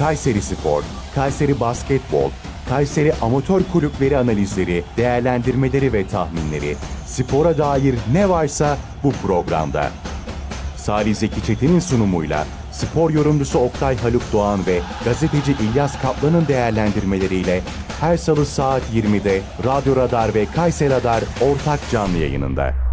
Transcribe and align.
Kayseri 0.00 0.42
Spor, 0.42 0.82
Kayseri 1.14 1.60
Basketbol, 1.60 2.30
Kayseri 2.68 3.12
Amatör 3.22 3.62
Kulüpleri 3.72 4.16
analizleri, 4.16 4.84
değerlendirmeleri 4.96 5.92
ve 5.92 6.06
tahminleri, 6.06 6.76
spora 7.06 7.58
dair 7.58 7.94
ne 8.12 8.28
varsa 8.28 8.78
bu 9.02 9.12
programda. 9.12 9.90
Salih 10.76 11.14
Zeki 11.14 11.44
Çetin'in 11.44 11.80
sunumuyla 11.80 12.46
spor 12.72 13.10
yorumcusu 13.10 13.58
Oktay 13.58 13.98
Haluk 13.98 14.22
Doğan 14.32 14.66
ve 14.66 14.80
gazeteci 15.04 15.52
İlyas 15.52 16.02
Kaplan'ın 16.02 16.48
değerlendirmeleriyle 16.48 17.62
her 18.00 18.16
salı 18.16 18.46
saat 18.46 18.82
20'de 18.94 19.42
Radyo 19.64 19.96
Radar 19.96 20.34
ve 20.34 20.46
Kayseri 20.46 20.90
Radar 20.90 21.24
ortak 21.40 21.80
canlı 21.90 22.18
yayınında. 22.18 22.89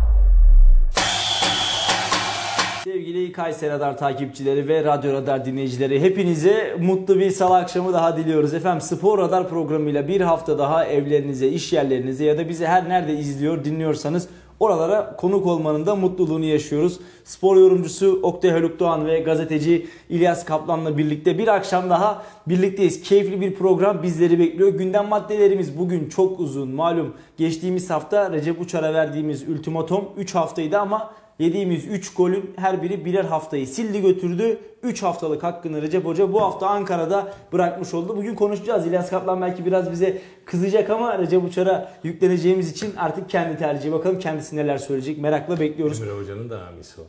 Sevgili 3.08 3.32
Kayseri 3.32 3.70
Radar 3.70 3.98
takipçileri 3.98 4.68
ve 4.68 4.84
Radyo 4.84 5.14
Radar 5.14 5.46
dinleyicileri 5.46 6.02
hepinize 6.02 6.76
mutlu 6.80 7.20
bir 7.20 7.32
salı 7.32 7.58
akşamı 7.58 7.94
daha 7.94 8.18
diliyoruz. 8.18 8.54
Efendim 8.54 8.82
Spor 8.82 9.20
Radar 9.20 9.50
programıyla 9.50 10.08
bir 10.08 10.22
hafta 10.22 10.58
daha 10.58 10.86
evlerinize, 10.86 11.48
iş 11.48 11.74
yerlerinize 11.74 12.26
ya 12.26 12.38
da 12.38 12.50
bizi 12.50 12.66
her 12.66 12.90
nerede 12.90 13.14
izliyor, 13.14 13.64
dinliyorsanız 13.64 14.30
oralara 14.60 15.16
konuk 15.16 15.46
olmanın 15.46 15.86
da 15.86 15.96
mutluluğunu 15.96 16.46
yaşıyoruz. 16.46 17.00
Spor 17.24 17.58
yorumcusu 17.58 18.20
Oktay 18.24 18.52
Haluk 18.52 18.80
Doğan 18.80 19.06
ve 19.06 19.20
gazeteci 19.20 19.88
İlyas 20.10 20.46
Kaplan'la 20.46 20.98
birlikte 20.98 21.38
bir 21.38 21.48
akşam 21.48 21.90
daha 21.90 22.24
birlikteyiz. 22.48 23.02
Keyifli 23.02 23.42
bir 23.42 23.56
program 23.56 24.04
bizleri 24.04 24.40
bekliyor. 24.40 24.70
Gündem 24.70 25.08
maddelerimiz 25.08 25.78
bugün 25.78 26.10
çok 26.10 26.40
uzun. 26.40 26.70
Malum 26.70 27.14
geçtiğimiz 27.38 27.90
hafta 27.90 28.32
Recep 28.32 28.62
Uçar'a 28.62 28.94
verdiğimiz 28.94 29.50
ultimatom 29.50 30.06
3 30.18 30.36
haftaydı 30.36 30.78
ama 30.78 31.12
Yediğimiz 31.40 31.86
3 31.88 32.14
golün 32.14 32.54
her 32.56 32.84
biri 32.84 33.06
birer 33.06 33.26
haftayı 33.26 33.68
sildi 33.68 34.02
götürdü. 34.02 34.60
3 34.84 35.04
haftalık 35.04 35.44
hakkını 35.44 35.82
Recep 35.82 36.06
Hoca 36.06 36.34
bu 36.34 36.42
hafta 36.42 36.68
Ankara'da 36.68 37.34
bırakmış 37.54 37.94
oldu. 37.94 38.18
Bugün 38.18 38.36
konuşacağız. 38.36 38.88
İlyas 38.88 39.10
Kaplan 39.10 39.42
belki 39.42 39.66
biraz 39.66 39.92
bize 39.92 40.22
kızacak 40.46 40.90
ama 40.90 41.20
Recep 41.20 41.44
Uçar'a 41.44 41.92
yükleneceğimiz 42.04 42.72
için 42.72 42.96
artık 42.98 43.30
kendi 43.30 43.58
tercihi. 43.58 43.92
Bakalım 43.92 44.20
kendisi 44.20 44.56
neler 44.56 44.78
söyleyecek. 44.78 45.18
Merakla 45.18 45.60
bekliyoruz. 45.60 46.02
Emre 46.02 46.12
Hoca'nın 46.12 46.50
da 46.50 46.66
hamisi 46.66 47.02
o. 47.02 47.04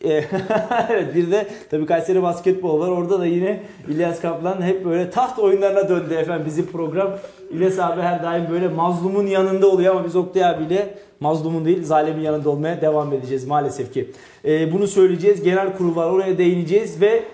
evet 0.88 1.14
bir 1.14 1.30
de 1.30 1.48
tabii 1.70 1.86
Kayseri 1.86 2.22
basketbol 2.22 2.80
var. 2.80 2.88
Orada 2.88 3.20
da 3.20 3.26
yine 3.26 3.62
İlyas 3.88 4.20
Kaplan 4.20 4.62
hep 4.62 4.84
böyle 4.84 5.10
taht 5.10 5.38
oyunlarına 5.38 5.88
döndü 5.88 6.14
efendim 6.14 6.46
bizim 6.46 6.66
program. 6.66 7.10
İlyas 7.50 7.78
abi 7.78 8.00
her 8.00 8.22
daim 8.22 8.50
böyle 8.50 8.68
mazlumun 8.68 9.26
yanında 9.26 9.66
oluyor 9.66 9.94
ama 9.94 10.04
biz 10.04 10.16
Oktay 10.16 10.44
abiyle 10.44 10.94
mazlumun 11.20 11.64
değil 11.64 11.84
zalimin 11.84 12.22
yanında 12.22 12.50
olmaya 12.50 12.80
devam 12.80 13.12
edeceğiz 13.12 13.44
maalesef 13.44 13.92
ki. 13.94 14.10
Ee, 14.44 14.72
bunu 14.72 14.86
söyleyeceğiz. 14.86 15.42
Genel 15.42 15.76
kurul 15.76 15.96
var 15.96 16.10
oraya 16.10 16.38
değineceğiz 16.38 17.00
ve 17.00 17.24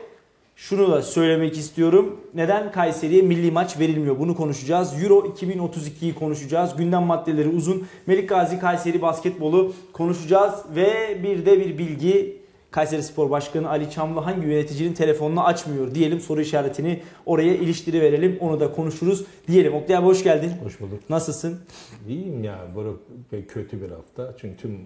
şunu 0.57 0.93
da 0.93 1.03
söylemek 1.03 1.57
istiyorum. 1.59 2.21
Neden 2.35 2.73
Kayseri'ye 2.73 3.23
milli 3.23 3.51
maç 3.51 3.79
verilmiyor? 3.79 4.19
Bunu 4.19 4.37
konuşacağız. 4.37 5.03
Euro 5.03 5.27
2032'yi 5.27 6.15
konuşacağız. 6.15 6.77
Gündem 6.77 7.03
maddeleri 7.03 7.49
uzun. 7.49 7.87
Melik 8.07 8.29
Gazi 8.29 8.59
Kayseri 8.59 9.03
basketbolu 9.03 9.73
konuşacağız 9.93 10.55
ve 10.77 11.19
bir 11.23 11.47
de 11.47 11.61
bir 11.61 11.79
bilgi 11.79 12.46
Kayseri 12.77 13.03
Spor 13.03 13.31
Başkanı 13.31 13.71
Ali 13.71 13.91
Çamlı 13.91 14.21
hangi 14.21 14.47
yöneticinin 14.47 14.93
telefonunu 14.93 15.45
açmıyor 15.45 15.95
diyelim 15.95 16.21
soru 16.21 16.41
işaretini 16.41 17.03
oraya 17.27 17.55
iliştiri 17.55 18.01
verelim 18.01 18.39
onu 18.41 18.61
da 18.61 18.73
konuşuruz 18.73 19.25
diyelim. 19.49 19.75
Oktay 19.75 19.97
abi 19.97 20.07
hoş 20.07 20.23
geldin. 20.23 20.53
Hoş 20.63 20.81
bulduk. 20.81 21.11
Nasılsın? 21.11 21.61
İyiyim 22.09 22.45
ya. 22.45 22.59
Böyle 22.77 23.47
kötü 23.47 23.83
bir 23.83 23.91
hafta. 23.91 24.35
Çünkü 24.41 24.57
tüm 24.57 24.81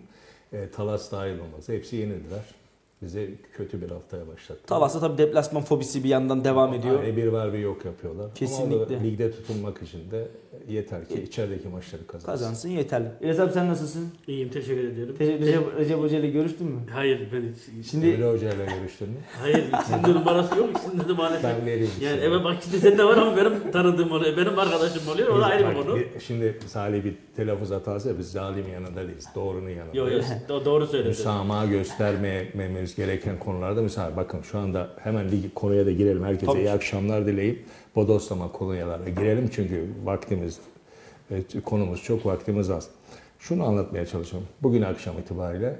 e, 0.53 0.71
Talas 0.71 1.13
dahil 1.13 1.39
olması 1.39 1.73
hepsi 1.73 1.97
yenildiler. 1.97 2.45
Bize 3.03 3.29
kötü 3.53 3.83
bir 3.83 3.91
haftaya 3.91 4.29
başlattı. 4.29 4.63
Talas'ta 4.67 5.01
tabii 5.01 5.19
deplasman 5.19 5.63
fobisi 5.63 6.05
bir 6.05 6.09
yandan 6.09 6.45
devam 6.45 6.75
ediyor. 6.75 7.03
Yani 7.03 7.17
bir 7.17 7.27
var 7.27 7.53
bir 7.53 7.59
yok 7.59 7.85
yapıyorlar. 7.85 8.35
Kesinlikle. 8.35 8.97
Ama 8.97 9.05
ligde 9.05 9.31
tutunmak 9.31 9.83
için 9.83 10.11
de 10.11 10.29
yeter 10.73 11.09
ki 11.09 11.23
içerideki 11.23 11.69
maçları 11.69 12.07
kazansın. 12.07 12.27
Kazansın 12.33 12.69
yeterli. 12.69 13.09
İlyas 13.21 13.39
abi 13.41 13.53
sen 13.53 13.69
nasılsın? 13.69 14.09
İyiyim 14.27 14.49
teşekkür 14.49 14.85
ediyorum. 14.89 15.15
Te- 15.17 15.39
Recep, 15.39 15.61
Recep 15.78 15.99
Hoca 15.99 16.19
ile 16.19 16.31
görüştün 16.31 16.67
mü? 16.67 16.81
Hayır 16.93 17.28
ben 17.33 17.43
hiç, 17.81 17.87
Şimdi 17.91 18.06
Emre 18.09 18.31
Hoca 18.31 18.53
ile 18.53 18.67
görüştün 18.78 19.09
mü? 19.09 19.15
hayır 19.43 19.65
ikisinin 19.75 20.03
de 20.05 20.09
numarası 20.19 20.59
yok 20.59 20.71
ikisinin 20.71 21.09
de 21.09 21.12
maalesef. 21.12 21.44
Ben 21.44 21.67
vereyim. 21.67 21.91
Yani 22.00 22.15
size. 22.15 22.27
evet 22.27 22.44
bak 22.44 22.56
şimdi 22.65 22.78
sende 22.78 23.05
var 23.05 23.17
ama 23.17 23.37
benim 23.37 23.71
tanıdığım 23.72 24.12
oluyor. 24.12 24.37
Benim 24.37 24.59
arkadaşım 24.59 25.09
oluyor. 25.09 25.28
O 25.28 25.41
da 25.41 25.47
ayrı 25.47 25.71
bir 25.71 25.75
konu. 25.75 25.97
bir- 25.97 26.21
Şimdi 26.21 26.59
Salih 26.67 27.05
bir 27.05 27.15
telaffuz 27.37 27.71
hatası 27.71 28.09
ya, 28.09 28.19
biz 28.19 28.33
zalim 28.33 28.65
yanında 28.73 29.09
değiliz. 29.09 29.27
Doğrunun 29.34 29.69
yanında. 29.69 29.97
Yok 29.99 30.12
yok 30.12 30.25
do- 30.49 30.65
doğru 30.65 30.87
söyledin. 30.87 31.09
müsamaha 31.11 31.67
göstermememiz 31.67 32.94
gereken 32.97 33.39
konularda 33.39 33.83
müsamaha. 33.83 34.17
Bakın 34.17 34.43
şu 34.43 34.59
anda 34.59 34.89
hemen 34.99 35.31
lig 35.31 35.44
konuya 35.55 35.87
da 35.87 35.91
girelim. 35.91 36.25
Herkese 36.25 36.59
iyi 36.59 36.71
akşamlar 36.71 37.27
dileyip 37.27 37.65
bodoslama 37.97 38.53
konuyalara 38.53 39.09
girelim. 39.09 39.51
Çünkü 39.53 39.87
vaktimiz, 40.05 40.59
evet, 41.31 41.65
konumuz 41.65 42.03
çok, 42.03 42.27
vaktimiz 42.27 42.71
az. 42.71 42.89
Şunu 43.39 43.65
anlatmaya 43.65 44.06
çalışıyorum. 44.06 44.49
Bugün 44.62 44.83
akşam 44.83 45.19
itibariyle 45.19 45.78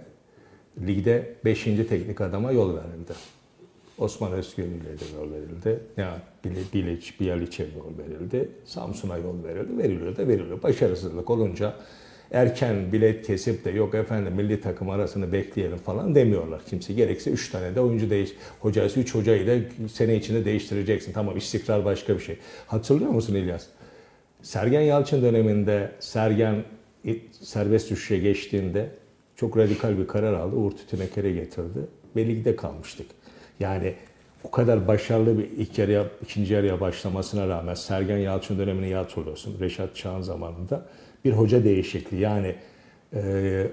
ligde 0.87 1.35
5. 1.45 1.65
teknik 1.65 2.21
adama 2.21 2.53
yol 2.53 2.75
verildi. 2.75 3.13
Osman 3.99 4.33
Özgür'le 4.33 4.85
de 4.85 5.17
yol 5.17 5.33
verildi. 5.33 5.81
Ya 5.97 6.23
Bilic, 6.45 7.13
Bialic'e 7.21 7.67
yol 7.77 7.99
verildi. 7.99 8.49
Samsun'a 8.65 9.17
yol 9.17 9.45
verildi. 9.45 9.79
Veriliyor 9.79 10.17
da 10.17 10.29
veriliyor. 10.29 10.63
Başarısızlık 10.63 11.31
olunca 11.31 11.75
erken 12.33 12.93
bilet 12.93 13.27
kesip 13.27 13.65
de 13.65 13.71
yok 13.71 13.95
efendim 13.95 14.33
milli 14.35 14.61
takım 14.61 14.91
arasını 14.91 15.33
bekleyelim 15.33 15.79
falan 15.79 16.15
demiyorlar. 16.15 16.61
Kimse 16.67 16.93
gerekse 16.93 17.31
3 17.31 17.51
tane 17.51 17.75
de 17.75 17.81
oyuncu 17.81 18.11
değiş. 18.11 18.31
Hocası 18.61 19.01
3 19.01 19.15
hocayı 19.15 19.47
da 19.47 19.89
sene 19.89 20.17
içinde 20.17 20.45
değiştireceksin. 20.45 21.13
Tamam 21.13 21.37
istikrar 21.37 21.85
başka 21.85 22.15
bir 22.15 22.23
şey. 22.23 22.37
Hatırlıyor 22.67 23.11
musun 23.11 23.35
İlyas? 23.35 23.67
Sergen 24.43 24.81
Yalçın 24.81 25.23
döneminde 25.23 25.93
Sergen 26.01 26.65
serbest 27.33 27.91
düşüşe 27.91 28.19
geçtiğinde 28.19 28.89
çok 29.37 29.57
radikal 29.57 29.99
bir 29.99 30.07
karar 30.07 30.33
aldı. 30.33 30.57
Uğur 30.57 30.71
Tütüneker'e 30.71 31.33
getirdi 31.33 31.79
ve 32.17 32.27
ligde 32.27 32.57
kalmıştık. 32.57 33.07
Yani 33.61 33.95
o 34.45 34.51
kadar 34.51 34.89
başarılı 34.89 35.39
bir 35.39 35.45
ilk 35.45 35.79
yarıya, 35.79 36.07
ikinci 36.23 36.55
yarıya 36.55 36.81
başlamasına 36.81 37.49
rağmen 37.49 37.75
Sergen 37.75 38.19
Yalçın 38.19 38.59
dönemini 38.59 38.87
iyi 38.87 38.95
hatırlıyorsun. 38.95 39.61
Reşat 39.61 39.97
Çağan 39.97 40.23
zamanında 40.23 40.87
bir 41.25 41.33
hoca 41.33 41.65
değişikliği. 41.65 42.21
Yani 42.21 42.55
e, 43.15 43.67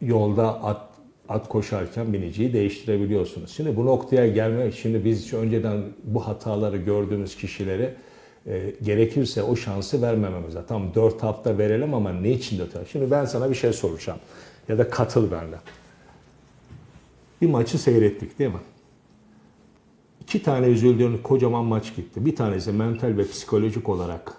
yolda 0.00 0.62
at, 0.64 0.80
at 1.28 1.48
koşarken 1.48 2.12
biniciyi 2.12 2.52
değiştirebiliyorsunuz. 2.52 3.50
Şimdi 3.50 3.76
bu 3.76 3.86
noktaya 3.86 4.28
gelme, 4.28 4.72
şimdi 4.72 5.04
biz 5.04 5.34
önceden 5.34 5.82
bu 6.04 6.26
hataları 6.26 6.76
gördüğümüz 6.76 7.36
kişilere 7.36 7.94
e, 8.46 8.72
gerekirse 8.82 9.42
o 9.42 9.56
şansı 9.56 10.02
vermememiz 10.02 10.54
lazım. 10.54 10.66
Tamam 10.68 10.94
4 10.94 11.22
hafta 11.22 11.58
verelim 11.58 11.94
ama 11.94 12.12
ne 12.12 12.30
için 12.30 12.58
4 12.58 12.74
hafta? 12.74 12.88
Şimdi 12.88 13.10
ben 13.10 13.24
sana 13.24 13.50
bir 13.50 13.54
şey 13.54 13.72
soracağım. 13.72 14.18
Ya 14.68 14.78
da 14.78 14.90
katıl 14.90 15.30
benimle. 15.30 15.56
Bir 17.42 17.46
maçı 17.46 17.78
seyrettik 17.78 18.38
değil 18.38 18.50
mi? 18.50 18.60
İki 20.22 20.42
tane 20.42 20.66
üzüldüğün 20.66 21.18
kocaman 21.18 21.64
maç 21.64 21.96
gitti. 21.96 22.26
Bir 22.26 22.36
tanesi 22.36 22.72
mental 22.72 23.16
ve 23.16 23.26
psikolojik 23.26 23.88
olarak 23.88 24.32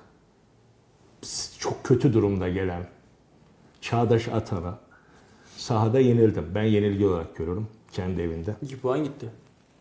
çok 1.59 1.83
kötü 1.83 2.13
durumda 2.13 2.49
gelen 2.49 2.83
Çağdaş 3.81 4.27
Atan'a 4.27 4.77
sahada 5.57 5.99
yenildim. 5.99 6.45
Ben 6.55 6.63
yenilgi 6.63 7.05
olarak 7.07 7.35
görüyorum 7.35 7.67
kendi 7.91 8.21
evinde. 8.21 8.55
2 8.61 8.79
puan 8.79 9.03
gitti. 9.03 9.29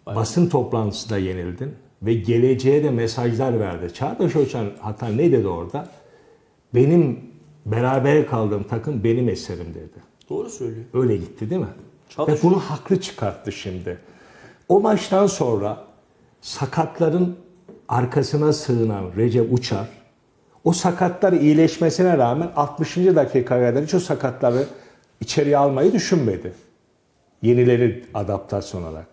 Bayağı. 0.06 0.20
Basın 0.20 0.48
toplantısında 0.48 1.18
yenildin 1.18 1.74
ve 2.02 2.14
geleceğe 2.14 2.84
de 2.84 2.90
mesajlar 2.90 3.60
verdi. 3.60 3.94
Çağdaş 3.94 4.34
Hocan 4.34 4.66
hata 4.80 5.08
ne 5.08 5.32
dedi 5.32 5.48
orada? 5.48 5.88
Benim 6.74 7.20
beraber 7.66 8.26
kaldığım 8.26 8.62
takım 8.62 9.04
benim 9.04 9.28
eserim 9.28 9.74
dedi. 9.74 10.02
Doğru 10.30 10.50
söylüyor. 10.50 10.84
Öyle 10.94 11.16
gitti 11.16 11.50
değil 11.50 11.60
mi? 11.60 11.66
Çağdaş- 12.10 12.28
Ve 12.28 12.42
bunu 12.42 12.60
haklı 12.60 13.00
çıkarttı 13.00 13.52
şimdi. 13.52 13.98
O 14.68 14.80
maçtan 14.80 15.26
sonra 15.26 15.84
sakatların 16.40 17.36
arkasına 17.88 18.52
sığınan 18.52 19.04
Recep 19.16 19.52
Uçar, 19.52 19.88
o 20.66 20.72
sakatlar 20.72 21.32
iyileşmesine 21.32 22.18
rağmen 22.18 22.48
60. 22.56 22.96
dakikaya 22.96 23.70
kadar 23.70 23.84
hiç 23.84 23.94
o 23.94 24.00
sakatları 24.00 24.64
içeriye 25.20 25.58
almayı 25.58 25.92
düşünmedi. 25.92 26.52
Yenileri 27.42 28.04
adaptasyon 28.14 28.82
olarak. 28.82 29.06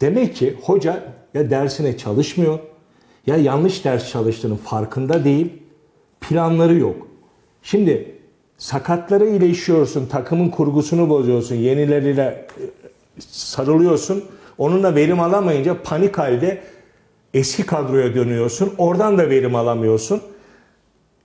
Demek 0.00 0.36
ki 0.36 0.56
hoca 0.62 1.02
ya 1.34 1.50
dersine 1.50 1.96
çalışmıyor, 1.96 2.58
ya 3.26 3.36
yanlış 3.36 3.84
ders 3.84 4.10
çalıştığının 4.10 4.56
farkında 4.56 5.24
değil, 5.24 5.52
planları 6.20 6.74
yok. 6.74 7.06
Şimdi 7.62 8.14
sakatları 8.58 9.26
iyileşiyorsun, 9.28 10.06
takımın 10.06 10.48
kurgusunu 10.48 11.08
bozuyorsun, 11.08 11.54
yenileriyle 11.54 12.46
e, 12.58 12.64
sarılıyorsun. 13.20 14.24
Onunla 14.58 14.94
verim 14.94 15.20
alamayınca 15.20 15.82
panik 15.82 16.18
halde 16.18 16.62
eski 17.34 17.66
kadroya 17.66 18.14
dönüyorsun. 18.14 18.74
Oradan 18.78 19.18
da 19.18 19.30
verim 19.30 19.54
alamıyorsun. 19.54 20.22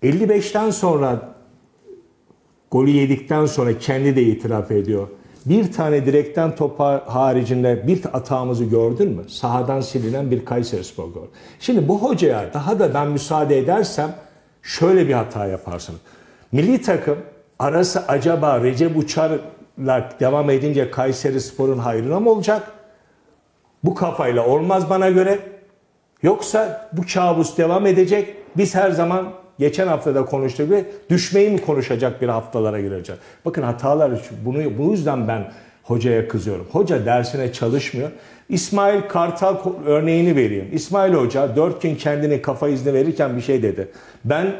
55'ten 0.03 0.69
sonra 0.69 1.19
golü 2.71 2.89
yedikten 2.89 3.45
sonra 3.45 3.77
kendi 3.77 4.15
de 4.15 4.23
itiraf 4.23 4.71
ediyor. 4.71 5.07
bir 5.45 5.71
tane 5.71 6.05
direkten 6.05 6.55
topa 6.55 7.03
haricinde 7.07 7.87
bir 7.87 8.03
hatamızı 8.03 8.65
gördün 8.65 9.11
mü? 9.11 9.29
Sahadan 9.29 9.81
silinen 9.81 10.31
bir 10.31 10.45
Kayseri 10.45 10.83
Spor 10.83 11.03
gol. 11.09 11.27
Şimdi 11.59 11.87
bu 11.87 12.03
hocaya 12.03 12.53
daha 12.53 12.79
da 12.79 12.93
ben 12.93 13.07
müsaade 13.07 13.57
edersem 13.57 14.15
şöyle 14.63 15.07
bir 15.07 15.13
hata 15.13 15.47
yaparsın. 15.47 15.95
Milli 16.51 16.81
takım 16.81 17.17
arası 17.59 18.03
acaba 18.07 18.63
Recep 18.63 18.97
Uçar'la 18.97 20.09
devam 20.19 20.49
edince 20.49 20.91
Kayseri 20.91 21.41
Spor'un 21.41 21.77
hayrına 21.77 22.19
mı 22.19 22.29
olacak? 22.29 22.71
Bu 23.83 23.95
kafayla 23.95 24.47
olmaz 24.47 24.89
bana 24.89 25.09
göre. 25.09 25.39
Yoksa 26.23 26.89
bu 26.93 27.01
kabus 27.13 27.57
devam 27.57 27.85
edecek. 27.85 28.35
Biz 28.57 28.75
her 28.75 28.91
zaman 28.91 29.33
geçen 29.59 29.87
haftada 29.87 30.25
konuştuğu 30.25 30.65
gibi 30.65 30.85
düşmeyi 31.09 31.49
mi 31.49 31.61
konuşacak 31.61 32.21
bir 32.21 32.27
haftalara 32.27 32.81
gireceğiz. 32.81 33.21
Bakın 33.45 33.63
hatalar 33.63 34.11
bunu 34.45 34.77
bu 34.77 34.91
yüzden 34.91 35.27
ben 35.27 35.51
hocaya 35.83 36.27
kızıyorum. 36.27 36.67
Hoca 36.71 37.05
dersine 37.05 37.53
çalışmıyor. 37.53 38.11
İsmail 38.49 39.01
Kartal 39.01 39.57
örneğini 39.85 40.35
vereyim. 40.35 40.69
İsmail 40.71 41.13
Hoca 41.13 41.55
dört 41.55 41.81
gün 41.81 41.95
kendini 41.95 42.41
kafa 42.41 42.69
izni 42.69 42.93
verirken 42.93 43.35
bir 43.35 43.41
şey 43.41 43.63
dedi. 43.63 43.87
Ben 44.25 44.55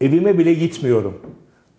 evime 0.00 0.38
bile 0.38 0.54
gitmiyorum. 0.54 1.20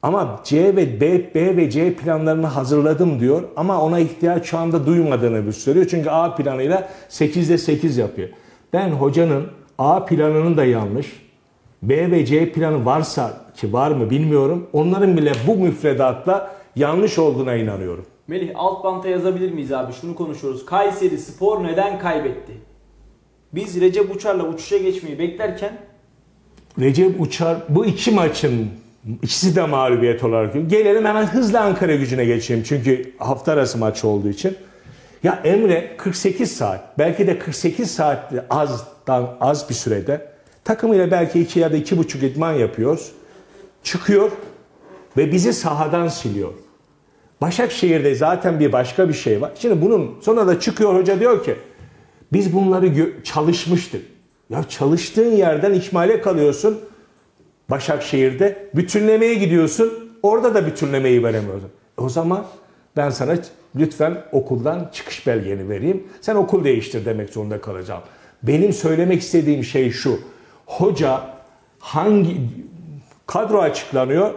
Ama 0.02 0.42
C 0.44 0.76
ve 0.76 1.02
B, 1.02 1.34
B 1.36 1.58
ve 1.58 1.70
C 1.70 1.94
planlarını 1.94 2.48
hazırladım 2.48 3.20
diyor 3.20 3.44
ama 3.56 3.82
ona 3.82 4.00
ihtiyaç 4.00 4.46
şu 4.46 4.58
anda 4.58 4.86
duymadığını 4.86 5.54
söylüyor. 5.54 5.88
Çünkü 5.90 6.10
A 6.10 6.36
planıyla 6.36 6.90
8'de 7.10 7.58
8 7.58 7.98
yapıyor. 7.98 8.30
Ben 8.74 8.90
hocanın 8.90 9.48
A 9.78 10.06
planının 10.06 10.58
da 10.58 10.66
yanlış, 10.66 11.31
B 11.82 12.12
ve 12.12 12.26
C 12.26 12.52
planı 12.52 12.86
varsa 12.86 13.42
ki 13.58 13.74
var 13.74 13.92
mı 13.92 14.10
bilmiyorum. 14.10 14.68
Onların 14.74 15.18
bile 15.18 15.32
bu 15.48 15.56
müfredatla 15.56 16.56
yanlış 16.76 17.20
olduğuna 17.20 17.56
inanıyorum. 17.56 18.06
Melih 18.28 18.52
alt 18.56 18.84
banta 18.84 19.08
yazabilir 19.08 19.52
miyiz 19.52 19.72
abi? 19.72 19.94
Şunu 19.94 20.16
konuşuyoruz. 20.16 20.66
Kayseri 20.66 21.18
Spor 21.18 21.64
neden 21.64 22.00
kaybetti? 22.00 22.54
Biz 23.54 23.82
Recep 23.82 24.16
Uçar'la 24.16 24.44
uçuşa 24.44 24.78
geçmeyi 24.78 25.20
beklerken 25.20 25.78
Recep 26.80 27.22
Uçar 27.22 27.58
bu 27.70 27.86
iki 27.86 28.12
maçın 28.12 28.68
ikisi 29.22 29.56
de 29.56 29.66
mağlubiyet 29.66 30.24
olarak. 30.24 30.70
Gelelim 30.70 31.06
hemen 31.06 31.26
hızlı 31.26 31.60
Ankara 31.60 31.96
gücüne 31.96 32.26
geçeyim. 32.26 32.64
Çünkü 32.64 33.14
hafta 33.18 33.52
arası 33.52 33.78
maçı 33.78 34.08
olduğu 34.08 34.30
için. 34.30 34.56
Ya 35.24 35.42
Emre 35.44 35.98
48 35.98 36.52
saat 36.52 36.98
belki 36.98 37.28
de 37.28 37.40
48 37.40 37.92
saat 37.92 38.34
azdan 38.50 39.38
az 39.40 39.70
bir 39.70 39.74
sürede 39.74 40.31
takımıyla 40.64 41.12
belki 41.12 41.42
2 41.42 41.60
ya 41.60 41.72
da 41.72 41.78
2,5 41.78 42.26
idman 42.26 42.54
yapıyor. 42.54 43.00
Çıkıyor 43.84 44.32
ve 45.18 45.32
bizi 45.32 45.54
sahadan 45.54 46.08
siliyor. 46.08 46.54
Başakşehir'de 47.42 48.16
zaten 48.16 48.60
bir 48.60 48.72
başka 48.72 49.10
bir 49.10 49.14
şey 49.14 49.42
var. 49.42 49.52
Şimdi 49.60 49.82
bunun 49.82 50.16
sonra 50.22 50.48
da 50.48 50.60
çıkıyor 50.60 50.96
hoca 50.96 51.20
diyor 51.20 51.44
ki 51.44 51.56
biz 52.34 52.54
bunları 52.54 53.24
çalışmıştık. 53.24 54.02
Ya 54.50 54.64
çalıştığın 54.70 55.32
yerden 55.32 55.74
ikmale 55.74 56.22
kalıyorsun. 56.22 56.80
Başakşehir'de 57.70 58.70
bütünlemeye 58.76 59.34
gidiyorsun. 59.34 60.12
Orada 60.24 60.54
da 60.56 60.68
bütünlemeyi 60.68 61.24
veremiyorsun. 61.24 61.70
O 61.98 62.10
zaman 62.10 62.46
ben 62.98 63.10
sana 63.10 63.36
lütfen 63.76 64.24
okuldan 64.32 64.90
çıkış 64.94 65.28
belgeni 65.28 65.70
vereyim. 65.70 66.04
Sen 66.22 66.36
okul 66.36 66.64
değiştir 66.64 67.06
demek 67.06 67.30
zorunda 67.30 67.62
kalacağım. 67.62 68.02
Benim 68.44 68.74
söylemek 68.74 69.22
istediğim 69.22 69.64
şey 69.64 69.92
şu. 69.92 70.20
Hoca 70.72 71.22
hangi 71.80 72.38
kadro 73.28 73.60
açıklanıyor? 73.60 74.34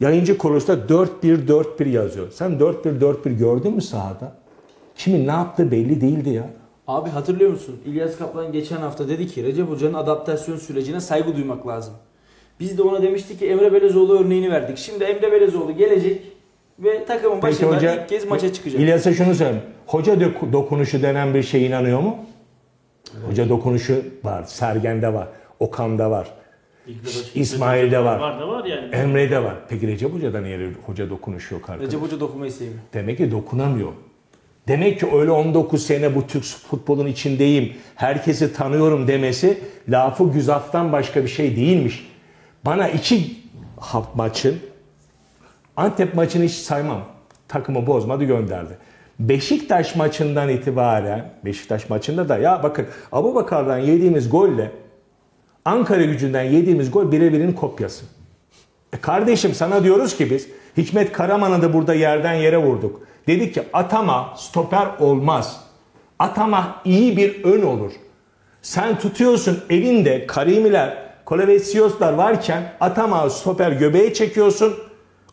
Yayıncı 0.00 0.38
kuruluşta 0.38 0.74
4-1-4-1 0.74 1.88
yazıyor. 1.88 2.30
Sen 2.30 2.52
4-1-4-1 2.52 3.30
gördün 3.38 3.74
mü 3.74 3.82
sahada? 3.82 4.32
Kimin 4.96 5.26
ne 5.26 5.30
yaptığı 5.30 5.70
belli 5.70 6.00
değildi 6.00 6.30
ya. 6.30 6.50
Abi 6.86 7.10
hatırlıyor 7.10 7.50
musun? 7.50 7.80
İlyas 7.86 8.18
Kaplan 8.18 8.52
geçen 8.52 8.76
hafta 8.76 9.08
dedi 9.08 9.26
ki 9.26 9.44
Recep 9.44 9.70
Hoca'nın 9.70 9.94
adaptasyon 9.94 10.56
sürecine 10.56 11.00
saygı 11.00 11.36
duymak 11.36 11.66
lazım. 11.66 11.94
Biz 12.60 12.78
de 12.78 12.82
ona 12.82 13.02
demiştik 13.02 13.38
ki 13.38 13.46
Emre 13.46 13.72
Belezoğlu 13.72 14.18
örneğini 14.18 14.50
verdik. 14.50 14.78
Şimdi 14.78 15.04
Emre 15.04 15.32
Belezoğlu 15.32 15.76
gelecek 15.76 16.22
ve 16.78 17.04
takımın 17.04 17.40
Peki 17.40 17.42
başında 17.42 17.76
hoca, 17.76 17.94
ilk 17.94 18.08
kez 18.08 18.24
maça 18.28 18.52
çıkacak. 18.52 18.80
İlyas'a 18.80 19.12
şunu 19.12 19.34
söyleyeyim. 19.34 19.62
Hoca 19.86 20.20
dokunuşu 20.52 21.02
denen 21.02 21.34
bir 21.34 21.42
şeye 21.42 21.66
inanıyor 21.66 22.00
mu? 22.00 22.16
Hoca 23.26 23.48
dokunuşu 23.48 24.04
var. 24.24 24.44
Sergen'de 24.44 25.14
var. 25.14 25.28
Okan'da 25.60 26.10
var. 26.10 26.28
İsmail'de 27.34 28.04
var. 28.04 28.18
Var 28.18 28.40
da 28.40 28.48
var 28.48 28.64
yani. 28.64 28.94
Emre'de 28.94 29.42
var. 29.42 29.54
Peki 29.68 29.86
Recep 29.86 30.14
Hoca'da 30.14 30.40
niye 30.40 30.70
hoca 30.86 31.10
dokunuşu 31.10 31.54
yok 31.54 31.70
arkadaş? 31.70 31.86
Recep 31.86 32.02
Hoca 32.02 32.20
dokunmayı 32.20 32.52
sevmiyor. 32.52 32.80
Demek 32.94 33.18
ki 33.18 33.30
dokunamıyor. 33.30 33.92
Demek 34.68 35.00
ki 35.00 35.06
öyle 35.12 35.30
19 35.30 35.86
sene 35.86 36.14
bu 36.14 36.26
Türk 36.26 36.44
futbolun 36.44 37.06
içindeyim, 37.06 37.72
herkesi 37.94 38.52
tanıyorum 38.52 39.08
demesi 39.08 39.58
lafı 39.88 40.32
güzaftan 40.32 40.92
başka 40.92 41.22
bir 41.22 41.28
şey 41.28 41.56
değilmiş. 41.56 42.08
Bana 42.64 42.88
iki 42.88 43.36
hafta 43.80 44.12
maçın, 44.14 44.58
Antep 45.76 46.14
maçını 46.14 46.44
hiç 46.44 46.52
saymam. 46.52 47.00
Takımı 47.48 47.86
bozmadı 47.86 48.24
gönderdi. 48.24 48.78
Beşiktaş 49.18 49.96
maçından 49.96 50.48
itibaren, 50.48 51.30
Beşiktaş 51.44 51.90
maçında 51.90 52.28
da 52.28 52.38
ya 52.38 52.62
bakın 52.62 52.86
Abu 53.12 53.34
Bakar'dan 53.34 53.78
yediğimiz 53.78 54.30
golle 54.30 54.70
Ankara 55.64 56.02
gücünden 56.02 56.42
yediğimiz 56.42 56.90
gol 56.90 57.12
birebirinin 57.12 57.52
kopyası. 57.52 58.04
E 58.92 58.96
kardeşim 58.96 59.54
sana 59.54 59.84
diyoruz 59.84 60.16
ki 60.16 60.30
biz 60.30 60.48
Hikmet 60.76 61.12
Karaman'ı 61.12 61.62
da 61.62 61.72
burada 61.72 61.94
yerden 61.94 62.34
yere 62.34 62.58
vurduk. 62.58 63.00
Dedik 63.26 63.54
ki 63.54 63.62
Atama 63.72 64.34
stoper 64.36 64.88
olmaz. 64.98 65.60
Atama 66.18 66.82
iyi 66.84 67.16
bir 67.16 67.44
ön 67.44 67.62
olur. 67.62 67.92
Sen 68.62 68.98
tutuyorsun 68.98 69.58
elinde 69.70 70.26
Karimiler, 70.26 71.08
Kolevetsioslar 71.24 72.12
varken 72.12 72.72
Atama 72.80 73.30
stoper 73.30 73.72
göbeğe 73.72 74.14
çekiyorsun. 74.14 74.74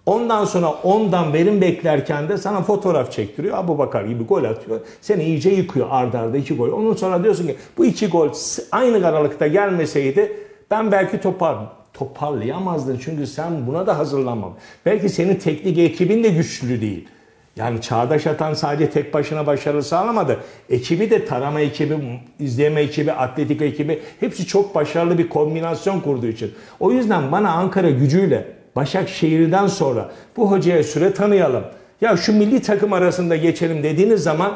Ondan 0.06 0.46
sonra 0.46 0.74
ondan 0.84 1.34
verim 1.34 1.62
beklerken 1.62 2.30
de 2.30 2.38
sana 2.38 2.62
fotoğraf 2.62 3.12
çektiriyor. 3.12 3.58
Abu 3.58 3.78
Bakar 3.78 4.04
gibi 4.04 4.24
gol 4.24 4.44
atıyor. 4.44 4.80
Seni 5.02 5.24
iyice 5.24 5.50
yıkıyor 5.50 5.88
ardarda 5.90 6.20
arda 6.20 6.38
iki 6.38 6.56
gol. 6.56 6.72
Ondan 6.72 6.94
sonra 6.94 7.24
diyorsun 7.24 7.48
ki 7.48 7.56
bu 7.78 7.86
iki 7.86 8.08
gol 8.08 8.30
aynı 8.72 9.08
aralıkta 9.08 9.48
gelmeseydi 9.48 10.38
ben 10.72 10.92
belki 10.92 11.22
topar 11.22 11.58
toparlayamazdın. 11.94 13.00
Çünkü 13.04 13.28
sen 13.28 13.68
buna 13.68 13.88
da 13.88 13.98
hazırlanmam. 13.98 14.54
Belki 14.86 15.10
senin 15.10 15.36
teknik 15.36 15.78
ekibin 15.78 16.24
de 16.24 16.30
güçlü 16.30 16.82
değil. 16.82 17.08
Yani 17.56 17.82
Çağdaş 17.82 18.28
Atan 18.28 18.54
sadece 18.54 18.90
tek 18.90 19.14
başına 19.14 19.48
başarı 19.48 19.84
sağlamadı. 19.84 20.40
Ekibi 20.70 21.10
de 21.10 21.26
tarama 21.26 21.60
ekibi, 21.60 22.20
izleme 22.40 22.82
ekibi, 22.82 23.12
atletik 23.12 23.62
ekibi 23.62 24.02
hepsi 24.20 24.46
çok 24.46 24.76
başarılı 24.76 25.18
bir 25.18 25.30
kombinasyon 25.30 26.00
kurduğu 26.00 26.28
için. 26.28 26.52
O 26.80 26.92
yüzden 26.92 27.32
bana 27.32 27.52
Ankara 27.52 27.90
gücüyle 27.90 28.48
Başakşehir'den 28.76 29.68
sonra 29.68 30.12
bu 30.38 30.52
hocaya 30.52 30.84
süre 30.84 31.14
tanıyalım. 31.14 31.64
Ya 32.02 32.18
şu 32.18 32.34
milli 32.34 32.62
takım 32.62 32.94
arasında 32.94 33.36
geçelim 33.36 33.84
dediğiniz 33.84 34.24
zaman 34.24 34.56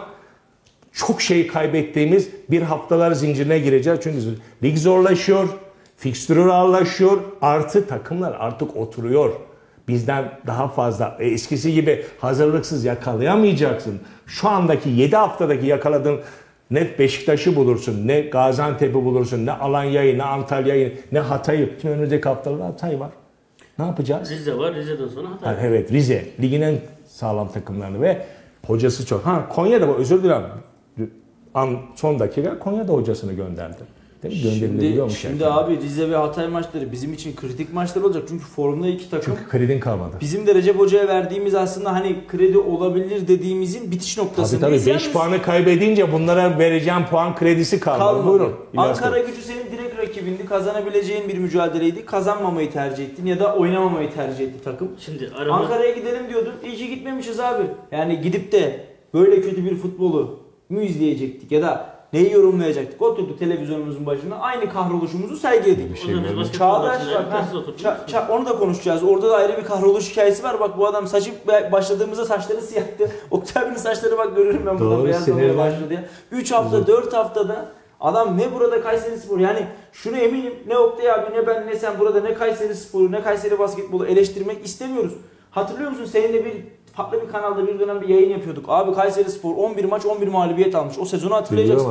çok 0.91 1.21
şey 1.21 1.47
kaybettiğimiz 1.47 2.29
bir 2.49 2.61
haftalar 2.61 3.11
zincirine 3.11 3.59
gireceğiz. 3.59 3.99
Çünkü 4.03 4.19
lig 4.63 4.77
zorlaşıyor, 4.77 5.49
fikstürü 5.97 6.51
ağırlaşıyor, 6.51 7.21
artı 7.41 7.87
takımlar 7.87 8.35
artık 8.39 8.77
oturuyor. 8.77 9.33
Bizden 9.87 10.39
daha 10.47 10.67
fazla 10.67 11.17
e, 11.19 11.27
eskisi 11.27 11.73
gibi 11.73 12.05
hazırlıksız 12.21 12.85
yakalayamayacaksın. 12.85 13.99
Şu 14.27 14.49
andaki 14.49 14.89
7 14.89 15.15
haftadaki 15.15 15.65
yakaladığın 15.65 16.19
ne 16.71 16.99
Beşiktaş'ı 16.99 17.55
bulursun, 17.55 18.07
ne 18.07 18.21
Gaziantep'i 18.21 18.93
bulursun, 18.93 19.45
ne 19.45 19.51
Alanya'yı, 19.51 20.17
ne 20.17 20.23
Antalya'yı, 20.23 20.99
ne 21.11 21.19
Hatay'ı. 21.19 21.69
Şimdi 21.81 21.93
önümüzdeki 21.93 22.29
haftalarda 22.29 22.65
Hatay 22.65 22.99
var. 22.99 23.09
Ne 23.79 23.85
yapacağız? 23.85 24.31
Rize 24.31 24.57
var. 24.57 24.75
Rize'den 24.75 25.07
sonra 25.07 25.29
Hatay. 25.29 25.55
Ha, 25.55 25.61
evet 25.63 25.91
Rize. 25.91 26.25
Ligin 26.41 26.61
en 26.61 26.77
sağlam 27.07 27.51
takımlarını 27.51 28.01
ve 28.01 28.25
hocası 28.67 29.05
çok. 29.05 29.25
Ha 29.25 29.49
Konya'da 29.49 29.95
özür 29.95 30.23
dilerim. 30.23 30.43
An, 31.53 31.77
son 31.95 32.19
dakika 32.19 32.59
Konya'da 32.59 32.93
hocasını 32.93 33.33
gönderdi. 33.33 33.77
Değil 34.23 34.45
mi? 34.45 34.59
Gönderilebiliyormuş 34.61 35.17
Şimdi, 35.17 35.31
şimdi 35.33 35.45
abi 35.45 35.77
Rize 35.81 36.09
ve 36.09 36.15
Hatay 36.15 36.47
maçları 36.47 36.91
bizim 36.91 37.13
için 37.13 37.35
kritik 37.35 37.73
maçlar 37.73 38.01
olacak. 38.01 38.23
Çünkü 38.29 38.43
formda 38.45 38.87
iki 38.87 39.09
takım. 39.09 39.33
Çünkü 39.35 39.49
kredin 39.49 39.79
kalmadı. 39.79 40.17
Bizim 40.21 40.47
de 40.47 40.55
Recep 40.55 40.79
Hoca'ya 40.79 41.07
verdiğimiz 41.07 41.55
aslında 41.55 41.93
hani 41.93 42.15
kredi 42.27 42.57
olabilir 42.57 43.27
dediğimizin 43.27 43.91
bitiş 43.91 44.15
Tabii 44.15 44.25
noktasındayız. 44.27 44.83
tabii 44.85 44.95
5 44.95 45.01
Yalnız 45.03 45.13
puanı 45.13 45.41
kaybedince 45.41 46.11
bunlara 46.13 46.59
vereceğim 46.59 47.05
puan 47.11 47.35
kredisi 47.35 47.79
kalmadı. 47.79 48.03
kalmadı. 48.03 48.27
Buyurun. 48.27 48.53
Ankara 48.77 49.19
gücü 49.19 49.41
senin 49.41 49.65
direkt 49.71 49.97
rakibindi. 49.97 50.45
Kazanabileceğin 50.45 51.29
bir 51.29 51.37
mücadeleydi. 51.37 52.05
Kazanmamayı 52.05 52.71
tercih 52.71 53.05
ettin 53.05 53.25
ya 53.25 53.39
da 53.39 53.55
oynamamayı 53.55 54.13
tercih 54.13 54.45
etti 54.45 54.63
takım. 54.63 54.91
Şimdi 54.99 55.31
arama 55.37 55.55
Ankara'ya 55.57 55.91
gidelim 55.95 56.23
diyordun. 56.29 56.53
İyi 56.65 56.75
ki 56.77 56.89
gitmemişiz 56.89 57.39
abi. 57.39 57.63
Yani 57.91 58.21
gidip 58.21 58.51
de 58.51 58.85
böyle 59.13 59.41
kötü 59.41 59.65
bir 59.65 59.75
futbolu 59.75 60.39
mu 60.69 60.81
izleyecektik 60.81 61.51
ya 61.51 61.61
da 61.61 61.98
neyi 62.13 62.31
yorumlayacaktık? 62.31 63.01
Oturduk 63.01 63.39
televizyonumuzun 63.39 64.05
başına 64.05 64.35
aynı 64.35 64.69
kahroluşumuzu 64.73 65.37
sergiledik. 65.37 65.93
Bir 65.93 65.99
şey 65.99 66.15
Çağdaş 66.57 67.01
bak, 67.15 67.25
ça- 67.83 68.05
ça- 68.11 68.31
onu 68.31 68.45
da 68.45 68.57
konuşacağız. 68.59 69.03
Orada 69.03 69.29
da 69.29 69.35
ayrı 69.35 69.57
bir 69.57 69.63
kahroluş 69.63 70.11
hikayesi 70.11 70.43
var. 70.43 70.59
Bak 70.59 70.77
bu 70.77 70.87
adam 70.87 71.07
saçı 71.07 71.31
başladığımızda 71.71 72.25
saçları 72.25 72.61
siyahtı. 72.61 73.11
Oktay 73.31 73.63
abinin 73.63 73.75
saçları 73.77 74.17
bak 74.17 74.35
görürüm 74.35 74.65
ben 74.65 74.79
burada 74.79 75.05
beyazlamaya 75.05 75.43
sinirden. 75.47 75.57
başladı 75.57 75.93
ya. 75.93 76.03
3 76.31 76.51
hafta 76.51 76.87
4 76.87 77.13
haftada 77.13 77.65
adam 77.99 78.37
ne 78.37 78.53
burada 78.55 78.81
Kayseri 78.81 79.17
Spor 79.17 79.39
yani 79.39 79.65
şunu 79.93 80.17
eminim 80.17 80.53
ne 80.67 80.77
Oktay 80.77 81.11
abi 81.11 81.33
ne 81.35 81.47
ben 81.47 81.67
ne 81.67 81.75
sen 81.75 81.99
burada 81.99 82.21
ne 82.21 82.33
Kayseri 82.33 82.75
Sporu 82.75 83.11
ne 83.11 83.21
Kayseri 83.23 83.59
basketbolu 83.59 84.05
eleştirmek 84.05 84.65
istemiyoruz. 84.65 85.13
Hatırlıyor 85.51 85.91
musun 85.91 86.05
seninle 86.05 86.45
bir 86.45 86.53
farklı 86.99 87.21
bir 87.27 87.31
kanalda 87.31 87.67
bir 87.67 87.79
dönem 87.79 88.01
bir 88.01 88.07
yayın 88.07 88.29
yapıyorduk. 88.29 88.65
Abi 88.67 88.93
Kayseri 88.93 89.29
Spor 89.29 89.55
11 89.55 89.85
maç 89.85 90.05
11 90.05 90.27
mağlubiyet 90.27 90.75
almış. 90.75 90.99
O 90.99 91.05
sezonu 91.05 91.35
hatırlayacaksın. 91.35 91.85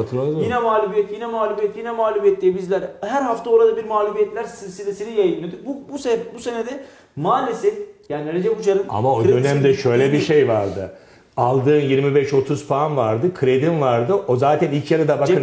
Yine 0.45 0.59
mağlubiyet, 0.59 1.13
yine 1.13 1.27
mağlubiyet, 1.27 1.77
yine 1.77 1.91
mağlubiyet 1.91 2.41
diye 2.43 2.55
bizler 2.55 2.83
her 3.01 3.23
hafta 3.23 3.51
orada 3.51 3.77
bir 3.77 3.85
mağlubiyetler 3.85 4.45
silsilesini 4.45 5.19
yayınlıyorduk. 5.19 5.67
Bu 5.67 5.93
bu 5.93 5.99
sene 5.99 6.17
bu 6.35 6.39
senede 6.39 6.85
maalesef 7.17 7.75
yani 8.09 8.33
Recep 8.33 8.61
Uçar'ın 8.61 8.87
Ama 8.89 9.15
o 9.15 9.25
dönemde 9.25 9.75
şöyle 9.75 10.13
bir 10.13 10.21
şey 10.21 10.49
vardı. 10.49 10.93
Aldığın 11.37 11.81
25-30 11.81 12.67
puan 12.67 12.97
vardı, 12.97 13.35
kredin 13.35 13.81
vardı. 13.81 14.15
O 14.29 14.37
zaten 14.37 14.73
ilk 14.73 14.91
yarıda 14.91 15.21
bakın. 15.21 15.35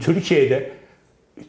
Türkiye'de 0.00 0.70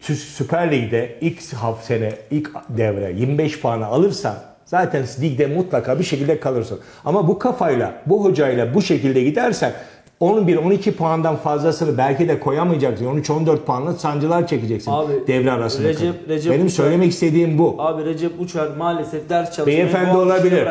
Tü- 0.02 0.14
Süper 0.14 0.72
Lig'de 0.72 1.18
ilk 1.22 1.54
hafta 1.54 1.84
sene 1.86 2.14
ilk 2.32 2.52
devre 2.70 3.14
25 3.18 3.62
puanı 3.62 3.86
alırsan 3.86 4.36
zaten 4.66 5.06
ligde 5.22 5.48
mutlaka 5.48 6.00
bir 6.00 6.04
şekilde 6.04 6.40
kalırsın. 6.40 6.80
Ama 7.06 7.28
bu 7.28 7.40
kafayla, 7.40 8.02
bu 8.06 8.24
hocayla 8.26 8.74
bu 8.74 8.82
şekilde 8.82 9.24
gidersen 9.24 9.74
11-12 10.22 10.92
puandan 10.92 11.36
fazlasını 11.36 11.98
belki 11.98 12.28
de 12.28 12.40
koyamayacaksın. 12.40 13.06
13-14 13.06 13.58
puanla 13.58 13.94
sancılar 13.94 14.48
çekeceksin 14.48 14.92
Abi, 14.92 15.14
devre 15.28 15.52
arasında. 15.52 15.88
Recep-. 15.88 16.30
Recep 16.30 16.52
Benim 16.52 16.66
Uçar- 16.66 16.70
söylemek 16.70 17.12
istediğim 17.12 17.58
bu. 17.58 17.76
Abi 17.78 18.06
Recep 18.06 18.42
Uçar 18.42 18.68
maalesef 18.78 19.30
ders 19.30 19.56
çalışmayı 19.56 19.78
Beyefendi 19.78 20.18
olabilir. 20.18 20.68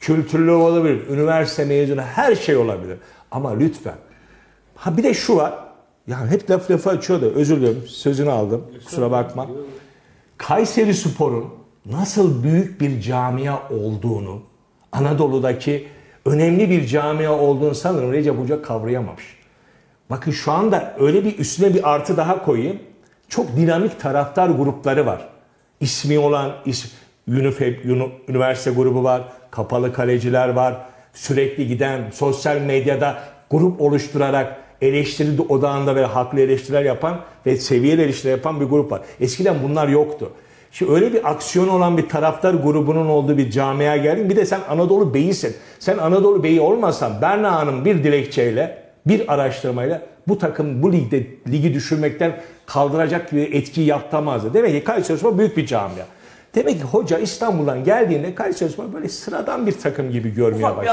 Kültürlü 0.00 0.50
olabilir. 0.50 1.08
Üniversite 1.08 1.64
mezunu 1.64 2.00
her 2.00 2.34
şey 2.34 2.56
olabilir. 2.56 2.96
Ama 3.30 3.50
lütfen. 3.58 3.94
Ha 4.74 4.96
bir 4.96 5.02
de 5.02 5.14
şu 5.14 5.36
var. 5.36 5.54
Yani 6.06 6.30
hep 6.30 6.50
laf 6.50 6.70
lafı 6.70 6.90
açıyordu. 6.90 7.32
Özür 7.34 7.56
diliyorum. 7.56 7.82
Sözünü 7.86 8.30
aldım. 8.30 8.64
Kusura 8.84 9.10
bakma. 9.10 9.46
Kayseri 10.36 10.94
Spor'un 10.94 11.44
nasıl 11.86 12.42
büyük 12.42 12.80
bir 12.80 13.00
camia 13.00 13.68
olduğunu, 13.70 14.42
Anadolu'daki 14.92 15.86
önemli 16.24 16.70
bir 16.70 16.86
camia 16.86 17.32
olduğunu 17.32 17.74
sanırım 17.74 18.12
Recep 18.12 18.38
Hoca 18.38 18.62
kavrayamamış. 18.62 19.24
Bakın 20.10 20.30
şu 20.30 20.52
anda 20.52 20.96
öyle 20.98 21.24
bir 21.24 21.38
üstüne 21.38 21.74
bir 21.74 21.90
artı 21.94 22.16
daha 22.16 22.44
koyayım. 22.44 22.78
Çok 23.28 23.56
dinamik 23.56 24.00
taraftar 24.00 24.48
grupları 24.48 25.06
var. 25.06 25.28
İsmi 25.80 26.18
olan 26.18 26.52
is, 26.64 26.92
UNIFEB, 27.28 27.84
Uni- 27.84 28.12
üniversite 28.28 28.70
grubu 28.70 29.04
var. 29.04 29.22
Kapalı 29.50 29.92
kaleciler 29.92 30.48
var. 30.48 30.86
Sürekli 31.12 31.66
giden 31.66 32.10
sosyal 32.10 32.60
medyada 32.60 33.18
grup 33.50 33.80
oluşturarak 33.80 34.56
eleştiri 34.82 35.40
odağında 35.40 35.96
ve 35.96 36.04
haklı 36.04 36.40
eleştiriler 36.40 36.82
yapan 36.82 37.20
ve 37.46 37.56
seviyeli 37.56 38.02
eleştiriler 38.02 38.36
yapan 38.36 38.60
bir 38.60 38.66
grup 38.66 38.92
var. 38.92 39.00
Eskiden 39.20 39.56
bunlar 39.62 39.88
yoktu. 39.88 40.32
Şimdi 40.72 40.92
öyle 40.92 41.12
bir 41.12 41.30
aksiyon 41.30 41.68
olan 41.68 41.98
bir 41.98 42.08
taraftar 42.08 42.54
grubunun 42.54 43.06
olduğu 43.08 43.38
bir 43.38 43.50
camiaya 43.50 43.96
geldin. 43.96 44.30
Bir 44.30 44.36
de 44.36 44.46
sen 44.46 44.60
Anadolu 44.68 45.14
Bey'isin. 45.14 45.56
Sen 45.78 45.98
Anadolu 45.98 46.42
Bey'i 46.42 46.60
olmasan 46.60 47.22
Berna 47.22 47.52
Hanım 47.52 47.84
bir 47.84 48.04
dilekçeyle, 48.04 48.82
bir 49.06 49.32
araştırmayla 49.34 50.02
bu 50.28 50.38
takım 50.38 50.82
bu 50.82 50.92
ligde 50.92 51.26
ligi 51.48 51.74
düşürmekten 51.74 52.40
kaldıracak 52.66 53.32
bir 53.32 53.52
etki 53.52 53.80
yaptamazdı. 53.80 54.54
Demek 54.54 54.72
ki 54.72 54.84
Kayseri 54.84 55.18
Spor 55.18 55.38
büyük 55.38 55.56
bir 55.56 55.66
camia. 55.66 56.04
Demek 56.54 56.74
ki 56.78 56.82
hoca 56.84 57.18
İstanbul'dan 57.18 57.84
geldiğinde 57.84 58.34
Kayseri 58.34 58.70
Spor 58.70 58.92
böyle 58.92 59.08
sıradan 59.08 59.66
bir 59.66 59.72
takım 59.72 60.10
gibi 60.10 60.34
görmeye 60.34 60.62
başladı. 60.76 60.86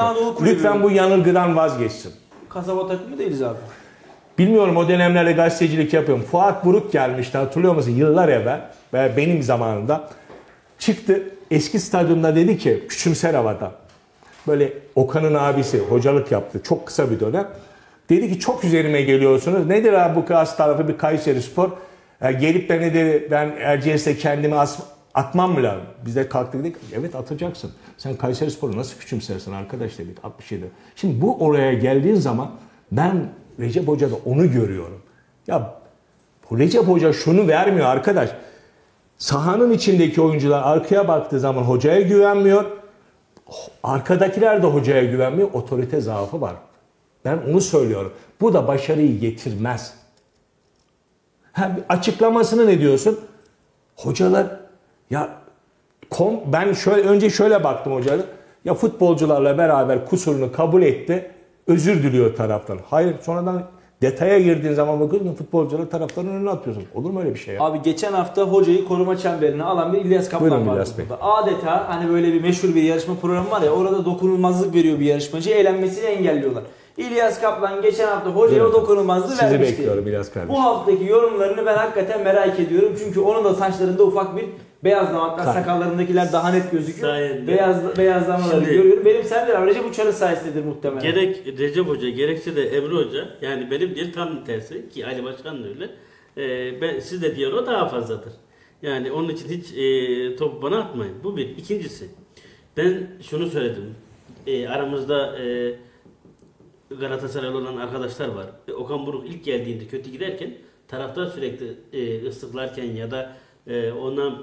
Lütfen 0.45 0.83
bu 0.83 0.91
yanılgıdan 0.91 1.55
vazgeçsin. 1.55 2.11
Kasaba 2.49 2.87
takımı 2.87 3.17
değiliz 3.17 3.41
abi. 3.41 3.57
Bilmiyorum 4.37 4.77
o 4.77 4.87
dönemlerde 4.87 5.31
gazetecilik 5.31 5.93
yapıyorum. 5.93 6.23
Fuat 6.23 6.65
Buruk 6.65 6.91
gelmişti 6.91 7.37
hatırlıyor 7.37 7.75
musun? 7.75 7.91
Yıllar 7.91 8.29
evvel 8.29 8.61
ve 8.93 9.11
benim 9.17 9.43
zamanımda 9.43 10.09
çıktı 10.79 11.23
eski 11.51 11.79
stadyumda 11.79 12.35
dedi 12.35 12.57
ki 12.57 12.83
küçümser 12.89 13.33
havada. 13.33 13.71
Böyle 14.47 14.73
Okan'ın 14.95 15.33
abisi 15.33 15.79
hocalık 15.79 16.31
yaptı 16.31 16.63
çok 16.63 16.85
kısa 16.85 17.11
bir 17.11 17.19
dönem. 17.19 17.47
Dedi 18.09 18.33
ki 18.33 18.39
çok 18.39 18.63
üzerime 18.63 19.01
geliyorsunuz. 19.01 19.67
Nedir 19.67 19.93
abi 19.93 20.15
bu 20.15 20.25
kas 20.25 20.57
tarafı 20.57 20.87
bir 20.87 20.97
Kayseri 20.97 21.41
Spor? 21.41 21.69
E, 22.21 22.31
gelip 22.31 22.69
de 22.69 22.81
ne 22.81 22.93
dedi 22.93 23.27
ben 23.31 23.53
Erciyes'te 23.59 24.17
kendimi 24.17 24.55
as, 24.55 24.79
atmam 25.13 25.53
mı 25.53 25.63
lazım? 25.63 25.83
Biz 26.05 26.15
de 26.15 26.29
kalktık 26.29 26.63
dedik 26.63 26.75
evet 26.99 27.15
atacaksın. 27.15 27.71
Sen 27.97 28.15
Kayseri 28.15 28.51
Spor'u 28.51 28.77
nasıl 28.77 28.99
küçümsersin 28.99 29.51
arkadaş 29.51 29.97
dedik 29.97 30.17
67. 30.23 30.65
Şimdi 30.95 31.21
bu 31.21 31.37
oraya 31.45 31.73
geldiğin 31.73 32.15
zaman 32.15 32.51
ben 32.91 33.29
Recep 33.59 33.87
Hoca'da 33.87 34.15
onu 34.25 34.51
görüyorum. 34.51 35.01
Ya 35.47 35.73
Recep 36.51 36.87
Hoca 36.87 37.13
şunu 37.13 37.47
vermiyor 37.47 37.87
arkadaş. 37.87 38.29
Sahanın 39.17 39.71
içindeki 39.71 40.21
oyuncular 40.21 40.63
arkaya 40.63 41.07
baktığı 41.07 41.39
zaman 41.39 41.63
hocaya 41.63 42.01
güvenmiyor. 42.01 42.65
Arkadakiler 43.83 44.63
de 44.63 44.67
hocaya 44.67 45.03
güvenmiyor. 45.03 45.49
Otorite 45.53 46.01
zaafı 46.01 46.41
var. 46.41 46.55
Ben 47.25 47.39
onu 47.49 47.61
söylüyorum. 47.61 48.13
Bu 48.41 48.53
da 48.53 48.67
başarıyı 48.67 49.19
getirmez. 49.19 49.93
Ha, 51.51 51.71
açıklamasını 51.89 52.67
ne 52.67 52.79
diyorsun? 52.79 53.19
Hocalar 53.95 54.47
ya 55.09 55.29
kom, 56.09 56.39
ben 56.45 56.73
şöyle 56.73 57.09
önce 57.09 57.29
şöyle 57.29 57.63
baktım 57.63 57.93
hocalara. 57.93 58.21
Ya 58.65 58.73
futbolcularla 58.73 59.57
beraber 59.57 60.05
kusurunu 60.05 60.51
kabul 60.51 60.81
etti. 60.81 61.31
Özür 61.67 62.03
diliyor 62.03 62.35
taraftan. 62.35 62.79
Hayır 62.89 63.15
sonradan 63.21 63.63
detaya 64.01 64.39
girdiğin 64.39 64.73
zaman 64.73 64.99
bakıyorsun 64.99 65.33
futbolcuları 65.33 65.89
taraftarın 65.89 66.27
önüne 66.27 66.49
atıyorsun. 66.49 66.83
Olur 66.95 67.09
mu 67.09 67.19
öyle 67.19 67.33
bir 67.33 67.39
şey 67.39 67.55
ya? 67.55 67.63
Abi 67.63 67.81
geçen 67.81 68.13
hafta 68.13 68.41
hocayı 68.43 68.85
koruma 68.85 69.17
çemberine 69.17 69.63
alan 69.63 69.93
bir 69.93 69.97
İlyas 70.01 70.29
Kaplan 70.29 70.49
Buyurun 70.49 70.67
vardı 70.67 70.75
İlyas 70.77 70.97
Bey. 70.97 71.05
burada. 71.09 71.23
Adeta 71.23 71.89
hani 71.89 72.09
böyle 72.09 72.33
bir 72.33 72.41
meşhur 72.41 72.75
bir 72.75 72.83
yarışma 72.83 73.15
programı 73.21 73.51
var 73.51 73.61
ya 73.61 73.71
orada 73.71 74.05
dokunulmazlık 74.05 74.75
veriyor 74.75 74.99
bir 74.99 75.05
yarışmacı 75.05 75.49
eğlenmesini 75.49 76.05
engelliyorlar. 76.05 76.63
İlyas 76.97 77.41
Kaplan 77.41 77.81
geçen 77.81 78.07
hafta 78.07 78.29
hocaya 78.29 78.67
o 78.67 78.73
dokunulmazlığı 78.73 79.29
Sizi 79.29 79.41
vermişti. 79.43 79.73
bekliyorum 79.77 80.07
İlyas 80.07 80.31
kardeşim. 80.31 80.55
Bu 80.55 80.63
haftaki 80.63 81.05
yorumlarını 81.05 81.65
ben 81.65 81.77
hakikaten 81.77 82.23
merak 82.23 82.59
ediyorum. 82.59 82.93
Çünkü 83.03 83.19
onun 83.19 83.43
da 83.43 83.53
saçlarında 83.53 84.03
ufak 84.03 84.35
bir 84.37 84.45
beyazlama 84.83 85.31
hatta 85.31 85.43
Kar- 85.43 85.53
sakallarındakiler 85.53 86.31
daha 86.33 86.49
net 86.51 86.71
gözüküyor. 86.71 87.07
Sayende. 87.07 87.47
Beyaz, 87.47 87.97
beyazlamaları 87.97 88.51
Şimdi- 88.65 88.75
görüyorum. 88.77 89.05
Benim 89.05 89.23
sen 89.23 89.47
de 89.47 89.65
Recep 89.65 89.85
Uçar'ın 89.85 90.11
sayesindedir 90.11 90.65
muhtemelen. 90.65 91.01
Gerek 91.01 91.59
Recep 91.59 91.87
Hoca 91.87 92.09
gerekse 92.09 92.55
de 92.55 92.63
Emre 92.77 92.95
Hoca 92.95 93.29
yani 93.41 93.71
benim 93.71 93.95
değil 93.95 94.13
tam 94.13 94.43
tersi 94.45 94.89
ki 94.89 95.05
Ali 95.07 95.23
Başkan 95.23 95.63
da 95.63 95.67
öyle. 95.67 95.89
Ee, 96.37 96.81
ben, 96.81 96.99
siz 96.99 97.21
de 97.21 97.35
diyor 97.35 97.53
o 97.53 97.65
daha 97.65 97.87
fazladır. 97.87 98.33
Yani 98.81 99.11
onun 99.11 99.29
için 99.29 99.49
hiç 99.49 99.73
e, 99.77 100.35
topu 100.35 100.61
bana 100.61 100.79
atmayın. 100.79 101.13
Bu 101.23 101.37
bir. 101.37 101.49
İkincisi 101.57 102.09
ben 102.77 103.07
şunu 103.21 103.47
söyledim. 103.47 103.95
E, 104.47 104.67
aramızda 104.67 105.37
e, 105.39 105.73
Galatasaraylı 106.99 107.57
olan 107.57 107.77
arkadaşlar 107.77 108.27
var. 108.27 108.45
E, 108.67 108.73
Okan 108.73 109.05
Buruk 109.05 109.27
ilk 109.29 109.43
geldiğinde 109.45 109.85
kötü 109.87 110.09
giderken 110.11 110.53
taraftar 110.87 111.25
sürekli 111.25 111.73
e, 111.93 112.27
ıslıklarken 112.27 112.83
ya 112.83 113.11
da 113.11 113.33
e, 113.67 113.91
ona 113.91 114.33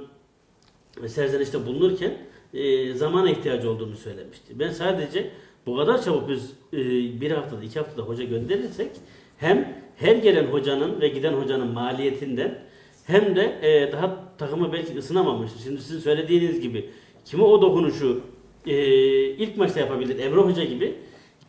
serzenişte 1.06 1.66
bulunurken 1.66 2.12
e, 2.54 2.94
zamana 2.94 3.30
ihtiyacı 3.30 3.70
olduğunu 3.70 3.96
söylemişti. 3.96 4.58
Ben 4.58 4.70
sadece 4.70 5.30
bu 5.66 5.76
kadar 5.76 6.02
çabuk 6.02 6.28
biz 6.28 6.50
e, 6.72 6.78
bir 7.20 7.30
haftada 7.30 7.64
iki 7.64 7.78
haftada 7.78 8.02
hoca 8.02 8.24
gönderirsek 8.24 8.90
hem 9.38 9.82
her 9.96 10.16
gelen 10.16 10.44
hocanın 10.44 11.00
ve 11.00 11.08
giden 11.08 11.32
hocanın 11.32 11.66
maliyetinden 11.66 12.58
hem 13.06 13.36
de 13.36 13.58
e, 13.62 13.92
daha 13.92 14.24
takımı 14.38 14.72
belki 14.72 14.98
ısınamamış. 14.98 15.50
Şimdi 15.64 15.82
sizin 15.82 16.00
söylediğiniz 16.00 16.60
gibi 16.60 16.90
kimi 17.24 17.42
o 17.42 17.62
dokunuşu 17.62 18.20
e, 18.66 18.76
ilk 19.24 19.56
maçta 19.56 19.80
yapabilir 19.80 20.18
Emre 20.18 20.40
Hoca 20.40 20.64
gibi 20.64 20.94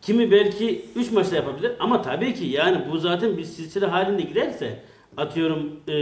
kimi 0.02 0.30
belki 0.30 0.84
3 0.96 1.12
maçta 1.12 1.36
yapabilir 1.36 1.72
ama 1.78 2.02
tabii 2.02 2.34
ki 2.34 2.44
yani 2.44 2.78
bu 2.92 2.98
zaten 2.98 3.38
bir 3.38 3.44
silsile 3.44 3.86
halinde 3.86 4.22
giderse 4.22 4.82
atıyorum 5.16 5.80
e, 5.88 5.94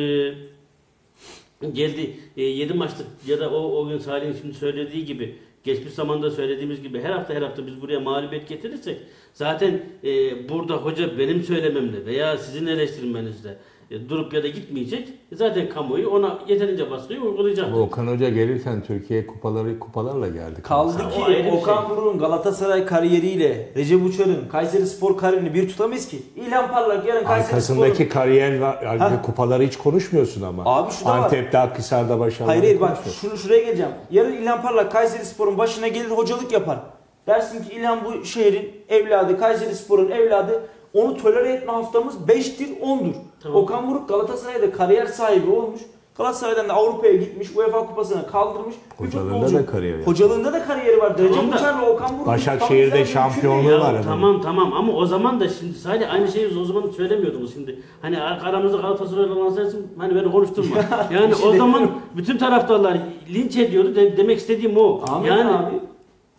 geldi 1.72 2.16
7 2.36 2.72
maçlık 2.72 3.06
ya 3.26 3.40
da 3.40 3.50
o, 3.50 3.80
o 3.80 3.88
gün 3.88 3.98
Salih'in 3.98 4.36
şimdi 4.42 4.54
söylediği 4.54 5.04
gibi 5.04 5.38
geçmiş 5.64 5.92
zamanda 5.92 6.30
söylediğimiz 6.30 6.82
gibi 6.82 7.00
her 7.00 7.10
hafta 7.10 7.34
her 7.34 7.42
hafta 7.42 7.66
biz 7.66 7.80
buraya 7.80 8.00
mağlubiyet 8.00 8.48
getirirsek 8.48 8.98
zaten 9.32 9.82
e, 10.04 10.48
burada 10.48 10.76
hoca 10.76 11.18
benim 11.18 11.42
söylememle 11.42 12.06
veya 12.06 12.38
sizin 12.38 12.66
eleştirmenizle 12.66 13.58
e, 13.90 14.08
durup 14.08 14.32
ya 14.34 14.42
da 14.42 14.48
gitmeyecek. 14.48 15.08
E, 15.32 15.36
Zaten 15.36 15.68
kamuoyu 15.68 16.08
ona 16.10 16.38
yeterince 16.48 16.90
baskıyı 16.90 17.20
uygulayacak. 17.20 17.76
Okan 17.76 18.06
Hoca 18.06 18.28
gelirken 18.28 18.82
Türkiye 18.82 19.26
kupaları 19.26 19.78
kupalarla 19.78 20.28
geldi. 20.28 20.62
Kaldı 20.62 21.02
O 21.06 21.10
ki 21.10 21.24
ayrı 21.24 21.44
bir 21.46 21.52
Okan 21.52 21.80
şey. 21.80 21.90
Buruk'un 21.90 22.18
Galatasaray 22.18 22.86
kariyeriyle 22.86 23.68
Recep 23.76 24.06
Uçar'ın 24.06 24.48
Kayseri 24.52 24.86
Spor 24.86 25.16
kariyerini 25.18 25.54
bir 25.54 25.68
tutamayız 25.68 26.08
ki. 26.08 26.22
İlhan 26.36 26.70
Parlak 26.70 27.06
yarın 27.08 27.24
Kayseri 27.24 27.48
Arkasındaki 27.52 27.94
Spor'un... 27.94 28.08
kariyer 28.08 28.58
var. 28.60 28.82
Yani 28.84 28.98
Ha. 28.98 29.22
kupaları 29.22 29.62
hiç 29.62 29.76
konuşmuyorsun 29.76 30.42
ama. 30.42 30.62
Abi 30.66 30.92
şu 30.92 31.04
da 31.04 31.08
var. 31.10 31.18
Antep'te, 31.18 31.58
Akhisar'da 31.58 32.18
başarılı. 32.20 32.46
Hayır 32.50 32.62
hayır 32.62 32.80
bak 32.80 32.98
şunu 33.20 33.36
şuraya 33.36 33.62
geleceğim. 33.62 33.92
Yarın 34.10 34.32
İlhan 34.32 34.62
Parlak 34.62 34.92
Kayseri 34.92 35.24
Spor'un 35.24 35.58
başına 35.58 35.88
gelir 35.88 36.10
hocalık 36.10 36.52
yapar. 36.52 36.78
Dersin 37.26 37.64
ki 37.64 37.74
İlhan 37.74 37.98
bu 38.04 38.24
şehrin 38.24 38.70
evladı, 38.88 39.38
Kayseri 39.38 39.74
Spor'un 39.74 40.10
evladı. 40.10 40.62
Onu 40.94 41.16
tolere 41.16 41.52
etme 41.52 41.72
haftamız 41.72 42.14
5'tir 42.28 42.80
10'dur. 42.80 43.12
Tamam. 43.44 43.62
Okan 43.62 43.90
Buruk 43.90 44.08
Galatasaray'da 44.08 44.72
kariyer 44.72 45.06
sahibi 45.06 45.50
olmuş. 45.50 45.80
Galatasaray'dan 46.18 46.68
da 46.68 46.72
Avrupa'ya 46.74 47.14
gitmiş. 47.14 47.56
UEFA 47.56 47.86
kupasını 47.86 48.26
kaldırmış. 48.26 48.74
Hocalığında 48.98 49.32
futbolcu. 49.34 49.56
da 49.56 49.66
kariyeri 49.66 49.98
var. 50.00 50.06
Hocalığında 50.06 50.52
da 50.52 50.64
kariyeri 50.64 51.00
var. 51.00 51.18
Recep 51.18 51.34
Tamam 51.34 51.52
da- 51.52 51.56
Uçar'la 51.56 51.90
Okan 51.90 52.08
Buruk. 52.16 52.26
Başakşehir'de 52.26 53.04
şampiyonluğu 53.04 53.80
var 53.80 53.90
efendim. 53.90 54.02
tamam 54.08 54.40
tamam 54.42 54.72
ama 54.72 54.92
o 54.92 55.06
zaman 55.06 55.40
da 55.40 55.48
şimdi 55.48 55.78
sadece 55.78 56.08
aynı 56.08 56.28
şeyi 56.28 56.58
o 56.58 56.64
zaman 56.64 56.90
söylemiyordunuz 56.96 57.54
şimdi. 57.54 57.78
Hani 58.02 58.20
aramızda 58.22 58.76
Galatasaray'la 58.76 59.34
olan 59.34 59.50
sensin 59.50 59.86
hani 59.98 60.14
beni 60.14 60.32
konuşturma. 60.32 60.76
yani 61.12 61.30
bir 61.30 61.34
şey 61.36 61.48
o 61.48 61.52
zaman 61.56 61.90
bütün 62.16 62.38
taraftarlar 62.38 62.98
linç 63.34 63.56
ediyordu 63.56 63.94
de- 63.96 64.16
demek 64.16 64.38
istediğim 64.38 64.76
o. 64.76 65.00
Amin 65.08 65.26
yani 65.28 65.50
abi. 65.56 65.74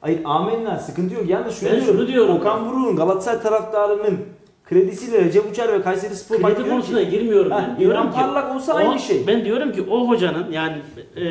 Hayır 0.02 0.20
amenna 0.26 0.78
sıkıntı 0.80 1.16
yok. 1.16 1.24
Yalnız 1.30 1.60
şunu 1.60 1.70
Ben 1.70 1.76
diyorum. 1.82 1.98
şunu 1.98 2.08
diyorum. 2.08 2.36
Okan 2.36 2.66
Buruk'un 2.70 2.96
Galatasaray 2.96 3.42
taraftarının 3.42 4.20
kredisiyle 4.70 5.26
Recep 5.26 5.52
Uçar 5.52 5.74
ve 5.74 5.82
Kayseri 5.82 6.16
Spor 6.16 6.36
Bak 6.36 6.44
kredi 6.44 6.56
diyorum 6.56 6.72
konusuna 6.72 7.00
ki- 7.04 7.10
girmiyorum 7.10 7.52
ben. 7.52 7.80
Diyorum 7.80 7.98
İlhan 8.02 8.12
ki 8.12 8.18
Parlak 8.20 8.56
olsa 8.56 8.74
o- 8.74 8.78
aynı 8.78 9.00
şey. 9.00 9.28
Ben 9.28 9.46
diyorum 9.46 9.72
ki 9.72 9.82
o 9.92 10.08
hocanın 10.08 10.52
yani 10.52 10.78
e, 11.18 11.22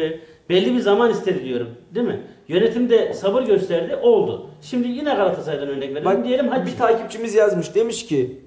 belli 0.48 0.74
bir 0.74 0.80
zaman 0.80 1.10
istedi 1.10 1.44
diyorum. 1.44 1.68
Değil 1.94 2.06
mi? 2.06 2.20
Yönetimde 2.48 3.14
sabır 3.14 3.42
gösterdi 3.42 3.96
oldu. 3.96 4.46
Şimdi 4.62 4.88
yine 4.88 5.14
Galatasaray'dan 5.14 5.68
örnek 5.68 5.90
verelim. 5.90 6.04
Bak 6.04 6.24
diyelim 6.24 6.48
hadi 6.48 6.66
bir 6.70 6.76
takipçimiz 6.76 7.34
yazmış 7.34 7.74
demiş 7.74 8.06
ki 8.06 8.38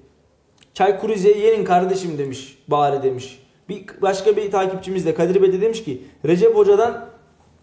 Çaykur 0.74 1.08
Rize'yi 1.08 1.38
yenin 1.38 1.64
kardeşim 1.64 2.18
demiş 2.18 2.58
bari 2.68 3.02
demiş. 3.02 3.42
Bir 3.68 3.84
başka 4.02 4.36
bir 4.36 4.50
takipçimiz 4.50 5.06
de 5.06 5.14
Kadir 5.14 5.42
Bey 5.42 5.52
de 5.52 5.60
demiş 5.60 5.84
ki 5.84 6.02
Recep 6.26 6.56
Hoca'dan 6.56 7.07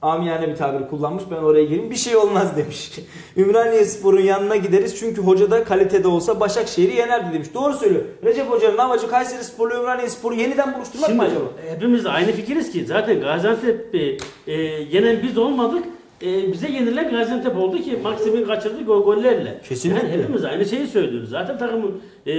amiyane 0.01 0.47
bir 0.47 0.55
tabir 0.55 0.87
kullanmış 0.87 1.23
ben 1.31 1.35
oraya 1.35 1.63
gireyim 1.63 1.91
bir 1.91 1.95
şey 1.95 2.15
olmaz 2.15 2.57
demiş. 2.57 2.91
Ümraniye 3.37 3.85
Spor'un 3.85 4.21
yanına 4.21 4.55
gideriz 4.55 4.99
çünkü 4.99 5.21
hoca 5.21 5.51
da 5.51 5.63
kalitede 5.63 6.07
olsa 6.07 6.39
Başakşehir'i 6.39 6.95
yenerdi 6.95 7.33
demiş. 7.33 7.47
Doğru 7.53 7.73
söylüyor. 7.73 8.03
Recep 8.23 8.49
Hoca'nın 8.51 8.77
amacı 8.77 9.09
Kayseri 9.09 9.43
Spor'la 9.43 9.79
Ümraniye 9.79 10.09
Spor'u 10.09 10.35
yeniden 10.35 10.73
buluşturmak 10.73 11.09
Şimdi 11.09 11.21
mı 11.21 11.27
acaba? 11.27 11.45
hepimiz 11.69 12.05
de 12.05 12.09
aynı 12.09 12.31
fikiriz 12.31 12.71
ki 12.71 12.85
zaten 12.85 13.21
Gaziantep 13.21 13.95
e, 13.95 14.17
e, 14.47 14.53
yenen 14.91 15.23
biz 15.23 15.37
olmadık. 15.37 15.85
E, 16.21 16.53
bize 16.53 16.67
yenilen 16.67 17.11
Gaziantep 17.11 17.57
oldu 17.57 17.77
ki 17.77 17.99
Maksim'in 18.03 18.45
kaçırdığı 18.45 18.83
gol 18.83 19.03
gollerle. 19.03 19.61
Kesinlikle. 19.69 20.07
Yani 20.07 20.21
hepimiz 20.21 20.45
aynı 20.45 20.65
şeyi 20.65 20.87
söylüyoruz. 20.87 21.29
Zaten 21.29 21.57
takımın 21.57 22.01
e, 22.27 22.33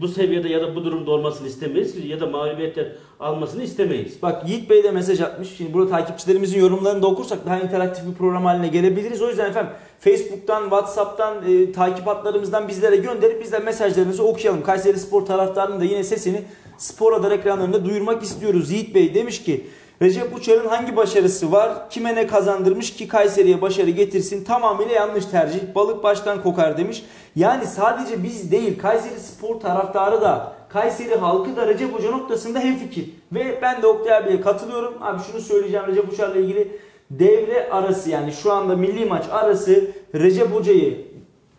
bu 0.00 0.08
seviyede 0.08 0.48
ya 0.48 0.62
da 0.62 0.74
bu 0.74 0.84
durumda 0.84 1.10
olmasını 1.10 1.48
istemeyiz 1.48 2.04
ya 2.06 2.20
da 2.20 2.26
mağlubiyetler 2.26 2.86
almasını 3.20 3.62
istemeyiz. 3.62 4.22
Bak 4.22 4.48
Yiğit 4.48 4.70
Bey 4.70 4.84
de 4.84 4.90
mesaj 4.90 5.20
atmış. 5.20 5.48
Şimdi 5.56 5.74
burada 5.74 5.90
takipçilerimizin 5.90 6.60
yorumlarını 6.60 7.02
da 7.02 7.06
okursak 7.06 7.46
daha 7.46 7.60
interaktif 7.60 8.06
bir 8.06 8.14
program 8.14 8.44
haline 8.44 8.68
gelebiliriz. 8.68 9.22
O 9.22 9.28
yüzden 9.28 9.50
efendim 9.50 9.72
Facebook'tan, 10.00 10.62
WhatsApp'tan, 10.62 11.36
e, 11.48 11.72
takip 11.72 12.06
hatlarımızdan 12.06 12.68
bizlere 12.68 12.96
gönderip 12.96 13.42
biz 13.42 13.52
de 13.52 13.58
mesajlarınızı 13.58 14.22
okuyalım. 14.24 14.62
Kayseri 14.62 14.98
Spor 14.98 15.26
taraftarının 15.26 15.80
da 15.80 15.84
yine 15.84 16.04
sesini 16.04 16.42
Spor 16.78 17.12
Radar 17.12 17.30
ekranlarında 17.32 17.84
duyurmak 17.84 18.22
istiyoruz. 18.22 18.70
Yiğit 18.70 18.94
Bey 18.94 19.14
demiş 19.14 19.42
ki 19.42 19.66
Recep 20.02 20.36
Uçar'ın 20.36 20.68
hangi 20.68 20.96
başarısı 20.96 21.52
var? 21.52 21.90
Kime 21.90 22.14
ne 22.14 22.26
kazandırmış 22.26 22.96
ki 22.96 23.08
Kayseri'ye 23.08 23.62
başarı 23.62 23.90
getirsin? 23.90 24.44
Tamamıyla 24.44 24.94
yanlış 24.94 25.26
tercih. 25.26 25.58
Balık 25.74 26.02
baştan 26.02 26.42
kokar 26.42 26.78
demiş. 26.78 27.04
Yani 27.36 27.66
sadece 27.66 28.22
biz 28.22 28.52
değil 28.52 28.78
Kayseri 28.78 29.20
Spor 29.20 29.60
taraftarı 29.60 30.20
da 30.20 30.52
Kayseri 30.68 31.14
halkı 31.14 31.56
da 31.56 31.66
Recep 31.66 31.94
Hoca 31.94 32.10
noktasında 32.10 32.60
hemfikir. 32.60 33.10
Ve 33.32 33.58
ben 33.62 33.82
de 33.82 33.86
Oktay 33.86 34.16
abiye 34.16 34.40
katılıyorum. 34.40 34.94
Abi 35.00 35.22
şunu 35.32 35.40
söyleyeceğim 35.40 35.86
Recep 35.86 36.12
Uçar'la 36.12 36.36
ilgili. 36.36 36.78
Devre 37.10 37.70
arası 37.70 38.10
yani 38.10 38.32
şu 38.32 38.52
anda 38.52 38.76
milli 38.76 39.04
maç 39.04 39.24
arası 39.30 39.90
Recep 40.14 40.54
Hoca'yı 40.54 41.06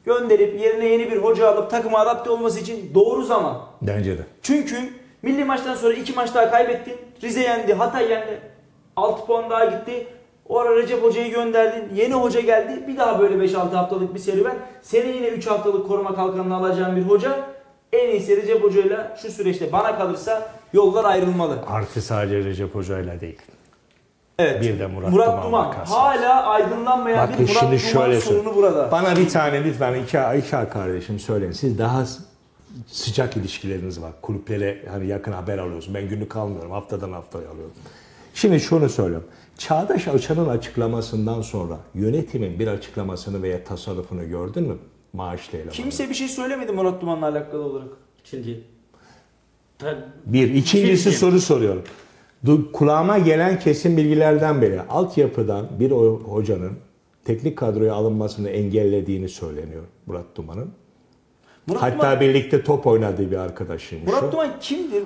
gönderip 0.05 0.61
yerine 0.61 0.85
yeni 0.85 1.11
bir 1.11 1.17
hoca 1.17 1.47
alıp 1.47 1.71
takıma 1.71 1.99
adapte 1.99 2.29
olması 2.29 2.59
için 2.59 2.91
doğru 2.93 3.23
zaman. 3.23 3.61
Bence 3.81 4.17
de. 4.17 4.21
Çünkü 4.41 4.75
milli 5.21 5.43
maçtan 5.43 5.75
sonra 5.75 5.93
iki 5.93 6.13
maç 6.13 6.35
daha 6.35 6.51
kaybettin. 6.51 6.97
Rize 7.23 7.41
yendi, 7.41 7.73
Hatay 7.73 8.09
yendi. 8.09 8.39
6 8.95 9.25
puan 9.25 9.49
daha 9.49 9.65
gitti. 9.65 10.07
O 10.49 10.59
ara 10.59 10.75
Recep 10.75 11.03
Hoca'yı 11.03 11.31
gönderdin. 11.31 11.95
Yeni 11.95 12.13
hoca 12.13 12.39
geldi. 12.39 12.87
Bir 12.87 12.97
daha 12.97 13.19
böyle 13.19 13.35
5-6 13.35 13.55
haftalık 13.75 14.13
bir 14.13 14.19
serüven. 14.19 14.55
Seni 14.81 15.07
yine 15.07 15.27
3 15.27 15.47
haftalık 15.47 15.87
koruma 15.87 16.15
kalkanını 16.15 16.55
alacağın 16.55 16.95
bir 16.95 17.01
hoca. 17.01 17.39
En 17.93 18.09
iyisi 18.09 18.37
Recep 18.37 18.63
Hoca'yla 18.63 19.17
şu 19.21 19.31
süreçte 19.31 19.71
bana 19.71 19.97
kalırsa 19.97 20.51
yollar 20.73 21.05
ayrılmalı. 21.05 21.59
Artı 21.67 22.01
sadece 22.01 22.37
Recep 22.37 22.75
Hoca'yla 22.75 23.21
değil. 23.21 23.41
Evet. 24.39 24.61
Bir 24.61 24.79
de 24.79 24.87
Murat 24.87 25.11
Murat 25.11 25.27
Duman 25.27 25.43
Duman. 25.43 25.85
Hala 25.85 26.43
aydınlanmayan 26.43 27.27
Bakın 27.27 27.45
bir 27.45 27.49
Murat 27.49 27.59
şimdi 27.59 27.93
Duman 27.93 28.05
şöyle 28.05 28.21
sorunu 28.21 28.55
burada. 28.55 28.91
Bana 28.91 29.15
bir 29.15 29.29
tane 29.29 29.63
lütfen 29.63 29.93
iki, 29.93 30.17
iki 30.37 30.69
kardeşim 30.69 31.19
söyleyin. 31.19 31.51
Siz 31.51 31.79
daha 31.79 32.03
sıcak 32.87 33.37
ilişkileriniz 33.37 34.01
var. 34.01 34.11
Kulüplere 34.21 34.85
hani 34.89 35.07
yakın 35.07 35.31
haber 35.31 35.57
alıyorsun. 35.57 35.93
Ben 35.93 36.09
günlük 36.09 36.35
almıyorum. 36.35 36.71
Haftadan 36.71 37.11
haftaya 37.11 37.49
alıyorum. 37.49 37.73
Şimdi 38.33 38.59
şunu 38.59 38.89
söylüyorum. 38.89 39.27
Çağdaş 39.57 40.07
Açan'ın 40.07 40.49
açıklamasından 40.49 41.41
sonra 41.41 41.77
yönetimin 41.95 42.59
bir 42.59 42.67
açıklamasını 42.67 43.43
veya 43.43 43.63
tasarrufunu 43.63 44.29
gördün 44.29 44.63
mü? 44.63 44.75
Maaşlı 45.13 45.57
elemanı. 45.57 45.73
Kimse 45.73 46.09
bir 46.09 46.13
şey 46.13 46.27
söylemedi 46.27 46.71
Murat 46.71 47.01
Duman'la 47.01 47.25
alakalı 47.27 47.63
olarak. 47.63 47.87
Şimdi 48.23 48.63
ben- 49.83 50.05
Bir. 50.25 50.53
ikincisi 50.53 51.03
Şey 51.03 51.11
soru 51.13 51.39
soruyorum. 51.39 51.83
Du- 52.45 52.71
Kulağıma 52.71 53.17
gelen 53.17 53.59
kesin 53.59 53.97
bilgilerden 53.97 54.61
beri 54.61 54.81
altyapıdan 54.81 55.67
bir 55.79 55.91
hocanın 55.91 56.73
teknik 57.25 57.57
kadroya 57.57 57.93
alınmasını 57.93 58.49
engellediğini 58.49 59.29
söyleniyor 59.29 59.83
Murat 60.05 60.25
Duman'ın. 60.35 60.71
Murat 61.69 61.81
Hatta 61.81 61.97
Duman, 61.97 62.19
birlikte 62.19 62.63
top 62.63 62.87
oynadığı 62.87 63.31
bir 63.31 63.37
arkadaşıymış. 63.37 64.07
Murat 64.11 64.23
o. 64.23 64.31
Duman 64.31 64.49
kimdir? 64.61 65.03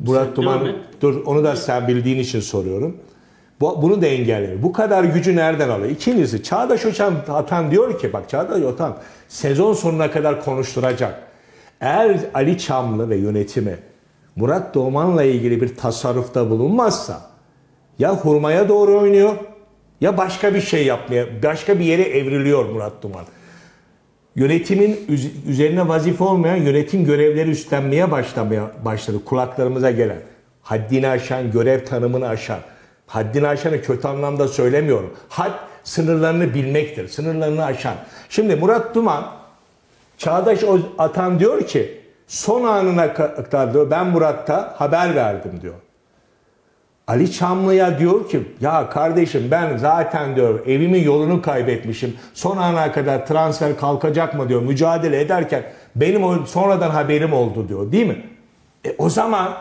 Murat 0.00 0.26
Sen 0.26 0.36
Duman, 0.36 0.72
dur 1.00 1.26
onu 1.26 1.44
da 1.44 1.56
sen 1.56 1.88
bildiğin 1.88 2.18
için 2.18 2.40
soruyorum. 2.40 2.96
Bu, 3.60 3.82
bunu 3.82 4.02
da 4.02 4.06
engelliyor. 4.06 4.62
Bu 4.62 4.72
kadar 4.72 5.04
gücü 5.04 5.36
nereden 5.36 5.68
alıyor? 5.68 5.90
İkincisi 5.90 6.42
Çağdaş 6.42 6.84
Hocam 6.84 7.14
Atan 7.28 7.70
diyor 7.70 7.98
ki 7.98 8.12
bak 8.12 8.28
Çağdaş 8.28 8.62
Atan 8.62 8.96
sezon 9.28 9.72
sonuna 9.72 10.10
kadar 10.10 10.44
konuşturacak. 10.44 11.22
Eğer 11.80 12.16
Ali 12.34 12.58
Çamlı 12.58 13.10
ve 13.10 13.16
yönetimi 13.16 13.78
Murat 14.36 14.74
Doğman'la 14.74 15.22
ilgili 15.22 15.60
bir 15.60 15.76
tasarrufta 15.76 16.50
bulunmazsa 16.50 17.30
ya 17.98 18.16
hurmaya 18.16 18.68
doğru 18.68 18.98
oynuyor 19.00 19.36
ya 20.00 20.16
başka 20.16 20.54
bir 20.54 20.60
şey 20.60 20.86
yapmaya, 20.86 21.42
başka 21.42 21.78
bir 21.78 21.84
yere 21.84 22.02
evriliyor 22.02 22.64
Murat 22.64 23.02
Duman. 23.02 23.24
Yönetimin 24.36 25.00
üz- 25.08 25.48
üzerine 25.48 25.88
vazife 25.88 26.24
olmayan 26.24 26.56
yönetim 26.56 27.04
görevleri 27.04 27.50
üstlenmeye 27.50 28.10
başlamaya 28.10 28.70
başladı 28.84 29.24
kulaklarımıza 29.24 29.90
gelen. 29.90 30.20
Haddini 30.62 31.08
aşan, 31.08 31.50
görev 31.52 31.84
tanımını 31.84 32.28
aşan. 32.28 32.58
Haddini 33.06 33.48
aşanı 33.48 33.82
kötü 33.82 34.08
anlamda 34.08 34.48
söylemiyorum. 34.48 35.14
Had 35.28 35.52
sınırlarını 35.84 36.54
bilmektir, 36.54 37.08
sınırlarını 37.08 37.64
aşan. 37.64 37.94
Şimdi 38.28 38.56
Murat 38.56 38.94
Duman, 38.94 39.24
Çağdaş 40.18 40.60
Atan 40.98 41.38
diyor 41.38 41.66
ki 41.66 42.00
son 42.26 42.64
anına 42.64 43.14
kadar 43.14 43.74
diyor 43.74 43.90
ben 43.90 44.06
Murat'ta 44.06 44.74
haber 44.76 45.14
verdim 45.14 45.52
diyor. 45.62 45.74
Ali 47.06 47.32
Çamlı'ya 47.32 47.98
diyor 47.98 48.28
ki 48.28 48.42
ya 48.60 48.90
kardeşim 48.90 49.48
ben 49.50 49.76
zaten 49.76 50.36
diyor 50.36 50.66
evimin 50.66 51.02
yolunu 51.02 51.42
kaybetmişim. 51.42 52.16
Son 52.34 52.56
ana 52.56 52.92
kadar 52.92 53.26
transfer 53.26 53.76
kalkacak 53.76 54.34
mı 54.34 54.48
diyor 54.48 54.62
mücadele 54.62 55.20
ederken 55.20 55.64
benim 55.96 56.24
o 56.24 56.46
sonradan 56.46 56.90
haberim 56.90 57.32
oldu 57.32 57.68
diyor 57.68 57.92
değil 57.92 58.06
mi? 58.06 58.26
E 58.86 58.94
o 58.98 59.10
zaman 59.10 59.54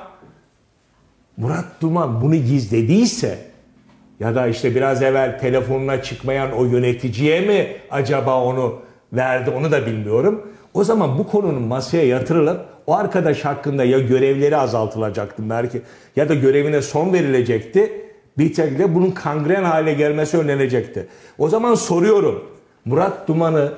Murat 1.38 1.66
Duman 1.82 2.22
bunu 2.22 2.36
gizlediyse 2.36 3.40
ya 4.20 4.36
da 4.36 4.48
işte 4.48 4.76
biraz 4.76 5.02
evvel 5.02 5.40
telefonuna 5.40 6.02
çıkmayan 6.02 6.52
o 6.52 6.66
yöneticiye 6.66 7.42
mi 7.42 7.68
acaba 7.92 8.44
onu 8.44 8.80
verdi 9.14 9.50
onu 9.50 9.72
da 9.72 9.86
bilmiyorum. 9.86 10.48
O 10.74 10.84
zaman 10.84 11.18
bu 11.18 11.28
konunun 11.28 11.62
masaya 11.62 12.08
yatırılıp 12.08 12.66
o 12.88 12.96
arkadaş 12.96 13.46
hakkında 13.46 13.84
ya 13.84 14.00
görevleri 14.00 14.58
azaltılacaktı 14.58 15.50
belki 15.50 15.82
ya 16.16 16.30
da 16.30 16.34
görevine 16.34 16.82
son 16.82 17.14
verilecekti. 17.14 18.04
Bir 18.38 18.54
şekilde 18.54 18.96
bunun 18.96 19.12
kangren 19.12 19.64
hale 19.64 19.94
gelmesi 19.94 20.38
önlenecekti. 20.38 21.08
O 21.38 21.50
zaman 21.50 21.76
soruyorum 21.76 22.44
Murat 22.86 23.28
Duman'ı 23.28 23.72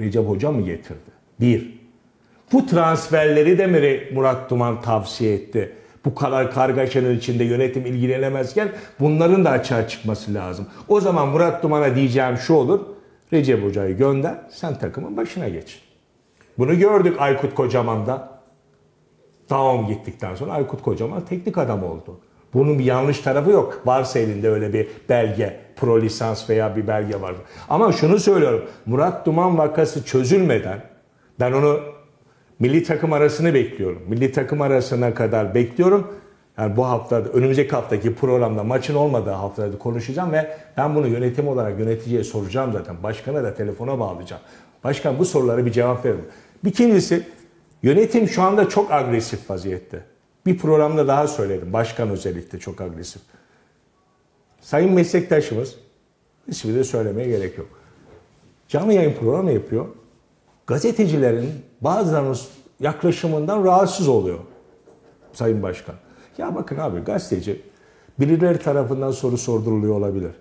Recep 0.00 0.28
Hoca 0.28 0.50
mı 0.50 0.62
getirdi? 0.62 1.10
Bir. 1.40 1.84
Bu 2.52 2.66
transferleri 2.66 3.58
de 3.58 3.66
mi 3.66 4.00
Murat 4.14 4.50
Duman 4.50 4.82
tavsiye 4.82 5.34
etti? 5.34 5.72
Bu 6.04 6.14
kadar 6.14 6.54
kargaşanın 6.54 7.16
içinde 7.16 7.44
yönetim 7.44 7.86
ilgilenemezken 7.86 8.68
bunların 9.00 9.44
da 9.44 9.50
açığa 9.50 9.88
çıkması 9.88 10.34
lazım. 10.34 10.66
O 10.88 11.00
zaman 11.00 11.28
Murat 11.28 11.62
Duman'a 11.62 11.96
diyeceğim 11.96 12.36
şu 12.36 12.54
olur. 12.54 12.80
Recep 13.32 13.64
Hoca'yı 13.64 13.96
gönder, 13.96 14.34
sen 14.50 14.78
takımın 14.78 15.16
başına 15.16 15.48
geç. 15.48 15.83
Bunu 16.58 16.78
gördük 16.78 17.16
Aykut 17.18 17.54
Kocaman'da. 17.54 18.28
Daum 19.50 19.86
gittikten 19.86 20.34
sonra 20.34 20.52
Aykut 20.52 20.82
Kocaman 20.82 21.24
teknik 21.24 21.58
adam 21.58 21.84
oldu. 21.84 22.20
Bunun 22.54 22.78
bir 22.78 22.84
yanlış 22.84 23.20
tarafı 23.20 23.50
yok. 23.50 23.82
Varsa 23.84 24.18
elinde 24.18 24.50
öyle 24.50 24.72
bir 24.72 24.88
belge, 25.08 25.60
pro 25.76 26.00
lisans 26.00 26.50
veya 26.50 26.76
bir 26.76 26.86
belge 26.86 27.20
var. 27.20 27.34
Ama 27.68 27.92
şunu 27.92 28.18
söylüyorum. 28.18 28.64
Murat 28.86 29.26
Duman 29.26 29.58
vakası 29.58 30.04
çözülmeden 30.04 30.82
ben 31.40 31.52
onu 31.52 31.80
milli 32.58 32.82
takım 32.82 33.12
arasını 33.12 33.54
bekliyorum. 33.54 34.02
Milli 34.08 34.32
takım 34.32 34.62
arasına 34.62 35.14
kadar 35.14 35.54
bekliyorum. 35.54 36.12
Yani 36.58 36.76
bu 36.76 36.86
hafta, 36.86 37.16
önümüzdeki 37.16 37.70
haftaki 37.70 38.14
programda 38.14 38.64
maçın 38.64 38.94
olmadığı 38.94 39.30
haftada 39.30 39.78
konuşacağım 39.78 40.32
ve 40.32 40.56
ben 40.76 40.94
bunu 40.94 41.06
yönetim 41.06 41.48
olarak 41.48 41.78
yöneticiye 41.78 42.24
soracağım 42.24 42.72
zaten. 42.72 42.96
Başkana 43.02 43.44
da 43.44 43.54
telefona 43.54 44.00
bağlayacağım. 44.00 44.42
Başkan 44.84 45.18
bu 45.18 45.24
sorulara 45.24 45.66
bir 45.66 45.72
cevap 45.72 46.04
verin. 46.04 46.24
İkincisi 46.66 47.26
yönetim 47.82 48.28
şu 48.28 48.42
anda 48.42 48.68
çok 48.68 48.92
agresif 48.92 49.50
vaziyette. 49.50 50.04
Bir 50.46 50.58
programda 50.58 51.08
daha 51.08 51.28
söyledim. 51.28 51.72
Başkan 51.72 52.10
özellikle 52.10 52.58
çok 52.58 52.80
agresif. 52.80 53.22
Sayın 54.60 54.92
meslektaşımız, 54.92 55.74
ismi 56.48 56.74
de 56.74 56.84
söylemeye 56.84 57.28
gerek 57.28 57.58
yok. 57.58 57.68
Canlı 58.68 58.92
yayın 58.92 59.14
programı 59.20 59.52
yapıyor. 59.52 59.86
Gazetecilerin 60.66 61.50
bazılarının 61.80 62.36
yaklaşımından 62.80 63.64
rahatsız 63.64 64.08
oluyor 64.08 64.38
Sayın 65.32 65.62
Başkan. 65.62 65.94
Ya 66.38 66.54
bakın 66.54 66.76
abi 66.76 67.00
gazeteci 67.00 67.62
birileri 68.20 68.58
tarafından 68.58 69.10
soru 69.10 69.38
sorduruluyor 69.38 69.94
olabilir. 69.94 70.32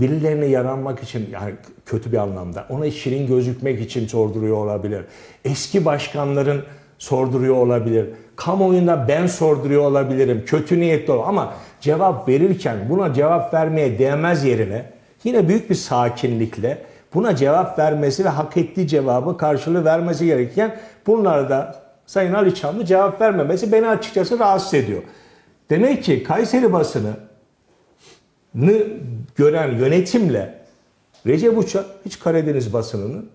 Birilerine 0.00 0.46
yaranmak 0.46 1.02
için 1.02 1.28
yani 1.32 1.54
kötü 1.86 2.12
bir 2.12 2.16
anlamda 2.16 2.66
ona 2.68 2.90
şirin 2.90 3.26
gözükmek 3.26 3.80
için 3.80 4.06
sorduruyor 4.06 4.56
olabilir. 4.56 5.04
Eski 5.44 5.84
başkanların 5.84 6.64
sorduruyor 6.98 7.56
olabilir. 7.56 8.06
Kamuoyunda 8.36 9.08
ben 9.08 9.26
sorduruyor 9.26 9.82
olabilirim. 9.82 10.44
Kötü 10.46 10.80
niyetli 10.80 11.12
ol 11.12 11.22
ama 11.26 11.54
cevap 11.80 12.28
verirken 12.28 12.76
buna 12.90 13.14
cevap 13.14 13.54
vermeye 13.54 13.98
değmez 13.98 14.44
yerine 14.44 14.84
yine 15.24 15.48
büyük 15.48 15.70
bir 15.70 15.74
sakinlikle 15.74 16.78
buna 17.14 17.36
cevap 17.36 17.78
vermesi 17.78 18.24
ve 18.24 18.28
hak 18.28 18.56
ettiği 18.56 18.88
cevabı 18.88 19.36
karşılığı 19.36 19.84
vermesi 19.84 20.26
gerekirken 20.26 20.76
bunlar 21.06 21.50
da 21.50 21.82
Sayın 22.06 22.34
Ali 22.34 22.54
Çamlı 22.54 22.84
cevap 22.84 23.20
vermemesi 23.20 23.72
beni 23.72 23.88
açıkçası 23.88 24.38
rahatsız 24.38 24.74
ediyor. 24.74 25.02
Demek 25.70 26.04
ki 26.04 26.22
Kayseri 26.22 26.72
basını 26.72 27.10
gören 29.36 29.78
yönetimle 29.78 30.60
Recep 31.26 31.58
Uçak 31.58 31.84
hiç 32.06 32.18
Karadeniz 32.18 32.72
basınının 32.72 33.30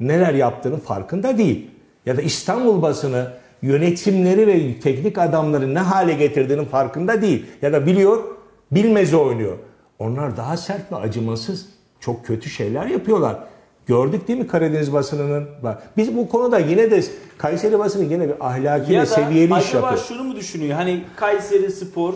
neler 0.00 0.34
yaptığının 0.34 0.78
farkında 0.78 1.38
değil. 1.38 1.70
Ya 2.06 2.16
da 2.16 2.22
İstanbul 2.22 2.82
basını 2.82 3.30
yönetimleri 3.62 4.46
ve 4.46 4.80
teknik 4.80 5.18
adamları 5.18 5.74
ne 5.74 5.78
hale 5.78 6.12
getirdiğinin 6.12 6.64
farkında 6.64 7.22
değil. 7.22 7.46
Ya 7.62 7.72
da 7.72 7.86
biliyor, 7.86 8.24
bilmeze 8.72 9.16
oynuyor. 9.16 9.58
Onlar 9.98 10.36
daha 10.36 10.56
sert 10.56 10.92
ve 10.92 10.96
acımasız. 10.96 11.66
Çok 12.00 12.26
kötü 12.26 12.50
şeyler 12.50 12.86
yapıyorlar. 12.86 13.38
Gördük 13.86 14.28
değil 14.28 14.38
mi 14.38 14.46
Karadeniz 14.46 14.92
basınının? 14.92 15.48
Biz 15.96 16.16
bu 16.16 16.28
konuda 16.28 16.58
yine 16.58 16.90
de 16.90 17.02
Kayseri 17.38 17.78
basını 17.78 18.12
yine 18.12 18.28
bir 18.28 18.46
ahlaki 18.46 18.92
ya 18.92 19.02
ve 19.02 19.06
seviyeli 19.06 19.52
iş 19.58 19.68
acaba 19.68 19.86
yapıyor. 19.86 20.04
şunu 20.08 20.24
mu 20.24 20.36
düşünüyor? 20.36 20.74
Hani 20.74 21.04
Kayseri 21.16 21.70
Spor 21.70 22.14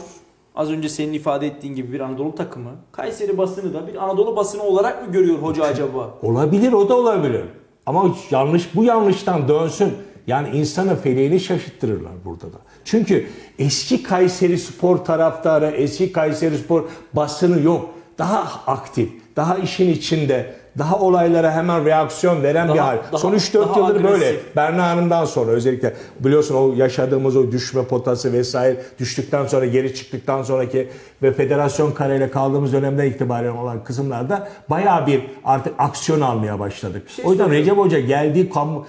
az 0.59 0.71
önce 0.71 0.89
senin 0.89 1.13
ifade 1.13 1.47
ettiğin 1.47 1.75
gibi 1.75 1.93
bir 1.93 2.01
Anadolu 2.01 2.35
takımı. 2.35 2.71
Kayseri 2.93 3.39
basını 3.39 3.75
da 3.75 3.87
bir 3.87 4.05
Anadolu 4.05 4.37
basını 4.37 4.63
olarak 4.63 5.07
mı 5.07 5.13
görüyor 5.13 5.39
hoca 5.39 5.65
acaba? 5.65 6.15
Olabilir 6.23 6.73
o 6.73 6.89
da 6.89 6.97
olabilir. 6.97 7.43
Ama 7.87 8.17
yanlış 8.31 8.75
bu 8.75 8.85
yanlıştan 8.85 9.49
dönsün. 9.49 9.93
Yani 10.27 10.49
insanı 10.49 10.97
feleğini 10.97 11.41
şaşırttırırlar 11.41 12.13
burada 12.25 12.47
da. 12.47 12.59
Çünkü 12.85 13.27
eski 13.59 14.03
Kayseri 14.03 14.59
Spor 14.59 14.97
taraftarı, 14.97 15.67
eski 15.67 16.13
Kayseri 16.13 16.59
Spor 16.59 16.85
basını 17.13 17.63
yok. 17.63 17.91
Daha 18.19 18.73
aktif, 18.73 19.11
daha 19.37 19.59
işin 19.59 19.91
içinde, 19.91 20.55
daha 20.79 20.99
olaylara 20.99 21.53
hemen 21.53 21.85
reaksiyon 21.85 22.43
veren 22.43 22.69
Daha- 22.69 22.75
bir 22.75 22.81
hal. 22.81 22.99
daha- 23.13 23.19
Son 23.19 23.33
3-4 23.33 23.69
daha 23.69 23.79
yıldır 23.89 24.05
böyle. 24.05 24.15
agresif. 24.27 24.57
Berna 24.57 24.89
Hanım'dan 24.91 25.25
sonra 25.25 25.51
özellikle 25.51 25.95
biliyorsun 26.21 26.55
o 26.55 26.75
yaşadığımız 26.77 27.37
o 27.37 27.53
düşme 27.53 27.85
potası 27.85 28.33
vesaire 28.33 28.77
düştükten 28.99 29.47
sonra 29.47 29.67
geri 29.67 29.95
çıktıktan 29.95 30.43
sonraki 30.43 30.89
ve 31.23 31.33
federasyon 31.33 31.93
kareyle 31.93 32.31
kaldığımız 32.31 32.73
dönemden 32.73 33.05
itibaren 33.07 33.57
olan 33.57 33.85
kısımlarda 33.85 34.49
bayağı 34.71 35.07
bir 35.07 35.23
artık 35.45 35.75
aksiyon 35.79 36.21
almaya 36.21 36.59
başladık. 36.61 37.09
şey 37.11 37.25
o 37.27 37.31
yüzden. 37.31 37.51
Recep 37.51 37.77
Hoca 37.77 38.01
geldiği 38.01 38.51
kamu, 38.51 38.87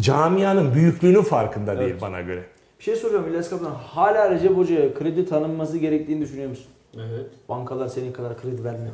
camianın 0.00 0.74
büyüklüğünün 0.74 1.22
farkında 1.22 1.78
değil 1.78 1.94
bana 2.00 2.20
göre. 2.20 2.42
Bir 2.78 2.84
şey 2.84 2.96
soruyorum 2.96 3.28
İlyas 3.28 3.50
Kaplan. 3.50 3.70
Hala 3.70 4.30
Recep 4.30 4.56
Hoca'ya 4.56 4.94
kredi 4.94 5.26
tanınması 5.28 5.78
gerektiğini 5.78 6.20
düşünüyor 6.22 6.50
musun? 6.50 6.66
Evet. 6.96 7.26
Bankalar 7.48 7.88
senin 7.88 8.12
kadar 8.12 8.40
kredi 8.40 8.64
vermiyor. 8.64 8.92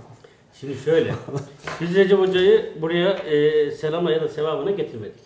Şimdi 0.61 0.75
şöyle. 0.85 1.11
Biz 1.81 1.95
Recep 1.95 2.19
Hoca'yı 2.19 2.73
buraya 2.83 3.11
e, 3.11 3.71
selama 3.71 4.11
ya 4.11 4.21
da 4.23 4.29
sevabına 4.29 4.71
getirmedik. 4.71 5.21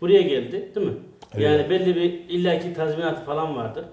Buraya 0.00 0.22
geldi 0.22 0.70
değil 0.74 0.86
mi? 0.86 0.92
Yani 1.38 1.70
belli 1.70 1.96
bir 1.96 2.12
illaki 2.28 2.74
tazminatı 2.74 3.24
falan 3.24 3.56
vardır. 3.56 3.84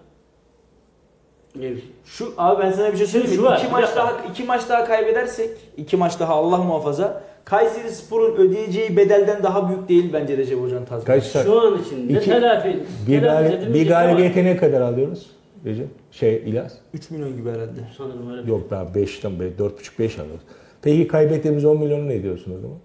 Evet. 1.62 1.82
Şu 2.06 2.34
abi 2.38 2.64
ben 2.64 2.72
sana 2.72 2.92
bir 2.92 2.98
şey 2.98 3.08
söyleyeyim. 3.08 3.36
Şu 3.36 3.42
mi? 3.42 3.48
var, 3.48 3.58
iki 3.58 3.66
bir 3.68 3.72
maç 3.72 3.84
dakika. 3.84 4.00
daha 4.00 4.26
iki 4.32 4.44
maç 4.44 4.70
daha 4.70 4.86
kaybedersek, 4.86 5.50
iki 5.78 5.98
maç 5.98 6.20
daha 6.20 6.34
Allah 6.34 6.58
muhafaza 6.58 7.24
Kayseri 7.46 7.92
Spor'un 7.92 8.36
ödeyeceği 8.36 8.98
bedelden 8.98 9.44
daha 9.44 9.70
büyük 9.70 9.90
değil 9.90 10.14
bence 10.14 10.38
Recep 10.38 10.62
Hoca'nın 10.62 10.86
tazminatı. 10.86 11.32
Kaç 11.34 11.44
Şu 11.46 11.62
an 11.62 11.82
için 11.84 12.10
ne 12.10 12.14
İki- 12.18 12.26
telafi, 12.26 12.80
bir, 13.08 13.20
telafi 13.20 13.46
edilecek 13.54 13.74
bir 13.74 13.88
galibiyete 13.88 14.44
ne 14.46 14.58
kadar 14.58 14.82
alıyoruz 14.82 15.28
Recep? 15.66 15.88
Şey 16.12 16.36
İlyas? 16.36 16.74
3 16.94 17.10
milyon 17.12 17.38
gibi 17.38 17.50
herhalde. 17.50 17.80
Sanırım 17.98 18.38
öyle. 18.38 18.50
Yok 18.52 18.70
daha 18.70 18.84
5'ten 18.84 19.32
4,5-5 19.32 20.22
alıyoruz. 20.22 20.42
Peki 20.82 21.08
kaybettiğimiz 21.08 21.66
10 21.66 21.80
milyonu 21.80 22.10
ne 22.10 22.24
diyorsun 22.24 22.58
o 22.58 22.60
zaman? 22.62 22.78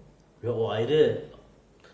Ya 0.43 0.53
o 0.53 0.69
ayrı. 0.69 1.21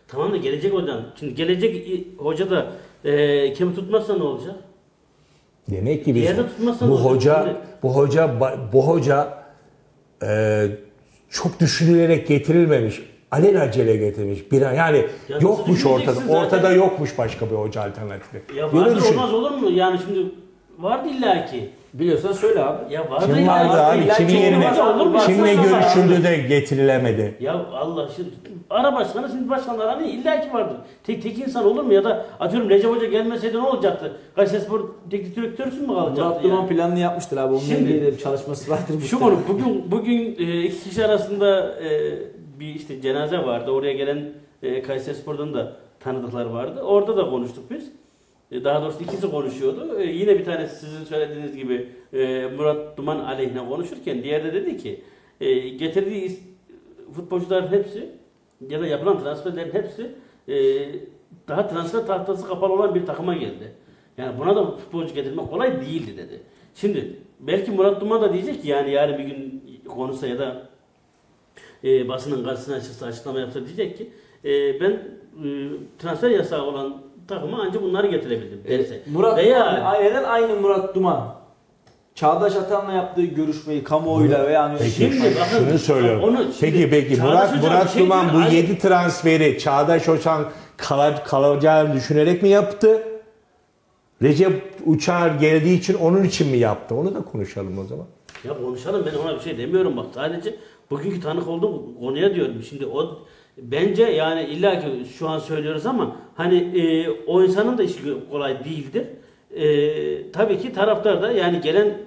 Tamam 0.08 0.32
da 0.32 0.38
gelecek 0.38 0.74
hocam. 0.74 1.02
Şimdi 1.20 1.36
gelecek 1.36 1.88
hoca 2.18 2.50
da 2.50 2.72
e, 3.06 3.54
kemi 3.54 3.76
tutmazsa 3.76 4.18
ne 4.18 4.24
olacak? 4.24 4.56
Demek 5.72 6.06
ki 6.06 6.16
biz 6.16 6.30
bu 6.82 7.06
hoca 7.06 7.44
Şimdi- 7.44 7.58
bu 7.84 7.96
hoca 7.96 8.30
bu 8.74 8.88
hoca 8.88 9.44
e, 10.24 10.68
çok 11.30 11.60
düşünülerek 11.60 12.28
getirilmemiş. 12.28 13.02
Alelacele 13.32 13.98
getirmiş. 13.98 14.52
Bir 14.52 14.62
yani 14.62 15.06
Ya 15.30 15.38
yokmuş 15.42 15.86
ortada. 15.86 16.14
zaten? 16.14 16.28
Ortada 16.36 16.72
yokmuş 16.72 17.18
başka 17.18 17.50
bir 17.50 17.56
hoca 17.56 17.82
alternatifi. 17.82 18.42
Ya 18.58 18.74
vardır 18.74 19.02
olmaz 19.12 19.34
olur 19.34 19.52
mu? 19.52 19.70
Yani 19.72 20.00
şimdi 20.08 20.32
vardı 20.80 21.10
illaki. 21.10 21.70
Biliyorsan 21.94 22.32
söyle 22.34 22.64
abi. 22.64 22.94
Ya 22.94 23.10
vardı 23.12 23.26
Kim 23.26 23.36
illa- 23.44 23.48
vardı 23.48 23.82
abi? 23.82 24.04
illa 24.04 24.14
Kimin 24.14 24.30
ki 24.30 24.36
yerine? 24.38 24.72
Kimle 25.26 25.58
var. 25.58 25.64
görüşüldü 25.64 26.24
de 26.24 26.38
getirilemedi. 26.38 27.36
Ya 27.40 27.54
Allah 27.74 28.10
şimdi 28.16 28.30
ara 28.70 28.96
başkanı 28.96 29.30
şimdi 29.30 29.50
başkanlar 29.50 29.88
hani 29.90 30.08
illaki 30.12 30.54
vardır. 30.54 30.78
Tek 31.04 31.24
tek 31.24 31.40
insan 31.40 31.66
olur 31.66 31.84
mu 31.84 31.94
ya 31.94 32.04
da 32.04 32.26
atıyorum 32.40 32.70
Recep 32.70 32.92
Hoca 32.92 33.06
gelmeseydi 33.08 33.58
ne 33.58 33.62
olacaktı? 33.62 34.12
Kayserispor 34.36 34.80
teknik 35.10 35.36
direktörsün 35.36 35.82
mü 35.82 35.88
kalacaktı 35.88 36.22
Murat 36.24 36.44
Duman 36.44 36.56
yani? 36.58 36.70
planını 36.70 37.00
yapmıştır 37.00 37.38
abi. 37.38 37.48
Onunla 37.48 37.60
Şimdi- 37.62 37.92
ilgili 37.92 38.12
bir 38.14 38.18
çalışması 38.18 38.72
vardır. 38.72 39.02
Şu 39.10 39.20
konu 39.20 39.36
bugün 39.48 39.92
bugün 39.92 40.36
e, 40.40 40.62
iki 40.64 40.90
kişi 40.90 41.06
arasında 41.06 41.76
e, 41.84 41.90
bir 42.60 42.76
işte 42.76 43.02
cenaze 43.02 43.38
vardı. 43.38 43.72
Oraya 43.72 43.94
gelen 43.94 44.20
e, 44.64 44.82
Kayserispor'dan 44.82 45.54
da 45.54 45.74
tanıdıklar 46.00 46.46
vardı. 46.46 46.82
Orada 46.82 47.18
da 47.18 47.30
konuştuk 47.30 47.64
biz. 47.72 47.92
E, 48.52 48.64
daha 48.64 48.82
doğrusu 48.82 49.04
ikisi 49.04 49.32
konuşuyordu. 49.32 50.00
E, 50.00 50.12
yine 50.12 50.40
bir 50.40 50.46
tanesi 50.46 50.76
sizin 50.76 51.04
söylediğiniz 51.04 51.56
gibi 51.56 51.88
e, 52.14 52.48
Murat 52.58 52.98
Duman 52.98 53.20
aleyhine 53.20 53.70
konuşurken 53.70 54.24
diğeri 54.24 54.44
de 54.44 54.54
dedi 54.54 54.78
ki 54.78 55.02
getirdiği 55.78 56.40
futbolcuların 57.14 57.72
hepsi 57.72 58.10
ya 58.70 58.82
da 58.82 58.88
yapılan 58.88 59.20
transferlerin 59.20 59.74
hepsi 59.74 60.12
daha 61.48 61.68
transfer 61.68 62.08
tahtası 62.08 62.48
kapalı 62.48 62.74
olan 62.74 62.96
bir 62.96 63.06
takıma 63.06 63.34
geldi. 63.34 63.72
Yani 64.18 64.40
buna 64.40 64.56
da 64.56 64.72
futbolcu 64.72 65.16
getirmek 65.16 65.50
kolay 65.50 65.82
değildi 65.82 66.18
dedi. 66.18 66.42
Şimdi 66.76 67.16
belki 67.40 67.72
Murat 67.72 68.02
Duman 68.02 68.22
da 68.22 68.34
diyecek 68.34 68.62
ki 68.62 68.68
yani 68.68 68.92
yarın 68.92 69.18
bir 69.18 69.24
gün 69.24 69.64
konuşsa 69.88 70.28
ya 70.28 70.40
da 70.40 70.70
e, 71.84 72.08
basının 72.08 72.44
karşısına 72.44 72.82
çıksa 72.82 73.06
açıklama 73.06 73.40
yapsa 73.40 73.66
diyecek 73.66 73.98
ki 73.98 74.12
e, 74.46 74.80
ben 74.82 74.92
e, 74.92 75.70
transfer 76.00 76.30
yasağı 76.30 76.64
olan 76.64 77.02
takıma 77.28 77.64
ancak 77.68 77.84
bunları 77.84 78.08
getirebildim 78.08 78.62
derse. 78.68 78.96
E, 78.96 79.02
Murat 79.12 79.38
Veya 79.38 79.78
Duman, 79.78 80.04
neden 80.04 80.24
aynı 80.24 80.56
Murat 80.56 80.96
Duman? 80.96 81.36
Çağdaş 82.16 82.56
Atan'la 82.56 82.94
yaptığı 82.94 83.22
görüşmeyi 83.24 83.84
kamuoyuyla 83.84 84.48
veya 84.48 84.64
hani 84.64 84.78
Peki 84.80 84.92
Şimdi 84.92 85.36
bakın, 85.40 85.68
şunu 85.70 85.80
söylüyorum. 85.80 86.24
onu 86.24 86.38
şimdi 86.38 86.56
peki 86.60 86.90
peki 86.90 87.16
Çağdaş 87.16 87.34
Murat 87.50 87.58
Hocam 87.58 87.74
Murat 87.74 87.94
şey 87.94 88.04
Duman 88.04 88.30
diyor, 88.30 88.42
bu 88.42 88.46
Ali- 88.48 88.56
7 88.56 88.80
transferi 88.80 89.60
Çağdaş 89.60 90.08
Hoşan 90.08 90.46
kala- 90.78 91.24
kalacağını 91.24 91.94
düşünerek 91.94 92.44
mi 92.44 92.50
yaptı? 92.50 93.04
Recep 94.22 94.64
Uçar 94.86 95.30
geldiği 95.36 95.80
için 95.80 95.94
onun 95.94 96.24
için 96.24 96.48
mi 96.48 96.58
yaptı? 96.58 96.96
Onu 96.96 97.16
da 97.16 97.22
konuşalım 97.22 97.80
o 97.80 97.84
zaman. 97.84 98.06
Ya 98.48 98.58
konuşalım 98.58 99.06
ben 99.14 99.18
ona 99.20 99.36
bir 99.36 99.40
şey 99.40 99.58
demiyorum 99.58 99.98
bak 99.98 100.06
sadece 100.16 100.56
bugünkü 100.92 101.22
tanık 101.22 101.48
olduğum 101.48 102.00
konuya 102.00 102.36
diyorum. 102.36 102.64
Şimdi 102.70 102.86
o 102.86 103.20
bence 103.58 104.04
yani 104.04 104.44
illa 104.44 104.80
ki 104.80 104.88
şu 105.18 105.30
an 105.30 105.40
söylüyoruz 105.40 105.86
ama 105.86 106.16
hani 106.42 106.80
e, 106.80 107.10
o 107.10 107.44
insanın 107.44 107.78
da 107.78 107.84
işi 107.84 107.98
kolay 108.32 108.66
değildir. 108.66 109.04
E, 109.56 110.32
tabii 110.32 110.60
ki 110.60 110.74
taraftar 110.74 111.22
da 111.22 111.32
yani 111.32 111.62
gelen 111.62 111.98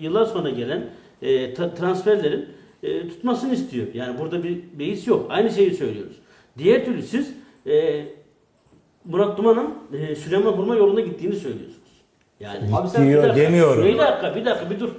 yıllar 0.00 0.24
sonra 0.24 0.50
gelen 0.50 0.84
e, 1.22 1.54
transferlerin 1.54 2.46
e, 2.82 3.08
tutmasını 3.08 3.54
istiyor. 3.54 3.86
Yani 3.94 4.18
burada 4.18 4.42
bir 4.42 4.58
beis 4.78 5.06
yok. 5.06 5.26
Aynı 5.28 5.50
şeyi 5.50 5.74
söylüyoruz. 5.74 6.16
Diğer 6.58 6.84
türlü 6.84 7.02
siz 7.02 7.34
e, 7.66 8.04
Murat 9.04 9.38
Duman'ın 9.38 9.98
e, 9.98 10.16
Süleyman 10.16 10.52
Hurma 10.52 10.76
yolunda 10.76 11.00
gittiğini 11.00 11.36
söylüyorsunuz. 11.36 11.90
Yani 12.40 12.76
Abi 12.76 12.88
sen- 12.88 13.08
bir 13.08 13.16
dakika, 13.16 13.36
demiyorum. 13.36 13.84
Bir 13.84 13.98
dakika, 13.98 14.34
bir 14.36 14.44
dakika, 14.44 14.70
bir 14.70 14.80
dur. 14.80 14.90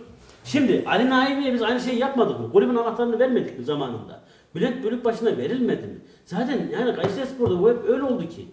Şimdi 0.44 0.84
Ali 0.88 1.10
Naibi'ye 1.10 1.54
biz 1.54 1.62
aynı 1.62 1.80
şeyi 1.80 2.00
yapmadık 2.00 2.40
mı? 2.40 2.52
Kulübün 2.52 2.76
anahtarını 2.76 3.20
vermedik 3.20 3.60
mi 3.60 3.66
zamanında? 3.66 4.22
Bülent 4.56 4.84
Bölük 4.84 5.06
başına 5.06 5.38
verilmedi 5.38 5.88
mi? 5.88 5.98
Zaten 6.26 6.60
yani 6.80 6.96
Kayseri 6.96 7.26
Spor'da 7.26 7.62
bu 7.62 7.70
hep 7.70 7.78
öyle 7.90 8.04
oldu 8.04 8.30
ki. 8.30 8.46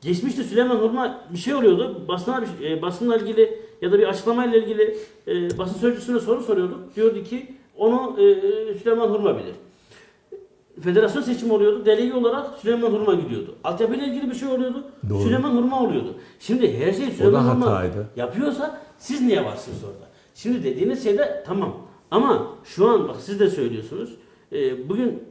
Geçmişte 0.00 0.44
Süleyman 0.44 0.76
Hurma 0.76 1.20
bir 1.32 1.38
şey 1.38 1.54
oluyordu. 1.54 2.04
Basına 2.08 2.42
bir, 2.42 2.70
e, 2.70 2.82
basınla 2.82 3.16
ilgili 3.16 3.58
ya 3.82 3.92
da 3.92 3.98
bir 3.98 4.08
açıklamayla 4.08 4.58
ilgili 4.58 4.96
e, 5.28 5.58
basın 5.58 5.78
sözcüsüne 5.80 6.20
soru 6.20 6.42
soruyorduk. 6.42 6.96
Diyordu 6.96 7.24
ki 7.24 7.46
onu 7.76 8.20
e, 8.20 8.34
Süleyman 8.74 9.08
Hurma 9.08 9.34
bilir. 9.38 9.54
Federasyon 10.82 11.22
seçimi 11.22 11.52
oluyordu. 11.52 11.86
Delege 11.86 12.14
olarak 12.14 12.58
Süleyman 12.58 12.90
Hurma 12.90 13.14
gidiyordu. 13.14 13.54
Altyapıyla 13.64 14.06
ilgili 14.06 14.30
bir 14.30 14.34
şey 14.34 14.48
oluyordu. 14.48 14.84
Doğru. 15.10 15.22
Süleyman 15.22 15.56
Hurma 15.56 15.82
oluyordu. 15.82 16.14
Şimdi 16.40 16.78
her 16.78 16.92
şey 16.92 17.10
Süleyman 17.10 17.40
Hurma 17.44 17.66
hataydı. 17.66 18.06
yapıyorsa 18.16 18.80
siz 18.98 19.20
niye 19.22 19.44
varsınız 19.44 19.84
orada? 19.84 20.08
Şimdi 20.34 20.64
dediğiniz 20.64 21.04
şeyde 21.04 21.44
tamam. 21.46 21.76
Ama 22.10 22.46
şu 22.64 22.88
an 22.88 23.08
bak 23.08 23.16
siz 23.20 23.40
de 23.40 23.50
söylüyorsunuz. 23.50 24.10
e, 24.52 24.88
bugün 24.88 25.22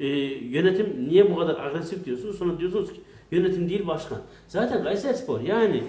e, 0.00 0.06
yönetim 0.06 1.06
niye 1.08 1.30
bu 1.30 1.36
kadar 1.36 1.60
agresif 1.66 2.04
diyorsunuz? 2.04 2.38
Sonra 2.38 2.58
diyorsunuz 2.58 2.92
ki 2.92 3.00
yönetim 3.30 3.68
değil 3.68 3.86
başkan. 3.86 4.18
Zaten 4.48 4.84
Kayseri 4.84 5.16
Spor 5.16 5.40
yani 5.40 5.82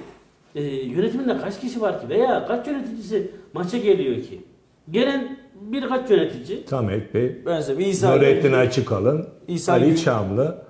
e, 0.55 0.63
yönetiminde 0.63 1.37
kaç 1.37 1.61
kişi 1.61 1.81
var 1.81 2.01
ki? 2.01 2.09
Veya 2.09 2.47
kaç 2.47 2.67
yöneticisi 2.67 3.31
maça 3.53 3.77
geliyor 3.77 4.15
ki? 4.15 4.41
Gelen 4.91 5.37
birkaç 5.61 6.09
yönetici 6.09 6.63
Samet 6.67 7.13
Bey, 7.13 7.41
Ben 7.45 7.61
size 7.61 7.77
bir 7.77 7.85
İsa 7.85 8.15
Nurettin 8.15 8.53
Açıkalın, 8.53 9.27
İsa 9.47 9.73
Ali 9.73 9.85
Gül. 9.85 9.97
Çamlı, 9.97 10.65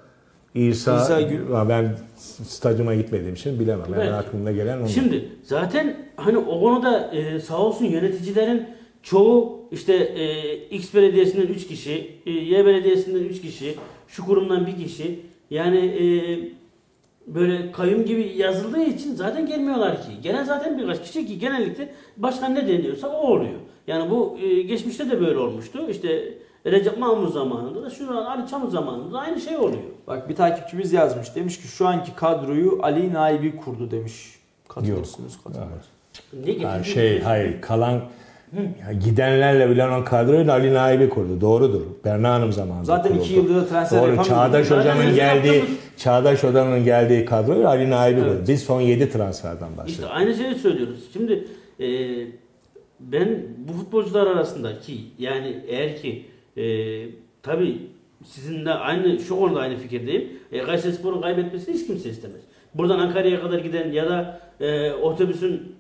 İsa, 0.56 1.02
İsa 1.02 1.22
Gül. 1.22 1.40
Ben 1.70 1.96
stadyuma 2.44 2.96
gitmediğim 2.96 3.34
için 3.34 3.60
bilemem. 3.60 3.86
Evet. 3.96 4.06
Yani 4.06 4.16
aklımda 4.16 4.52
gelen 4.52 4.78
onlar. 4.78 4.88
Şimdi 4.88 5.30
zaten 5.44 5.98
hani 6.16 6.38
o 6.38 6.60
konuda 6.60 7.12
e, 7.14 7.40
sağ 7.40 7.58
olsun 7.58 7.86
yöneticilerin 7.86 8.68
çoğu 9.04 9.68
işte 9.72 9.94
e, 9.94 10.56
X 10.70 10.94
belediyesinden 10.94 11.48
3 11.48 11.68
kişi, 11.68 12.12
e, 12.26 12.32
Y 12.32 12.66
belediyesinden 12.66 13.24
3 13.24 13.42
kişi, 13.42 13.76
şu 14.08 14.26
kurumdan 14.26 14.68
bir 14.68 14.76
kişi 14.86 15.20
yani 15.50 15.78
e, 15.78 16.06
böyle 17.28 17.72
kayyum 17.72 18.06
gibi 18.06 18.34
yazıldığı 18.38 18.84
için 18.84 19.16
zaten 19.16 19.46
gelmiyorlar 19.46 20.02
ki. 20.02 20.22
Gelen 20.24 20.44
zaten 20.44 20.78
birkaç 20.80 21.02
kişi 21.02 21.28
ki 21.28 21.40
genellikle 21.40 21.94
başkan 22.18 22.56
ne 22.56 22.68
deniyorsa 22.68 23.08
o 23.08 23.28
oluyor. 23.28 23.60
Yani 23.88 24.10
bu 24.10 24.38
e, 24.42 24.62
geçmişte 24.62 25.12
de 25.12 25.22
böyle 25.22 25.38
olmuştu. 25.38 25.90
İşte 25.90 26.34
Recep 26.66 26.98
Mahmut 26.98 27.34
zamanında 27.34 27.84
da 27.84 27.90
şu 27.90 28.12
an 28.12 28.26
Ali 28.26 28.48
Çamur 28.48 28.70
zamanında 28.70 29.14
da 29.14 29.20
aynı 29.20 29.42
şey 29.42 29.58
oluyor. 29.58 29.84
Bak 30.08 30.30
bir 30.30 30.36
takipçimiz 30.36 30.94
yazmış. 30.94 31.36
Demiş 31.36 31.62
ki 31.62 31.68
şu 31.68 31.88
anki 31.88 32.16
kadroyu 32.16 32.80
Ali 32.84 33.14
Naibi 33.14 33.56
kurdu 33.56 33.92
demiş. 33.92 34.36
Katılırsınız 34.68 35.38
katılmıyorsunuz. 35.44 35.88
Ne 36.34 36.52
getirdi? 36.52 36.86
şey 36.86 37.22
hayır 37.22 37.62
kalan 37.62 38.02
ya 38.62 38.94
gidenlerle 38.94 39.70
kadroyu 40.06 40.48
da 40.48 40.54
Ali 40.54 40.74
Naibi 40.74 41.10
kurdu. 41.10 41.42
Doğrudur. 41.42 41.82
Berna 42.06 42.34
Hanım 42.34 42.52
zamanında 42.54 42.86
Zaten 42.86 43.10
kuruldu. 43.12 43.24
iki 43.26 43.34
yıldır 43.34 43.56
da 43.56 43.66
transfer 43.68 44.02
Doğru. 44.18 44.24
Çağdaş 44.24 44.72
Hoca'nın 44.72 45.16
geldiği 45.16 45.64
Çağdaş 45.98 46.44
Hoca'nın 46.44 46.84
geldiği 46.86 47.26
kadroyu 47.26 47.68
Ali 47.68 47.90
Naibi 47.90 48.20
Evet. 48.20 48.32
kurdu. 48.32 48.44
Biz 48.48 48.64
son 48.64 48.82
7 48.82 49.10
transferden 49.10 49.66
İşte 49.68 49.78
bahsediyoruz. 49.78 50.16
aynı 50.18 50.34
şeyi 50.36 50.56
söylüyoruz. 50.56 51.00
Şimdi 51.14 51.48
e, 51.80 51.88
ben 53.00 53.44
bu 53.68 53.74
futbolcular 53.74 54.28
arasında 54.28 54.80
ki 54.80 54.98
yani 55.20 55.58
eğer 55.68 56.02
ki 56.02 56.26
e, 56.58 56.64
tabii 57.44 57.78
sizinle 58.26 58.72
aynı 58.72 59.20
şu 59.20 59.40
konuda 59.40 59.60
aynı 59.60 59.78
fikirdeyim. 59.78 60.30
E, 60.52 60.60
Kayserispor'un 60.64 61.22
kaybetmesini 61.22 61.76
hiç 61.76 61.88
kimse 61.88 62.10
istemez. 62.10 62.42
Buradan 62.76 63.00
Ankara'ya 63.00 63.42
kadar 63.42 63.60
giden 63.60 63.92
ya 63.92 64.10
da 64.10 64.40
e, 64.60 64.92
otobüsün 64.92 65.76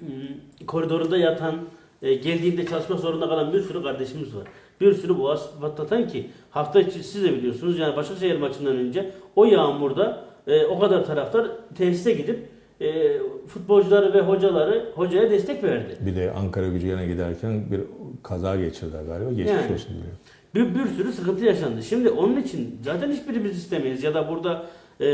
hmm, 0.00 0.66
koridorunda 0.66 1.18
yatan, 1.18 1.54
e, 2.02 2.14
geldiğinde 2.14 2.66
çalışmak 2.66 3.00
zorunda 3.00 3.28
kalan 3.28 3.52
bir 3.52 3.60
sürü 3.60 3.82
kardeşimiz 3.82 4.36
var. 4.36 4.44
Bir 4.80 4.94
sürü 4.94 5.18
boğaz 5.18 5.50
patlatan 5.60 6.08
ki 6.08 6.30
hafta 6.50 6.80
içi 6.80 7.02
siz 7.02 7.24
de 7.24 7.32
biliyorsunuz 7.32 7.78
yani 7.78 7.96
Başakşehir 7.96 8.38
maçından 8.38 8.76
önce 8.76 9.10
o 9.36 9.44
yağmurda 9.44 10.24
e, 10.46 10.64
o 10.64 10.78
kadar 10.78 11.06
taraftar 11.06 11.46
tesise 11.74 12.12
gidip 12.12 12.48
e, 12.80 13.18
futbolcuları 13.46 14.14
ve 14.14 14.20
hocaları 14.20 14.92
hocaya 14.94 15.30
destek 15.30 15.64
verdi. 15.64 15.96
Bir 16.00 16.16
de 16.16 16.32
Ankara 16.32 16.68
gücüne 16.68 17.06
giderken 17.06 17.70
bir 17.70 17.80
kaza 18.22 18.56
geçirdiler 18.56 19.02
galiba. 19.02 19.30
Geçmiş 19.30 19.48
Yani. 19.48 19.72
olsun 19.72 19.88
diliyorum. 19.88 20.18
Bir, 20.54 20.74
bir 20.74 20.86
sürü 20.96 21.12
sıkıntı 21.12 21.44
yaşandı. 21.44 21.82
Şimdi 21.82 22.10
onun 22.10 22.36
için 22.36 22.80
zaten 22.84 23.10
hiçbirimiz 23.10 23.58
istemeyiz 23.58 24.02
ya 24.02 24.14
da 24.14 24.28
burada 24.28 24.66
e, 25.00 25.06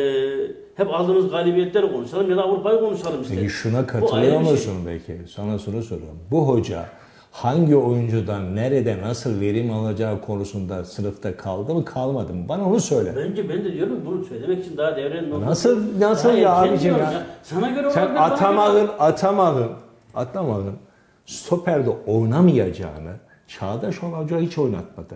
hep 0.75 0.94
aldığımız 0.94 1.31
galibiyetleri 1.31 1.92
konuşalım 1.92 2.31
ya 2.31 2.37
da 2.37 2.42
Avrupa'yı 2.42 2.81
konuşalım 2.81 3.16
Peki 3.22 3.33
isteriz. 3.35 3.53
şuna 3.53 3.87
katılıyor 3.87 4.42
şey. 4.42 4.51
musun 4.53 4.75
peki? 4.87 5.20
Sana 5.35 5.59
soru 5.59 5.83
soruyorum. 5.83 6.18
Bu 6.31 6.49
hoca 6.49 6.85
hangi 7.33 7.77
oyuncudan 7.77 8.57
nerede 8.57 8.99
nasıl 9.03 9.40
verim 9.40 9.70
alacağı 9.72 10.20
konusunda 10.20 10.85
sınıfta 10.85 11.37
kaldı 11.37 11.75
mı 11.75 11.85
kalmadı 11.85 12.35
mı? 12.35 12.49
Bana 12.49 12.68
onu 12.68 12.81
söyle. 12.81 13.12
Bence 13.16 13.49
ben 13.49 13.64
de 13.64 13.72
diyorum 13.72 14.01
bunu 14.07 14.25
söylemek 14.25 14.66
için 14.66 14.77
daha 14.77 14.96
devrenin 14.96 15.31
olması- 15.31 15.51
Nasıl- 15.51 16.01
nasıl 16.01 16.29
Daha 16.29 16.38
ya 16.38 16.57
abicim 16.57 16.81
diyorum 16.81 17.01
ya? 17.03 17.27
Sana 17.42 17.70
göre 17.70 17.90
Sen 17.90 18.14
Atamak'ın, 18.16 18.88
Atamak'ın, 18.99 19.70
Atamak'ın 20.14 20.75
stoperde 21.27 21.90
oynamayacağını 21.90 23.12
Çağdaş 23.49 24.03
Hoca 24.03 24.38
hiç 24.38 24.59
oynatmadı. 24.59 25.14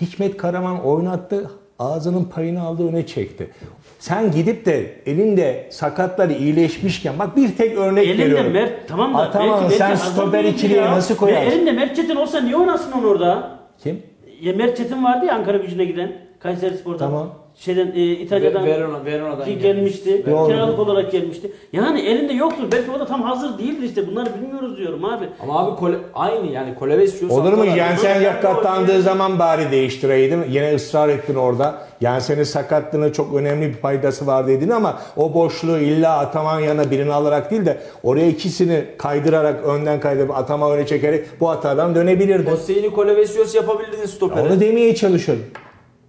Hikmet 0.00 0.36
Karaman 0.36 0.84
oynattı, 0.84 1.50
ağzının 1.78 2.24
payını 2.24 2.62
aldı 2.62 2.88
öne 2.88 3.06
çekti. 3.06 3.50
Sen 3.98 4.30
gidip 4.32 4.66
de 4.66 4.94
elinde 5.06 5.66
sakatları 5.70 6.32
iyileşmişken 6.32 7.18
bak 7.18 7.36
bir 7.36 7.56
tek 7.56 7.78
örnek 7.78 8.06
Elinde 8.08 8.24
veriyorum. 8.24 8.52
Mert 8.52 8.88
tamam 8.88 9.14
da 9.14 9.18
Ataman 9.18 9.60
belki- 9.62 9.74
sen 9.76 9.90
belki 9.90 10.02
stoper 10.06 10.44
ikiliye 10.44 10.82
nasıl 10.90 11.14
Ya 11.14 11.18
koyarsın? 11.20 11.50
elinde 11.50 11.72
Mert 11.72 11.96
Çetin 11.96 12.16
olsa 12.16 12.40
niye 12.40 12.56
oynasın 12.56 12.92
onu 12.92 13.06
orada? 13.06 13.50
Kim? 13.82 14.02
Ya 14.40 14.52
Mert 14.52 14.76
Çetin 14.76 15.04
vardı 15.04 15.26
ya 15.26 15.34
Ankara 15.34 15.56
gücüne 15.58 15.84
giden 15.84 16.12
Kayseri 16.40 16.76
Spor'dan. 16.78 16.98
Tamam. 17.10 17.34
Şeyden 17.56 17.92
e, 17.96 18.10
İtalya'dan 18.10 18.66
Verona, 18.66 19.04
Verona'dan 19.04 19.44
ki 19.44 19.58
gelmiş. 19.58 19.62
gelmişti. 19.62 20.26
Doğru. 20.30 20.48
Kiralık 20.48 20.78
olarak 20.78 21.12
gelmişti. 21.12 21.52
Yani 21.72 22.00
elinde 22.00 22.32
yoktur. 22.32 22.64
Belki 22.72 22.90
o 22.90 23.00
da 23.00 23.06
tam 23.06 23.22
hazır 23.22 23.58
değildir 23.58 23.82
işte. 23.82 24.06
Bunları 24.06 24.30
bilmiyoruz 24.34 24.76
diyorum 24.78 25.04
abi. 25.04 25.24
Ama 25.42 25.58
abi 25.58 25.76
kole, 25.76 25.96
aynı 26.14 26.52
yani 26.52 26.74
Koleves 26.74 27.22
Olur 27.22 27.52
mu? 27.52 27.64
Jensen 27.64 28.22
sakatlandığı 28.22 29.02
zaman 29.02 29.38
bari 29.38 29.70
değiştireydin. 29.70 30.44
Yine 30.50 30.74
ısrar 30.74 31.08
ettin 31.08 31.34
orada. 31.34 31.86
Jensen'in 32.00 32.44
sakatlığına 32.44 33.12
çok 33.12 33.34
önemli 33.34 33.68
bir 33.68 33.74
faydası 33.74 34.26
var 34.26 34.46
dedin 34.46 34.70
ama 34.70 34.98
o 35.16 35.34
boşluğu 35.34 35.78
illa 35.78 36.18
Ataman 36.18 36.60
yanına 36.60 36.90
birini 36.90 37.12
alarak 37.12 37.50
değil 37.50 37.66
de 37.66 37.78
oraya 38.02 38.26
ikisini 38.26 38.84
kaydırarak 38.98 39.64
önden 39.64 40.00
kaydırıp 40.00 40.36
Ataman 40.36 40.72
öne 40.72 40.86
çekerek 40.86 41.40
bu 41.40 41.50
hatadan 41.50 41.94
dönebilirdi. 41.94 42.50
Hüseyin'i 42.50 42.90
Kolevesios 42.90 43.54
yapabildin 43.54 44.06
stopere. 44.06 44.40
Onu 44.48 44.60
demeye 44.60 44.94
çalışıyorum. 44.94 45.44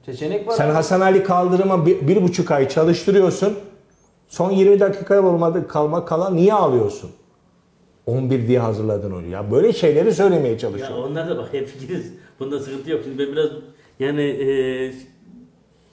Seçenek 0.06 0.48
var. 0.48 0.54
Sen 0.54 0.66
abi. 0.68 0.74
Hasan 0.74 1.02
Ali 1.02 1.24
kaldırıma 1.24 1.86
bir, 1.86 2.08
bir 2.08 2.24
buçuk 2.24 2.52
ay 2.52 2.70
çalıştırıyorsun. 2.70 3.54
Son 4.28 4.52
20 4.52 4.80
dakika 4.80 5.22
olmadı 5.28 5.68
kalma 5.68 6.06
kalan 6.06 6.36
niye 6.36 6.54
alıyorsun? 6.54 7.12
11 8.06 8.48
diye 8.48 8.60
hazırladın 8.60 9.12
onu. 9.12 9.28
Ya 9.28 9.52
böyle 9.52 9.74
şeyleri 9.74 10.14
söylemeye 10.14 10.54
Ya 10.54 10.60
çalışıyorum. 10.60 11.04
onlar 11.12 11.30
da 11.30 11.38
bak 11.38 11.48
hep 11.52 11.68
fikiriz. 11.68 12.14
Bunda 12.40 12.60
sıkıntı 12.60 12.92
yok. 12.92 13.02
Şimdi 13.04 13.20
ben 13.20 13.32
biraz 13.32 13.50
yani 14.00 14.22
e, 14.22 14.94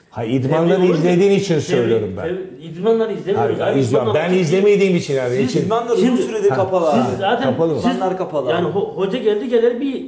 Ha 0.09 0.23
idmanları 0.23 0.77
Tabii, 0.77 0.91
izlediğin 0.91 1.31
için 1.31 1.53
tabii, 1.53 1.61
söylüyorum 1.63 2.13
ben. 2.17 2.21
tabii, 2.23 2.63
İdmanları 2.63 3.13
izlemiyoruz. 3.13 3.59
Hayır, 3.59 3.73
abi. 3.73 3.79
izliyorum. 3.79 4.13
Ben 4.13 4.33
izlemediğim 4.33 4.95
için 4.95 5.13
yani. 5.13 5.35
Siz 5.35 5.49
için. 5.49 5.65
idmanlar 5.65 5.93
uzun 5.93 6.15
süredir 6.15 6.49
kapalı. 6.49 6.91
abi. 6.91 7.01
Siz 7.09 7.19
zaten 7.19 7.43
Kapalı 7.51 7.73
mı? 7.75 7.81
siz, 7.81 7.91
İdmanlar 7.95 8.17
kapalı. 8.17 8.49
Yani 8.49 8.67
ho- 8.67 8.95
hoca 8.95 9.17
geldi 9.19 9.49
gelir 9.49 9.81
bir 9.81 10.05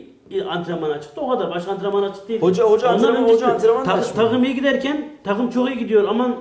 antrenmana 0.50 1.02
çıktı 1.02 1.22
o 1.22 1.30
kadar. 1.30 1.50
Başka 1.52 1.72
antrenmana 1.72 2.14
çıktı 2.14 2.28
değil. 2.28 2.42
Hoca- 2.42 2.64
hoca 2.64 2.88
Ondan 2.96 3.00
antrenman- 3.14 3.24
öncesi- 3.24 3.36
hoca 3.36 3.48
antrenman 3.54 3.86
kaçmıyor. 3.86 4.30
takım 4.30 4.44
iyi 4.44 4.56
giderken 4.56 5.10
takım 5.24 5.50
çok 5.50 5.70
iyi 5.70 5.78
gidiyor 5.80 6.04
aman 6.10 6.36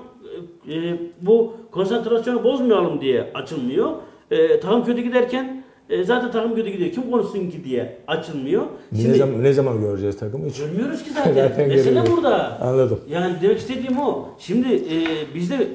e, 0.71 0.75
bu 1.23 1.55
konsantrasyonu 1.71 2.45
bozmayalım 2.45 3.01
diye 3.01 3.31
açılmıyor. 3.35 3.90
E, 4.31 4.61
takım 4.61 4.85
kötü 4.85 5.03
giderken 5.03 5.62
E, 5.90 6.05
zaten 6.05 6.31
takım 6.31 6.55
kötü 6.55 6.71
gidiyor. 6.71 6.90
Kim 6.90 7.11
konuşsun 7.11 7.51
ki 7.51 7.64
diye 7.64 7.99
açılmıyor. 8.07 8.62
ne 8.92 9.14
zaman 9.14 9.42
ne 9.42 9.53
zaman 9.53 9.81
göreceğiz 9.81 10.18
takımı 10.18 10.47
hiç? 10.49 10.59
görmüyoruz 10.59 11.03
ki 11.05 11.11
zaten. 11.14 11.35
Zaten 11.35 11.68
Mesele 11.68 11.88
görüyoruz. 11.95 12.11
burada. 12.16 12.59
Anladım. 12.61 13.01
Yani 13.11 13.35
demek 13.42 13.59
istediğim 13.59 13.99
o. 14.01 14.29
Şimdi 14.38 14.75
e, 14.75 14.97
bizde 15.35 15.68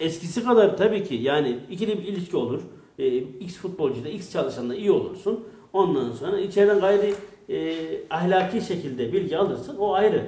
eskisi 0.00 0.44
kadar 0.44 0.76
tabii 0.76 1.04
ki 1.04 1.14
yani 1.14 1.56
ikili 1.70 1.98
bir 1.98 2.04
ilişki 2.04 2.36
olur. 2.36 2.60
E, 2.98 3.16
X 3.16 3.56
futbolcuyla 3.56 4.10
X 4.10 4.32
çalışanla 4.32 4.74
iyi 4.74 4.90
olursun. 4.90 5.44
Ondan 5.72 6.12
sonra 6.12 6.38
içeriden 6.40 6.80
gayri 6.80 7.14
e, 7.48 7.76
ahlaki 8.10 8.60
şekilde 8.60 9.12
bilgi 9.12 9.38
alırsın. 9.38 9.76
O 9.78 9.94
ayrı. 9.94 10.22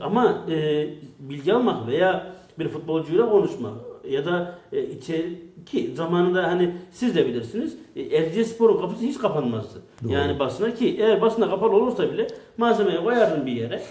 Ama 0.00 0.44
e, 0.50 0.88
bilgi 1.18 1.54
almak 1.54 1.86
veya 1.88 2.26
bir 2.58 2.68
futbolcuyla 2.68 3.30
konuşmak 3.30 3.72
ya 4.08 4.24
da 4.24 4.54
e, 4.72 4.82
içeriki 4.82 5.94
zamanında 5.94 6.42
hani 6.42 6.74
siz 6.90 7.16
de 7.16 7.26
bilirsiniz 7.26 7.76
e, 7.96 8.02
Erciyespor'un 8.02 8.80
kapısı 8.80 9.04
hiç 9.04 9.18
kapanmazdı. 9.18 9.82
Yani 10.08 10.38
basına 10.38 10.74
ki 10.74 10.96
eğer 11.00 11.20
basına 11.20 11.50
kapalı 11.50 11.76
olursa 11.76 12.12
bile 12.12 12.26
malzemeyi 12.56 13.04
koyardın 13.04 13.46
bir 13.46 13.52
yere 13.52 13.82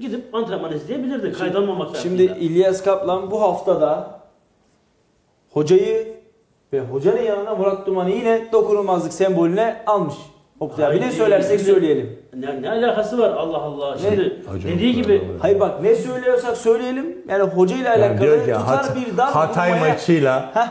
gidip 0.00 0.34
antrenman 0.34 0.72
izleyebilirdin 0.72 1.32
kaydanmamak 1.32 1.96
Şimdi. 1.96 2.22
İlyas 2.22 2.84
Kaplan 2.84 3.30
bu 3.30 3.40
haftada 3.40 4.20
hocayı 5.50 6.22
ve 6.72 6.80
hocanın 6.80 7.22
yanına 7.22 7.54
Murat 7.54 7.86
Duman'ı 7.86 8.10
yine 8.10 8.48
dokunulmazlık 8.52 9.12
sembolüne 9.12 9.82
almış. 9.86 10.14
Oktay 10.62 10.86
abi 10.86 11.00
ne 11.00 11.10
söylersek 11.10 11.58
şimdi- 11.60 11.72
söyleyelim. 11.72 12.18
Ne, 12.36 12.62
ne 12.62 12.70
alakası 12.70 13.18
var 13.18 13.30
Allah 13.30 13.56
Allah. 13.58 13.96
Şimdi 13.98 14.36
Hacı 14.48 14.68
dediği 14.68 14.94
gibi. 14.94 15.22
Hayır 15.40 15.60
bak 15.60 15.82
ne 15.82 15.94
söylüyorsak 15.94 16.56
söyleyelim. 16.56 17.16
Yani 17.28 17.42
hocayla 17.42 17.90
Yani 17.90 18.04
alakalı 18.04 18.20
diyor 18.20 18.36
ki 18.38 18.52
tutar 18.52 18.64
Hat- 18.66 18.96
bir 18.96 19.16
dal 19.16 19.32
Hatay 19.32 19.72
vurmaya- 19.72 19.92
maçıyla 19.92 20.50
Heh, 20.54 20.66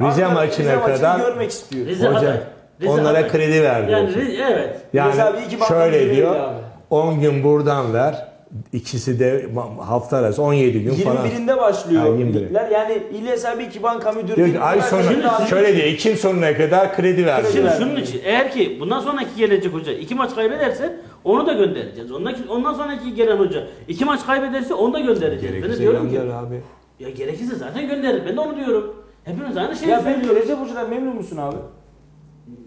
Rize 0.00 0.24
Ankara- 0.24 0.34
maçına 0.34 0.64
Rize 0.66 0.76
maçını 0.76 0.96
kadar- 0.96 1.18
görmek 1.20 1.50
istiyor. 1.50 1.86
Rize 1.86 2.06
Hoca, 2.08 2.16
Hatay. 2.18 2.36
Rize 2.80 2.90
onlara 2.90 3.08
Hatay. 3.18 3.28
kredi 3.28 3.62
ver 3.62 3.88
Yani. 3.88 4.08
Rize- 4.14 4.42
evet. 4.52 4.76
Yani 4.92 5.08
Mesela 5.08 5.32
bir 5.34 5.42
iki 5.46 5.60
baktan 5.60 5.74
şöyle 5.80 6.16
diyor. 6.16 6.34
abi. 6.36 6.54
10 6.90 7.20
gün 7.20 7.44
buradan 7.44 7.94
ver. 7.94 8.26
İkisi 8.72 9.18
de 9.20 9.46
hafta 9.80 10.16
arası 10.16 10.42
17 10.42 10.82
gün 10.82 10.94
falan. 10.94 11.26
21'inde 11.26 11.56
başlıyor 11.58 12.02
Ha, 12.02 12.08
21'i. 12.08 12.34
ligler. 12.34 12.70
Yani 12.70 13.02
İlyas 13.14 13.44
abi 13.44 13.64
iki 13.64 13.82
banka 13.82 14.12
müdürü. 14.12 14.36
Diyor 14.36 14.48
ki 14.52 14.60
ay 14.60 14.80
sonu 14.80 15.02
Şimdi- 15.02 15.48
şöyle 15.50 15.76
diyor 15.76 15.86
Ekim 15.86 16.16
sonuna 16.16 16.56
kadar 16.56 16.96
kredi 16.96 17.26
ver. 17.26 17.42
Kredi 17.42 17.52
diyor. 17.54 17.64
Şimdi 17.76 17.82
ver. 17.84 17.88
şunun 17.88 17.96
için 18.02 18.20
eğer 18.24 18.50
ki 18.52 18.76
bundan 18.80 19.00
sonraki 19.00 19.36
gelecek 19.36 19.72
hoca 19.74 19.92
iki 19.92 20.14
maç 20.14 20.34
kaybederse 20.34 20.96
onu 21.24 21.46
da 21.46 21.52
göndereceğiz. 21.52 22.12
Ondan, 22.12 22.34
ondan 22.48 22.74
sonraki 22.74 23.14
gelen 23.14 23.36
hoca 23.36 23.66
iki 23.88 24.04
maç 24.04 24.26
kaybederse 24.26 24.74
onu 24.74 24.92
da 24.94 25.00
göndereceğiz. 25.00 25.42
ben 25.42 25.52
de 25.52 25.58
Gerekirse 25.58 25.78
diyorum 25.82 26.10
ki 26.10 26.20
abi. 26.20 26.60
ya 27.00 27.10
gerekirse 27.10 27.54
zaten 27.54 27.88
gönderir. 27.88 28.22
Ben 28.28 28.36
de 28.36 28.40
onu 28.40 28.56
diyorum. 28.56 28.96
Hepimiz 29.24 29.56
aynı 29.56 29.76
şeyi 29.76 29.90
Ya 29.90 30.00
söylüyoruz. 30.00 30.42
Recep 30.42 30.56
Hoca'dan 30.58 30.90
memnun 30.90 31.14
musun 31.16 31.36
abi? 31.36 31.56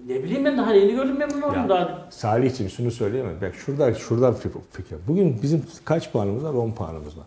Ne 0.08 0.24
bileyim 0.24 0.46
ben 0.46 0.58
daha 0.58 0.74
yeni 0.74 0.92
gördüm 0.96 1.18
memnun 1.18 1.42
oldum 1.42 1.56
Ya, 1.62 1.70
daha. 1.70 2.08
Salih'ciğim 2.10 2.72
şunu 2.72 2.92
söyleyeyim 2.92 3.28
mi? 3.28 3.34
Bak 3.42 3.56
şurada 3.56 3.94
şurada 3.94 4.34
fikir. 4.72 4.98
Bugün 5.08 5.40
bizim 5.42 5.64
kaç 5.86 6.12
puanımız 6.12 6.44
var? 6.44 6.54
10 6.54 6.72
puanımız 6.72 7.18
var. 7.18 7.26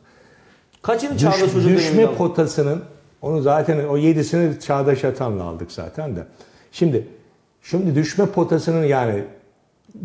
Kaçını 0.82 1.14
Düş- 1.14 1.20
Çağdaş 1.22 1.40
Hoca 1.42 1.54
döneminde 1.54 1.76
düşme 1.76 2.14
potasının 2.14 2.82
onu 3.22 3.42
zaten 3.42 3.84
o 3.88 3.98
7'sini 3.98 4.60
Çağdaş 4.60 5.04
Atan'la 5.04 5.42
aldık 5.44 5.72
zaten 5.72 6.16
de. 6.16 6.26
Şimdi 6.72 7.06
şimdi 7.62 7.94
düşme 7.94 8.26
potasının 8.26 8.84
yani 8.84 9.24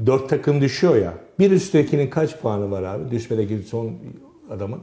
4 0.06 0.30
takım 0.30 0.62
düşüyor 0.62 0.96
ya. 0.96 1.14
Bir 1.40 1.52
üsttekinin 1.52 2.10
kaç 2.10 2.40
puanı 2.40 2.72
var 2.72 2.84
abi? 2.84 3.12
Düşmedeki 3.12 3.58
son 3.60 3.92
adamın. 4.50 4.80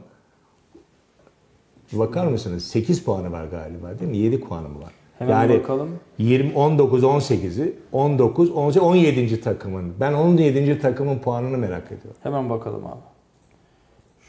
Bakar 1.93 2.27
mısınız? 2.27 2.63
8 2.67 3.03
puanı 3.03 3.31
var 3.31 3.45
galiba 3.45 3.99
değil 3.99 4.11
mi? 4.11 4.17
7 4.17 4.39
puanı 4.41 4.69
mı 4.69 4.81
var? 4.81 4.91
Hemen 5.21 5.33
yani 5.33 5.59
bakalım. 5.59 5.89
20 6.17 6.53
19 6.55 7.03
18'i 7.03 7.73
19 7.91 8.51
18 8.51 8.81
17. 8.81 9.41
takımın. 9.41 9.93
Ben 9.99 10.13
17. 10.13 10.79
takımın 10.79 11.19
puanını 11.19 11.57
merak 11.57 11.85
ediyorum. 11.85 12.19
Hemen 12.23 12.49
bakalım 12.49 12.85
abi. 12.85 13.01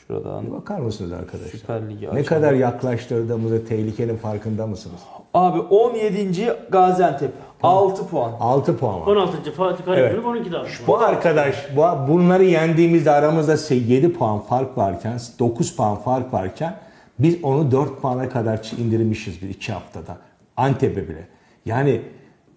Şuradan 0.07 0.53
Bakar 0.53 0.79
mısınız 0.79 1.13
arkadaşlar? 1.13 1.59
Süper 1.59 1.91
Lig'i 1.91 2.15
Ne 2.15 2.23
kadar 2.25 2.53
yaklaştırdığımızı 2.53 3.67
tehlikenin 3.67 4.17
farkında 4.17 4.67
mısınız? 4.67 5.01
Abi 5.35 5.61
17. 5.61 6.53
Gaziantep 6.71 7.31
6 7.63 8.09
puan. 8.09 8.33
6 8.41 8.77
puan 8.77 9.01
var. 9.01 9.07
16. 9.07 9.53
Fatih 9.53 9.85
Karagümrük 9.85 10.15
Evet. 10.15 10.27
12 10.27 10.53
daha. 10.53 10.65
Bu 10.87 10.99
arkadaş 10.99 11.69
bu, 11.77 12.13
bunları 12.13 12.45
yendiğimizde 12.45 13.11
aramızda 13.11 13.75
7 13.75 14.13
puan 14.13 14.41
fark 14.41 14.79
varken 14.79 15.21
9 15.39 15.77
puan 15.77 15.97
fark 15.97 16.33
varken 16.33 16.77
biz 17.19 17.45
onu 17.45 17.71
4 17.73 18.01
puana 18.03 18.29
kadar 18.29 18.71
indirmişiz 18.79 19.43
bir 19.43 19.49
2 19.49 19.73
haftada. 19.73 20.17
Antep'e 20.57 21.09
bile. 21.09 21.29
Yani 21.67 22.01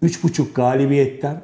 3,5 0.02 0.52
galibiyetten 0.54 1.40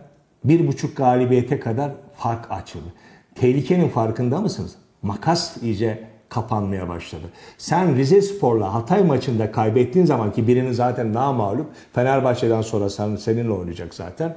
1,5 0.47 0.95
galibiyete 0.95 1.61
kadar 1.61 1.91
fark 2.17 2.51
açıldı. 2.51 2.93
Tehlikenin 3.35 3.89
farkında 3.89 4.41
mısınız? 4.41 4.75
Makas 5.03 5.63
iyice 5.63 6.05
kapanmaya 6.29 6.89
başladı. 6.89 7.23
Sen 7.59 7.97
Rize 7.97 8.23
Spor'la 8.23 8.75
Hatay 8.75 9.05
maçında 9.05 9.53
kaybettiğin 9.53 10.07
zaman 10.07 10.33
ki 10.33 10.47
birinin 10.49 10.73
zaten 10.73 11.13
namalup 11.13 11.67
Fenerbahçe'den 11.93 12.63
sonra 12.63 12.91
sen, 12.91 13.17
seninle 13.17 13.51
oynayacak 13.51 13.95
zaten. 13.95 14.37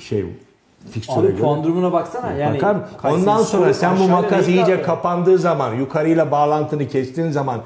Şey 0.00 0.24
fikstüre 0.90 1.26
göre. 1.26 1.36
puan 1.36 1.64
durumuna 1.64 1.92
baksana. 1.92 2.32
Yani 2.32 2.56
Bakar 2.56 2.76
Ondan 3.04 3.42
sonra 3.42 3.74
sen 3.74 3.98
bu 3.98 4.08
makas 4.08 4.48
iyice 4.48 4.74
abi. 4.74 4.82
kapandığı 4.82 5.38
zaman, 5.38 5.74
yukarıyla 5.74 6.30
bağlantını 6.30 6.88
kestiğin 6.88 7.30
zaman 7.30 7.60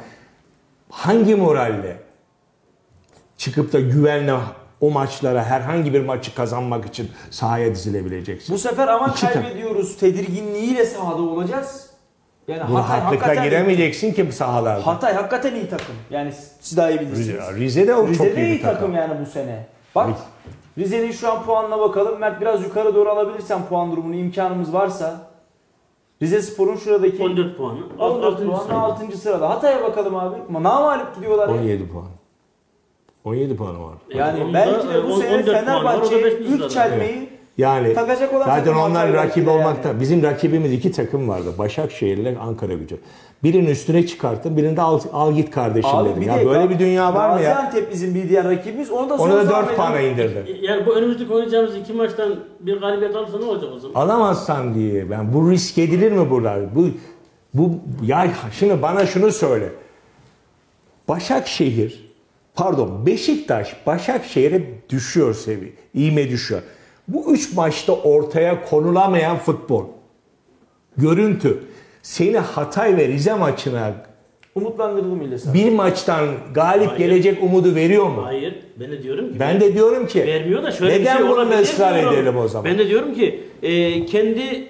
hangi 0.90 1.35
moralle 1.35 1.96
çıkıp 3.38 3.72
da 3.72 3.81
güvenle 3.81 4.35
o 4.81 4.90
maçlara 4.90 5.44
herhangi 5.44 5.94
bir 5.94 6.05
maçı 6.05 6.35
kazanmak 6.35 6.87
için 6.87 7.11
sahaya 7.31 7.70
dizilebileceksin? 7.74 8.55
Bu 8.55 8.59
sefer 8.59 8.88
aman 8.88 9.11
İki 9.11 9.20
takım. 9.20 9.42
kaybediyoruz 9.42 9.96
tedirginliğiyle 9.96 10.85
sahada 10.85 11.22
olacağız. 11.22 11.88
Yani 12.48 12.62
Bu 12.70 12.79
Hatay 12.79 13.01
hakikaten 13.01 13.44
giremeyeceksin 13.44 14.12
ki 14.12 14.33
sahalarda. 14.33 14.87
Hatay 14.87 15.14
hakikaten 15.14 15.55
iyi 15.55 15.68
takım. 15.68 15.94
Yani 16.11 16.33
siz 16.61 16.77
daha 16.77 16.90
iyi 16.90 17.01
bilirsiniz. 17.01 17.29
Rize, 17.29 17.55
Rize'de 17.55 17.94
o 17.94 18.07
Rize'de 18.07 18.29
çok 18.29 18.38
iyi 18.38 18.59
bir 18.59 18.62
takım. 18.62 18.94
yani 18.94 19.14
bu 19.20 19.31
sene. 19.31 19.66
Bak 19.94 20.09
Rize'nin 20.79 21.12
şu 21.12 21.33
an 21.33 21.42
puanına 21.42 21.81
bakalım. 21.81 22.18
Mert 22.18 22.40
biraz 22.40 22.62
yukarı 22.62 22.94
doğru 22.94 23.11
alabilirsen 23.11 23.66
puan 23.68 23.92
durumunu 23.92 24.14
imkanımız 24.14 24.72
varsa. 24.72 25.20
Rize 26.22 26.42
Spor'un 26.42 26.77
şuradaki 26.77 27.22
14 27.22 27.57
puanı. 27.57 27.79
14 27.98 28.24
6. 28.35 28.46
puanla 28.46 28.62
sırada. 28.62 28.79
6. 28.81 29.18
sırada. 29.18 29.51
Hatay'a 29.51 29.83
bakalım 29.83 30.16
abi. 30.16 30.37
Ama 30.48 30.62
namalip 30.62 31.14
gidiyorlar 31.14 31.48
ya. 31.48 31.55
17 31.55 31.88
puan. 31.88 32.07
17 33.24 33.57
puanı 33.57 33.78
var. 33.83 33.94
Yani 34.14 34.44
Onda, 34.44 34.54
belki 34.54 34.88
de 34.88 35.04
bu 35.09 35.12
on- 35.14 35.20
sene 35.20 35.35
14 35.35 35.46
puan 35.46 35.85
var, 35.85 35.92
Fenerbahçe'ye 35.94 36.38
ilk 36.40 36.70
çelmeyi 36.70 37.28
Yani 37.59 37.94
Takacak 37.94 38.35
olan 38.35 38.44
zaten 38.46 38.74
onlar 38.74 39.12
de 39.46 39.50
olmakta. 39.50 39.88
yani. 39.88 40.00
Bizim 40.00 40.22
rakibimiz 40.22 40.72
iki 40.72 40.92
takım 40.92 41.28
vardı. 41.28 41.48
Başakşehir 41.59 42.18
ile 42.18 42.38
Ankara 42.40 42.72
gücü. 42.72 42.98
Birinin 43.42 43.70
üstüne 43.70 44.07
çıkarttın, 44.07 44.57
birinde 44.57 44.83
al, 44.83 45.00
al 45.12 45.33
git 45.33 45.50
kardeşim 45.50 45.90
Abi 45.90 46.20
bir 46.20 46.26
Ya 46.26 46.40
de 46.40 46.46
böyle 46.46 46.70
bir 46.70 46.78
dünya 46.78 47.14
var 47.14 47.37
mı 47.37 47.42
ya? 47.42 47.50
Gaziantep 47.52 47.92
bizim 47.92 48.14
bir 48.14 48.28
diğer 48.28 48.44
rakibimiz. 48.44 48.90
Onu 48.90 49.11
da 49.11 49.14
Onu 49.14 49.33
da 49.33 49.44
zaman 49.44 49.66
4 49.66 49.76
puana 49.76 50.00
indirdin. 50.00 50.57
Yani 50.62 50.87
bu 50.87 50.94
önümüzdeki 50.94 51.33
oynayacağımız 51.33 51.76
iki 51.76 51.92
maçtan 51.92 52.37
bir 52.61 52.81
galibiyet 52.81 53.16
alırsa 53.16 53.38
ne 53.38 53.44
olacak 53.44 53.70
o 53.76 53.78
zaman? 53.78 53.94
Alamazsan 54.00 54.74
diye 54.74 55.11
ben 55.11 55.33
bu 55.35 55.50
risk 55.50 55.78
edilir 55.78 56.12
mi 56.12 56.31
burada? 56.31 56.57
Bu 56.74 56.88
bu 57.54 57.70
ya 58.02 58.28
şimdi 58.52 58.83
bana 58.83 59.07
şunu 59.07 59.33
söyle. 59.33 59.68
Başakşehir 61.09 62.08
pardon 62.59 63.07
Beşiktaş 63.07 63.77
Başakşehir'e 63.87 64.62
düşüyor 64.90 65.35
seviye. 65.35 65.73
İğme 65.94 66.31
düşüyor. 66.31 66.62
Bu 67.09 67.33
üç 67.35 67.53
maçta 67.53 67.92
ortaya 67.92 68.64
konulamayan 68.64 69.38
futbol. 69.38 69.85
Görüntü. 70.97 71.59
Seni 72.03 72.38
Hatay 72.38 72.97
ve 72.97 73.09
Rize 73.09 73.35
maçına 73.35 73.92
Umutlandırdım 74.55 75.23
İlyas 75.23 75.47
abi. 75.47 75.59
bir 75.59 75.73
maçtan 75.73 76.29
galip 76.55 76.88
Hayır. 76.88 76.99
gelecek 76.99 77.42
umudu 77.42 77.75
veriyor 77.75 78.07
mu? 78.07 78.25
Hayır. 78.25 78.55
Ben 78.81 78.90
de 78.92 79.03
diyorum 79.03 79.33
ki. 79.33 79.40
Ben 79.40 79.61
de 79.61 79.75
diyorum 79.75 80.07
ki 80.07 80.27
vermiyor 80.27 80.62
da 80.62 80.71
şöyle 80.73 80.92
neden 81.01 81.14
bir 81.14 81.18
şey 81.18 81.29
bunu 81.29 81.35
olabilir 81.35 81.59
ısrar 81.59 81.94
diyorum. 82.01 82.14
edelim 82.18 82.37
o 82.37 82.49
zaman? 82.49 82.64
Ben 82.71 82.79
de 82.79 82.88
diyorum 82.88 83.14
ki 83.14 83.40
e, 83.62 84.07
kendi 84.07 84.68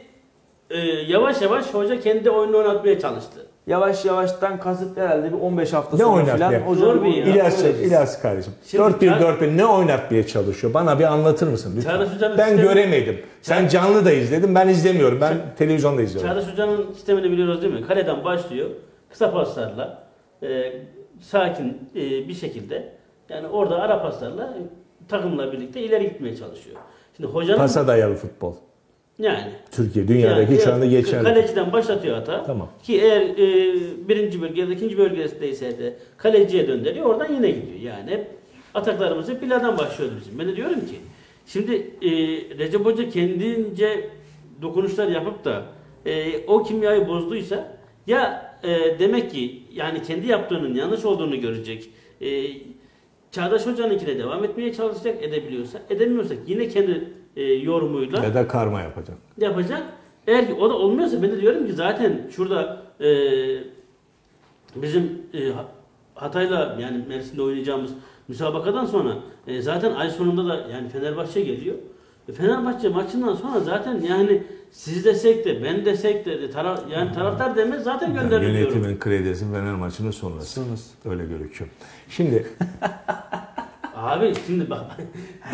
e, 0.71 0.79
yavaş 1.09 1.43
yavaş 1.43 1.75
hoca 1.75 2.01
kendi 2.01 2.31
oyunu 2.31 2.57
oynatmaya 2.57 3.01
çalıştı. 3.01 3.47
Yavaş 3.69 4.05
yavaştan 4.05 4.61
kasıt 4.61 4.97
herhalde 4.97 5.33
bir 5.33 5.39
15 5.39 5.73
hafta 5.73 5.97
Ne 5.97 6.03
sonra 6.03 6.25
falan. 6.25 6.75
Zor 6.75 7.05
bir. 7.05 7.09
İlyas. 7.09 7.65
İlyas 7.65 8.23
kardeşim. 8.23 8.53
Şimdi 8.67 8.83
4-1 8.83 8.99
Çağ- 9.09 9.21
4-1 9.21 9.57
ne 9.57 9.67
oynatmaya 9.67 10.27
çalışıyor? 10.27 10.75
Bana 10.75 10.99
bir 10.99 11.05
anlatır 11.05 11.49
mısın 11.49 11.75
lütfen? 11.77 11.91
Çağdaş 11.91 12.15
Hoca'nın 12.15 12.39
ben 12.39 12.49
sistemi- 12.49 12.63
göremedim. 12.69 13.21
Sen 13.43 13.69
canlı 13.69 14.05
da 14.05 14.13
izledin. 14.13 14.55
Ben 14.55 14.69
izlemiyorum. 14.69 15.21
Ben 15.21 15.37
televizyonda 15.59 16.03
izliyorum. 16.03 16.31
Çağdaş 16.31 16.53
Hoca'nın 16.53 16.93
sistemini 16.93 17.31
biliyoruz 17.31 17.63
değil 17.63 17.75
mi? 17.75 17.87
Kaleden 17.87 18.25
başlıyor. 18.25 18.71
Kısa 19.11 19.33
paslarla 19.33 20.03
e, 20.43 20.73
sakin 21.21 21.91
e, 21.97 22.01
bir 22.29 22.35
şekilde 22.35 22.93
yani 23.29 23.49
orada 23.49 23.77
ara 23.77 24.03
paslarla 24.03 24.55
takımla 25.09 25.53
birlikte 25.53 25.81
ileri 25.81 26.05
gitmeye 26.09 26.37
çalışıyor. 26.37 26.77
Şimdi 27.17 27.31
hocanın 27.31 27.59
Pasa 27.59 27.87
dayalı 27.87 28.15
futbol. 28.15 28.55
Yani 29.19 29.51
Türkiye 29.71 30.09
dünyadaki 30.09 30.53
Yani 30.53 30.63
şu 30.63 30.73
anda 30.73 30.87
geçerli. 30.87 31.25
Kaleciden 31.25 31.73
başlatıyor 31.73 32.17
hata. 32.17 32.45
Tamam. 32.45 32.69
Ki 32.83 33.01
eğer 33.01 33.23
e, 33.23 33.75
birinci 34.09 34.43
bölgede, 34.43 34.73
ikinci 34.73 34.99
bölgedeyse 34.99 35.79
de 35.79 35.97
kaleciye 36.17 36.69
döndürüyor. 36.69 37.07
Oradan 37.07 37.35
yine 37.35 37.51
gidiyor. 37.51 37.81
Yani 37.81 38.11
hep 38.11 38.27
ataklarımız 38.75 39.29
hep 39.29 39.43
başlıyordu 39.79 40.15
bizim. 40.21 40.39
Ben 40.39 40.49
de 40.49 40.57
diyorum 40.57 40.81
ki 40.81 40.97
Şimdi 41.49 41.75
e, 42.03 42.11
Recep 42.59 42.85
Hoca 42.85 43.11
kendince 43.11 44.11
dokunuşlar 44.63 45.09
yapıp 45.09 45.45
da 45.45 45.63
e, 46.07 46.45
o 46.47 46.63
kimyayı 46.63 47.09
bozduysa 47.09 47.79
ya 48.07 48.53
e, 48.63 48.99
demek 48.99 49.31
ki 49.31 49.63
yani 49.73 50.03
kendi 50.03 50.27
yaptığının 50.27 50.75
yanlış 50.75 51.05
olduğunu 51.05 51.41
görecek. 51.41 51.91
E, 52.21 52.45
Çağdaş 53.33 53.67
Hoca'nınkine 53.67 54.19
devam 54.19 54.45
etmeye 54.45 54.73
çalışacak 54.73 55.23
edebiliyorsa. 55.23 55.79
Edemiyorsak 55.91 56.39
yine 56.47 56.69
kendi 56.69 57.05
e, 57.39 57.43
yorumuyla 57.43 58.25
Ya 58.25 58.35
da 58.35 58.49
karma 58.49 58.81
yapacak. 58.81 59.17
yapacak. 59.39 59.83
Eğer 60.27 60.47
ki 60.47 60.55
o 60.55 60.71
da 60.71 60.75
olmuyorsa 60.75 61.23
ben 61.23 61.31
de 61.31 61.41
diyorum 61.41 61.67
ki 61.67 61.73
zaten 61.73 62.21
şurada 62.37 62.83
e, 63.01 63.09
bizim 64.77 65.23
e, 65.35 65.51
Ha- 65.51 65.69
Hatay'la 66.15 66.77
yani 66.81 67.05
Mersin'de 67.09 67.43
oynayacağımız 67.43 67.91
müsabakadan 68.29 68.87
sonra 68.87 69.15
e, 69.47 69.63
zaten 69.63 69.93
ay 69.93 70.11
sonunda 70.11 70.49
da 70.49 70.67
yani 70.73 70.89
Fenerbahçe 70.89 71.41
geliyor. 71.41 71.75
E, 72.29 72.33
Fenerbahçe 72.33 72.89
maçından 72.89 73.35
sonra 73.35 73.61
zaten 73.61 74.01
yani 74.01 74.43
siz 74.71 75.05
desek 75.05 75.45
de 75.45 75.63
ben 75.65 75.85
desek 75.85 76.27
de 76.27 76.51
taraf, 76.51 76.81
yani 76.91 77.13
taraftar 77.13 77.57
demez 77.57 77.83
zaten 77.83 78.07
Yani 78.15 78.21
gönderiliyorum. 78.31 78.73
yönetimin 78.75 78.99
kredisi 78.99 79.45
Fener 79.53 79.75
maçının 79.75 80.11
sonrası. 80.11 80.61
Sonrası. 80.65 80.95
Öyle 81.09 81.25
gözüküyor. 81.27 81.71
Şimdi 82.09 82.47
Abi 84.03 84.33
şimdi 84.47 84.71
bak 84.71 84.81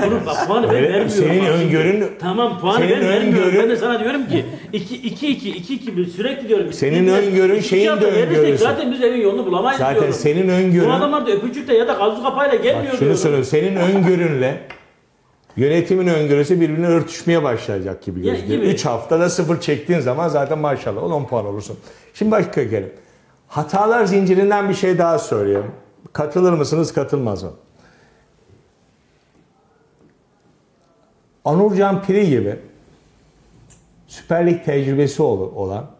bunu 0.07 0.27
bak 0.27 0.47
puanı 0.49 0.67
ben 0.69 0.75
vermiyorum. 0.75 1.09
senin 1.09 1.41
Bak 1.43 1.49
öngörün- 1.49 2.09
Tamam 2.21 2.61
puanı 2.61 2.77
senin 2.79 2.91
ben 2.91 3.09
vermiyorum. 3.09 3.49
öngörün- 3.49 3.59
Ben 3.63 3.69
de 3.71 3.77
sana 3.77 4.01
diyorum 4.01 4.27
ki 4.29 4.45
2 4.73 4.97
2 4.97 5.29
2 5.29 5.51
2 5.51 5.75
2 5.75 6.11
sürekli 6.11 6.49
diyorum. 6.49 6.73
Senin 6.73 7.07
bir- 7.07 7.13
öngörün 7.13 7.55
iki 7.55 7.69
şeyin 7.69 7.87
de 8.01 8.07
öngörüsü. 8.07 8.59
Zaten 8.65 8.93
biz 8.93 9.03
evin 9.03 9.21
yolunu 9.21 9.47
bulamayız 9.47 9.79
zaten 9.79 9.95
diyorum. 9.95 10.13
senin 10.15 10.49
Bu 10.49 10.53
öngörün 10.53 10.91
adamlar 10.91 11.27
da 11.27 11.31
öpücükle 11.31 11.75
ya 11.79 11.89
da 11.89 11.93
gazoz 11.93 12.23
kapağıyla 12.23 12.57
gelmiyor 12.57 12.83
Bak 12.85 12.91
şunu 12.91 13.01
diyorum. 13.01 13.17
söylüyorum. 13.17 13.45
Senin 13.47 13.77
öngörünle 13.77 14.61
yönetimin 15.57 16.07
öngörüsü 16.07 16.61
birbirine 16.61 16.87
örtüşmeye 16.87 17.43
başlayacak 17.43 18.03
gibi 18.03 18.23
gözüküyor. 18.23 18.61
gibi. 18.63 18.71
3 18.71 18.85
haftada 18.87 19.31
sıfır 19.31 19.61
çektiğin 19.61 20.01
zaman 20.01 20.29
zaten 20.29 20.59
maşallah 20.59 21.03
10 21.03 21.25
puan 21.25 21.47
olursun. 21.47 21.77
Şimdi 22.15 22.31
başka 22.31 22.63
gelelim. 22.63 22.93
Hatalar 23.49 24.05
zincirinden 24.05 24.69
bir 24.69 24.75
şey 24.75 24.99
daha 24.99 25.19
söyleyeyim. 25.19 25.67
Katılır 26.13 26.53
mısınız, 26.53 26.93
katılmaz 26.95 27.43
mı? 27.43 27.51
Anurcan 31.45 32.03
Piri 32.03 32.29
gibi 32.31 32.59
Süper 34.07 34.47
Lig 34.47 34.65
tecrübesi 34.65 35.23
ol- 35.23 35.55
olan 35.57 35.91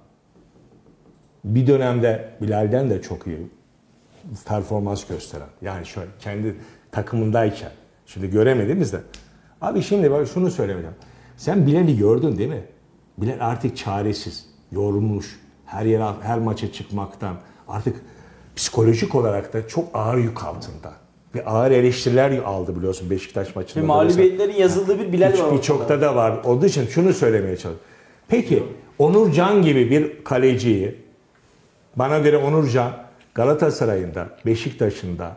bir 1.45 1.67
dönemde 1.67 2.29
Bilal'den 2.43 2.91
de 2.91 3.03
çok 3.03 3.27
iyi 3.27 3.39
performans 4.47 5.07
gösteren. 5.07 5.49
Yani 5.63 5.87
şöyle 5.87 6.11
kendi 6.21 6.57
takımındayken. 6.93 7.71
Şimdi 8.07 8.31
göremediniz 8.31 8.93
de. 8.93 9.01
Abi 9.61 9.83
şimdi 9.83 10.11
bak 10.11 10.29
şunu 10.29 10.51
söylemeyeceğim. 10.51 10.97
Sen 11.37 11.67
Bilal'i 11.67 11.99
gördün 11.99 12.39
değil 12.39 12.49
mi? 12.51 12.65
Bilal 13.19 13.37
artık 13.41 13.77
çaresiz, 13.77 14.47
yorulmuş. 14.73 15.41
Her 15.67 15.85
yere 15.85 16.05
her 16.23 16.39
maça 16.39 16.73
çıkmaktan 16.73 17.37
artık 17.69 17.97
psikolojik 18.57 19.15
olarak 19.15 19.53
da 19.53 19.69
çok 19.69 19.89
ağır 19.95 20.19
yük 20.19 20.45
altında. 20.45 20.93
Ve 21.35 21.45
ağır 21.45 21.71
eleştiriler 21.71 22.39
aldı 22.39 22.77
biliyorsun 22.77 23.11
Beşiktaş 23.11 23.57
maçında. 23.57 23.83
da 23.83 23.87
mağlubiyetlerin 23.87 24.55
yazıldığı 24.55 24.99
bir 24.99 25.13
Bilal 25.13 25.27
var. 25.27 25.33
Hiç- 25.33 25.41
ortada. 25.41 25.57
Birçokta 25.57 26.01
da 26.01 26.17
var. 26.17 26.45
Olduğu 26.45 26.67
için 26.67 26.87
şunu 26.87 27.13
söylemeye 27.13 27.57
çalışıyorum. 27.57 27.81
Peki 28.29 28.63
Onur 28.99 29.33
Can 29.33 29.63
gibi 29.63 29.91
bir 29.91 30.25
kaleciyi 30.25 30.95
bana 31.97 32.19
göre 32.19 32.37
Onur 32.37 32.69
Can 32.69 32.93
Galatasaray'ında, 33.35 34.29
Beşiktaş'ında, 34.47 35.37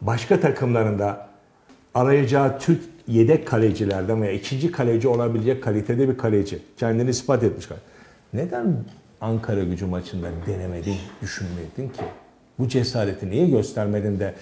başka 0.00 0.40
takımlarında 0.40 1.28
arayacağı 1.94 2.58
Türk 2.58 2.80
yedek 3.08 3.46
kalecilerden 3.46 4.22
veya 4.22 4.32
ikinci 4.32 4.72
kaleci 4.72 5.08
olabilecek 5.08 5.62
kalitede 5.62 6.08
bir 6.08 6.18
kaleci. 6.18 6.58
Kendini 6.76 7.10
ispat 7.10 7.42
etmiş. 7.42 7.68
Neden 8.32 8.84
Ankara 9.20 9.62
gücü 9.62 9.86
maçında 9.86 10.28
denemedin, 10.46 10.96
düşünmedin 11.22 11.88
ki? 11.88 12.02
Bu 12.58 12.68
cesareti 12.68 13.30
niye 13.30 13.48
göstermedin 13.48 14.20
de 14.20 14.34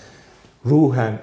ruhen 0.66 1.18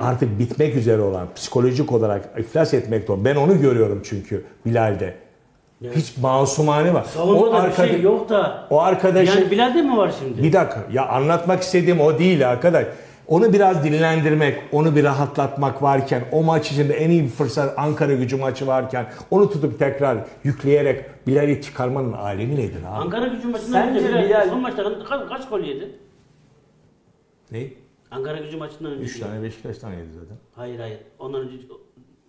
artık 0.00 0.38
bitmek 0.38 0.76
üzere 0.76 1.02
olan, 1.02 1.26
psikolojik 1.34 1.92
olarak 1.92 2.30
iflas 2.38 2.74
etmekte 2.74 3.12
olan. 3.12 3.24
Ben 3.24 3.36
onu 3.36 3.60
görüyorum 3.60 4.02
çünkü 4.04 4.44
Bilal'de. 4.66 5.14
Hiç 5.94 6.16
masumane 6.16 6.94
var. 6.94 7.04
Savunmada 7.04 7.52
bir 7.52 7.68
arkada- 7.68 7.88
şey 7.88 8.02
yok 8.02 8.28
da. 8.28 8.66
o 8.70 8.80
arkadaşın 8.80 9.40
Yani 9.40 9.50
Bilal'de 9.50 9.82
mi 9.82 9.96
var 9.96 10.14
şimdi? 10.18 10.42
bir 10.42 10.52
dakika 10.52 10.84
ya 10.92 11.06
anlatmak 11.08 11.62
istediğim 11.62 12.00
o 12.00 12.18
değil 12.18 12.48
arkadaş. 12.48 12.86
Onu 13.28 13.52
biraz 13.52 13.84
dinlendirmek, 13.84 14.58
onu 14.72 14.96
bir 14.96 15.04
rahatlatmak 15.04 15.82
varken, 15.82 16.22
o 16.32 16.42
maç 16.42 16.72
içinde 16.72 16.94
en 16.94 17.10
iyi 17.10 17.22
bir 17.22 17.28
fırsat 17.28 17.74
Ankara 17.78 18.12
gücü 18.14 18.36
maçı 18.36 18.66
varken 18.66 19.06
onu 19.30 19.50
tutup 19.50 19.78
tekrar 19.78 20.18
yükleyerek 20.44 21.04
Bilal'i 21.26 21.62
çıkarmanın 21.62 22.12
alemi 22.12 22.56
nedir 22.56 22.78
abi? 22.80 22.86
Ankara 22.88 23.26
gücü 23.26 23.48
maçından 23.48 23.82
Sence 23.94 24.08
Bilal, 24.08 24.48
son 24.48 24.60
maçta 24.60 24.82
kaç, 25.08 25.28
kaç 25.28 25.48
gol 25.48 25.60
yedi? 25.60 25.90
Ne? 27.52 27.60
Ankara 28.10 28.38
gücü 28.38 28.56
maçından 28.56 28.92
önce. 28.92 29.04
3 29.04 29.20
tane 29.20 29.42
Beşiktaş'tan 29.42 29.90
yedi 29.92 30.12
zaten. 30.12 30.36
Hayır 30.54 30.80
hayır. 30.80 30.98
Ondan 31.18 31.40
önce 31.40 31.56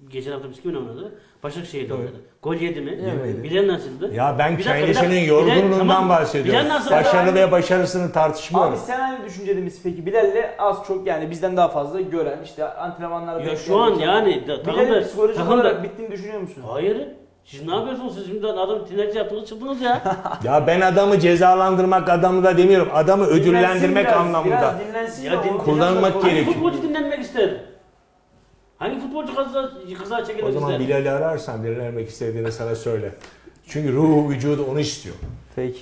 geçen 0.10 0.32
hafta 0.32 0.50
biz 0.50 0.62
kiminle 0.62 0.80
oynadı? 0.80 1.20
Başakşehir'de 1.44 1.94
Evet. 1.94 2.00
oynadı. 2.06 2.22
Gol 2.44 2.56
yedi 2.56 2.82
mi? 2.82 2.92
Yemedi. 2.92 3.44
Bilal 3.44 3.68
nasıldı? 3.68 4.14
Ya 4.14 4.36
ben 4.40 4.58
dakika. 4.58 5.06
yorgunluğundan 5.16 5.78
tamam. 5.88 6.10
bahsediyorum. 6.10 6.62
Bilal 6.66 6.76
nasıl? 6.76 6.92
Başarı 6.92 7.36
ve 7.36 7.52
başarısını 7.52 8.12
tartışmıyorum. 8.12 8.74
Abi 8.74 8.80
sen 8.80 9.00
aynı 9.00 9.26
düşüncede 9.26 9.62
misin 9.62 9.82
peki? 9.84 10.06
Bilal'le 10.06 10.56
az 10.60 10.78
çok 10.88 11.08
yani 11.08 11.32
bizden 11.32 11.58
daha 11.58 11.68
fazla 11.68 12.02
gören 12.02 12.40
işte 12.44 12.66
antrenmanlara 12.74 13.44
Ya 13.44 13.56
şu 13.56 13.78
an 13.78 13.94
yani 13.94 14.48
da- 14.48 14.64
Bilal'in 14.64 14.64
takımda- 14.64 15.02
psikolojik 15.02 15.38
takımda- 15.38 15.54
olarak 15.56 15.84
bittiğini 15.84 16.12
düşünüyor 16.12 16.40
musun? 16.40 16.64
Hayır. 16.68 17.08
Siz 17.48 17.66
ne 17.68 17.76
yapıyorsunuz? 17.76 18.16
Siz 18.16 18.28
şimdi 18.28 18.48
adam 18.48 18.86
tinerci 18.86 19.18
yaptınız 19.18 19.50
çıktınız 19.50 19.82
ya. 19.82 20.02
Ya 20.44 20.68
ben 20.68 20.82
adamı 20.82 21.20
cezalandırmak 21.20 22.10
adamı 22.10 22.44
da 22.44 22.58
demiyorum. 22.58 22.90
Adamı 22.94 23.26
ödüllendirmek 23.26 24.06
biraz, 24.06 24.18
anlamında. 24.18 24.56
Biraz 24.58 24.80
dinlensin 24.80 25.24
Ya 25.24 25.44
de 25.44 25.50
din- 25.50 25.58
kullanmak 25.58 26.16
Hangi 26.16 26.26
gerekiyor. 26.26 26.54
futbolcu 26.54 26.84
dinlenmek 26.84 27.20
ister? 27.20 27.50
Hangi 28.78 29.00
futbolcu 29.00 29.36
kaza, 29.36 29.72
kaza 30.00 30.22
O 30.22 30.26
çekilmek 30.26 30.54
zaman 30.54 30.72
ister? 30.72 30.88
Bilal'i 30.88 31.10
ararsan 31.12 31.64
dinlenmek 31.64 32.10
istediğini 32.10 32.52
sana 32.52 32.76
söyle. 32.76 33.12
Çünkü 33.68 33.94
ruhu 33.94 34.30
vücudu 34.30 34.66
onu 34.72 34.80
istiyor. 34.80 35.16
Peki. 35.56 35.80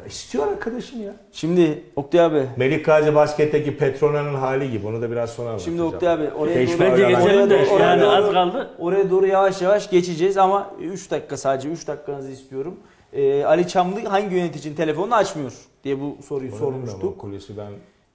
Ya 0.00 0.06
istiyor 0.06 0.46
arkadaşım 0.48 1.02
ya. 1.02 1.12
Şimdi 1.32 1.82
Oktay 1.96 2.20
abi. 2.20 2.42
Melik 2.56 2.84
Gazi 2.84 3.14
basketteki 3.14 3.76
Petrona'nın 3.76 4.34
hali 4.34 4.70
gibi. 4.70 4.86
Onu 4.86 5.02
da 5.02 5.10
biraz 5.10 5.30
sonra 5.30 5.48
anlatacağım. 5.48 5.78
Şimdi 5.78 5.94
Oktay 5.94 6.08
abi 6.12 6.30
oraya 6.38 6.54
Keşke 6.54 6.78
doğru, 6.78 6.90
Bence 6.92 7.02
ben- 7.02 7.08
geçelim 7.08 7.50
de 7.50 7.54
oraya, 7.54 7.66
doğru- 7.70 7.80
yani 7.82 8.04
oraya 8.04 8.16
az 8.16 8.24
doğru- 8.24 8.32
kaldı. 8.32 8.70
oraya 8.78 9.10
doğru 9.10 9.26
yavaş 9.26 9.62
yavaş 9.62 9.90
geçeceğiz 9.90 10.36
ama 10.36 10.70
3 10.80 11.10
dakika 11.10 11.36
sadece 11.36 11.68
3 11.68 11.86
dakikanızı 11.88 12.30
istiyorum. 12.30 12.76
Ee, 13.12 13.44
Ali 13.44 13.68
Çamlı 13.68 14.04
hangi 14.04 14.34
yöneticinin 14.36 14.74
telefonunu 14.74 15.14
açmıyor 15.14 15.52
diye 15.84 16.00
bu 16.00 16.16
soruyu 16.28 16.50
Onu 16.52 16.58
sormuştuk. 16.58 17.18
Kulisi 17.18 17.56
ben 17.56 17.70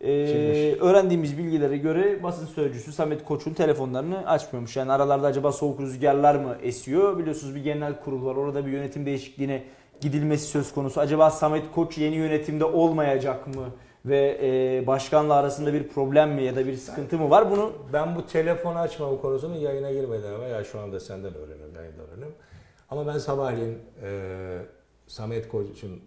Ee, 0.08 0.76
öğrendiğimiz 0.82 1.38
bilgilere 1.38 1.78
göre 1.78 2.24
basın 2.24 2.46
sözcüsü 2.46 2.92
Samet 2.94 3.24
Koç'un 3.26 3.54
telefonlarını 3.54 4.28
açmıyormuş. 4.28 4.76
Yani 4.76 4.92
aralarda 4.92 5.28
acaba 5.28 5.52
soğuk 5.52 5.80
rüzgarlar 5.82 6.36
mı 6.36 6.56
esiyor? 6.64 7.18
Biliyorsunuz 7.18 7.56
bir 7.56 7.64
genel 7.64 8.00
kurul 8.00 8.26
var. 8.26 8.36
Orada 8.36 8.66
bir 8.66 8.72
yönetim 8.72 9.06
değişikliğine 9.06 9.64
gidilmesi 10.02 10.46
söz 10.46 10.74
konusu. 10.74 11.00
Acaba 11.02 11.30
Samet 11.30 11.72
Koç 11.72 11.98
yeni 11.98 12.16
yönetimde 12.16 12.66
olmayacak 12.66 13.48
mı? 13.48 13.66
Ve 14.06 14.40
e, 14.42 14.88
başkanla 14.88 15.34
arasında 15.34 15.74
bir 15.74 15.88
problem 15.88 16.32
mi 16.32 16.44
ya 16.44 16.56
da 16.56 16.66
bir 16.68 16.78
sıkıntı 16.78 17.18
mı 17.18 17.30
var? 17.30 17.52
Bunu 17.52 17.74
ben 17.94 18.16
bu 18.16 18.28
telefon 18.28 18.76
açmam 18.76 19.18
konusunu 19.22 19.58
yayına 19.58 19.92
girmeden 19.92 20.42
veya 20.42 20.64
şu 20.64 20.80
anda 20.80 21.00
senden 21.00 21.34
öğreniyorum, 21.36 21.76
yayında 21.76 22.02
öğreniyorum. 22.04 22.36
Ama 22.90 23.08
ben 23.08 23.18
sabahleyin 23.18 23.78
e, 24.04 24.60
Samet 25.08 25.48
Koç'un 25.50 26.02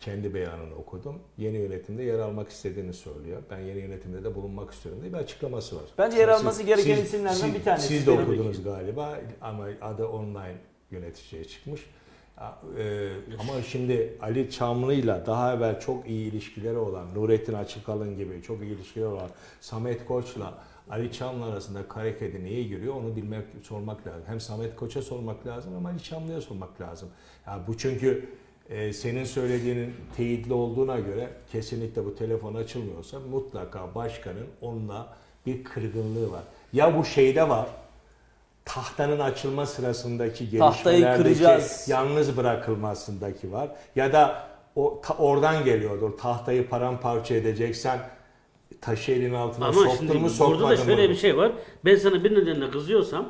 kendi 0.00 0.34
beyanını 0.34 0.74
okudum. 0.74 1.18
Yeni 1.38 1.56
yönetimde 1.56 2.02
yer 2.02 2.18
almak 2.18 2.48
istediğini 2.48 2.92
söylüyor. 2.92 3.42
Ben 3.50 3.58
yeni 3.58 3.78
yönetimde 3.78 4.24
de 4.24 4.34
bulunmak 4.34 4.72
istiyorum 4.72 5.02
diye 5.02 5.12
bir 5.12 5.18
açıklaması 5.18 5.76
var. 5.76 5.84
Bence 5.98 6.18
yer 6.18 6.28
Siz- 6.32 6.40
alması 6.40 6.62
gereken 6.62 6.94
siz- 6.94 7.04
isimlerden 7.04 7.34
siz- 7.34 7.54
bir 7.54 7.64
tanesi. 7.64 7.88
Siz 7.88 8.06
de 8.06 8.10
okudunuz 8.10 8.64
galiba 8.64 9.18
ama 9.40 9.66
adı 9.82 10.06
online 10.06 10.56
yöneticiye 10.90 11.44
çıkmış. 11.44 11.90
E, 12.78 13.08
ama 13.38 13.62
şimdi 13.62 14.16
Ali 14.20 14.50
Çamlı'yla 14.50 15.26
daha 15.26 15.54
evvel 15.54 15.80
çok 15.80 16.08
iyi 16.08 16.30
ilişkileri 16.30 16.76
olan 16.76 17.14
Nurettin 17.14 17.52
Açıkalın 17.52 18.16
gibi 18.16 18.42
çok 18.42 18.62
iyi 18.62 18.74
ilişkileri 18.76 19.08
olan 19.08 19.30
Samet 19.60 20.06
Koç'la 20.06 20.54
Ali 20.90 21.12
Çamlı 21.12 21.46
arasında 21.46 21.78
hareketi 21.88 22.44
neye 22.44 22.62
giriyor 22.62 22.94
onu 22.94 23.16
bilmek, 23.16 23.44
sormak 23.62 24.06
lazım. 24.06 24.22
Hem 24.26 24.40
Samet 24.40 24.76
Koç'a 24.76 25.02
sormak 25.02 25.46
lazım 25.46 25.72
hem 25.76 25.86
Ali 25.86 26.02
Çamlı'ya 26.02 26.40
sormak 26.40 26.80
lazım. 26.80 27.08
Ya 27.46 27.60
bu 27.66 27.78
çünkü 27.78 28.28
e, 28.68 28.92
senin 28.92 29.24
söylediğinin 29.24 29.94
teyitli 30.16 30.52
olduğuna 30.52 30.98
göre 30.98 31.30
kesinlikle 31.52 32.04
bu 32.04 32.14
telefon 32.14 32.54
açılmıyorsa 32.54 33.20
mutlaka 33.20 33.94
başkanın 33.94 34.46
onunla 34.60 35.16
bir 35.46 35.64
kırgınlığı 35.64 36.32
var. 36.32 36.42
Ya 36.72 36.98
bu 36.98 37.04
şeyde 37.04 37.48
var, 37.48 37.68
tahtanın 38.70 39.18
açılma 39.20 39.66
sırasındaki 39.66 40.50
gelişmelerdeki 40.50 41.90
yalnız 41.90 42.36
bırakılmasındaki 42.36 43.52
var. 43.52 43.68
Ya 43.96 44.12
da 44.12 44.48
o 44.76 45.00
ta- 45.04 45.14
oradan 45.14 45.64
geliyordur. 45.64 46.18
Tahtayı 46.18 46.68
paramparça 46.68 47.34
edeceksen 47.34 47.98
taşı 48.80 49.12
elin 49.12 49.34
altına 49.34 49.64
Ama 49.64 49.74
soktun 49.74 49.96
şimdi 49.96 50.12
mu 50.12 50.18
burada 50.20 50.28
sokmadın 50.34 50.68
da 50.68 50.76
şöyle 50.76 51.02
mı? 51.06 51.08
bir 51.10 51.16
şey 51.16 51.36
var. 51.36 51.52
Ben 51.84 51.96
sana 51.96 52.24
bir 52.24 52.34
nedenle 52.34 52.70
kızıyorsam 52.70 53.28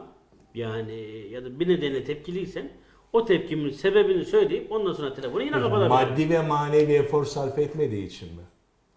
yani 0.55 0.95
ya 1.31 1.45
da 1.45 1.61
bir 1.61 1.69
nedenle 1.69 2.05
tepkiliysen 2.05 2.69
o 3.13 3.25
tepkimin 3.25 3.71
sebebini 3.71 4.25
söyleyip 4.25 4.73
ondan 4.73 4.93
sonra 4.93 5.15
telefonu 5.15 5.43
yine 5.43 5.53
kapatabilirim. 5.61 5.89
Maddi 5.89 6.31
ve 6.31 6.43
manevi 6.43 6.93
efor 6.93 7.25
sarf 7.25 7.59
etmediği 7.59 8.07
için 8.07 8.29
mi? 8.29 8.43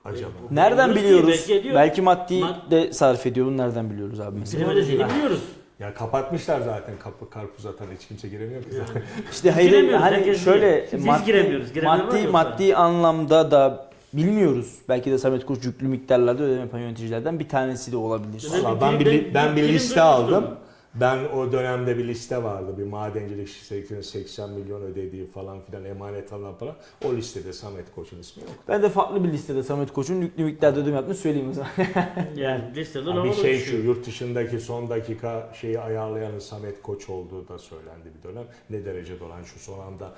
Acaba? 0.05 0.31
Nereden 0.51 0.95
Biliyoruz 0.95 1.25
ki, 1.45 1.47
biliyoruz? 1.47 1.65
belki. 1.65 1.75
Belki 1.75 2.01
maddi 2.01 2.33
Mad- 2.39 2.71
de 2.71 2.93
sarf 2.93 3.25
ediyor. 3.25 3.47
Bunu 3.47 3.57
nereden 3.57 3.89
biliyoruz 3.91 4.19
abi 4.19 4.39
mesela? 4.39 4.65
Bilemediğini 4.69 5.05
biliyoruz. 5.09 5.43
Ya 5.79 5.93
kapatmışlar 5.93 6.61
zaten 6.61 6.93
kapı 7.03 7.29
karpuz 7.29 7.65
atan 7.65 7.85
hiç 7.99 8.07
kimse 8.07 8.27
giremiyor 8.27 8.63
ki 8.63 8.69
zaten. 8.71 9.03
İşte 9.31 9.51
hayır 9.51 9.91
hani 9.91 9.97
herkes 9.97 10.43
şöyle. 10.43 10.87
Biz 10.93 11.05
maddi, 11.05 11.25
giremiyoruz, 11.25 11.75
var 11.77 11.97
maddi, 11.97 12.27
maddi 12.27 12.75
anlamda 12.75 13.51
da 13.51 13.89
bilmiyoruz. 14.13 14.75
Belki 14.89 15.11
de 15.11 15.17
Samet 15.17 15.45
Koç 15.45 15.65
yüklü 15.65 15.87
miktarlarda 15.87 16.43
ödeme 16.43 16.61
yapan 16.61 16.79
yöneticilerden 16.79 17.39
bir 17.39 17.49
tanesi 17.49 17.91
de 17.91 17.97
olabilir. 17.97 18.47
Valla 18.63 18.81
ben 18.81 18.99
bir, 18.99 19.33
Ben- 19.33 19.55
bir 19.55 19.63
liste 19.63 19.95
duymuştum. 19.95 20.01
aldım. 20.35 20.57
Ben 20.95 21.25
o 21.25 21.51
dönemde 21.51 21.97
bir 21.97 22.07
liste 22.07 22.43
vardı. 22.43 22.77
Bir 22.77 22.83
madencilik 22.83 23.47
şirketinin 23.47 24.01
80 24.01 24.49
milyon 24.49 24.81
ödediği 24.81 25.27
falan 25.27 25.61
filan 25.61 25.85
emanet 25.85 26.33
alan 26.33 26.53
falan. 26.53 26.75
O 27.05 27.13
listede 27.13 27.53
Samet 27.53 27.95
Koç'un 27.95 28.19
ismi 28.19 28.43
yok. 28.43 28.51
Ben 28.67 28.83
de 28.83 28.89
farklı 28.89 29.23
bir 29.23 29.31
listede 29.31 29.63
Samet 29.63 29.93
Koç'un 29.93 30.21
yüklü 30.21 30.43
miktarda 30.43 30.79
ödeme 30.79 30.95
yaptığını 30.95 31.15
söyleyeyim 31.15 31.49
o 31.49 31.53
zaman. 31.53 31.71
Yani 32.35 32.75
listede 32.75 33.11
Ha, 33.11 33.23
bir 33.23 33.33
şey 33.33 33.59
şu 33.59 33.77
yurt 33.77 34.05
dışındaki 34.05 34.59
son 34.59 34.89
dakika 34.89 35.49
şeyi 35.53 35.79
ayarlayanın 35.79 36.39
Samet 36.39 36.81
Koç 36.81 37.09
olduğu 37.09 37.47
da 37.47 37.59
söylendi 37.59 38.09
bir 38.17 38.29
dönem. 38.29 38.45
Ne 38.69 38.85
derece 38.85 39.19
dolan 39.19 39.43
şu 39.43 39.59
son 39.59 39.79
anda 39.79 40.15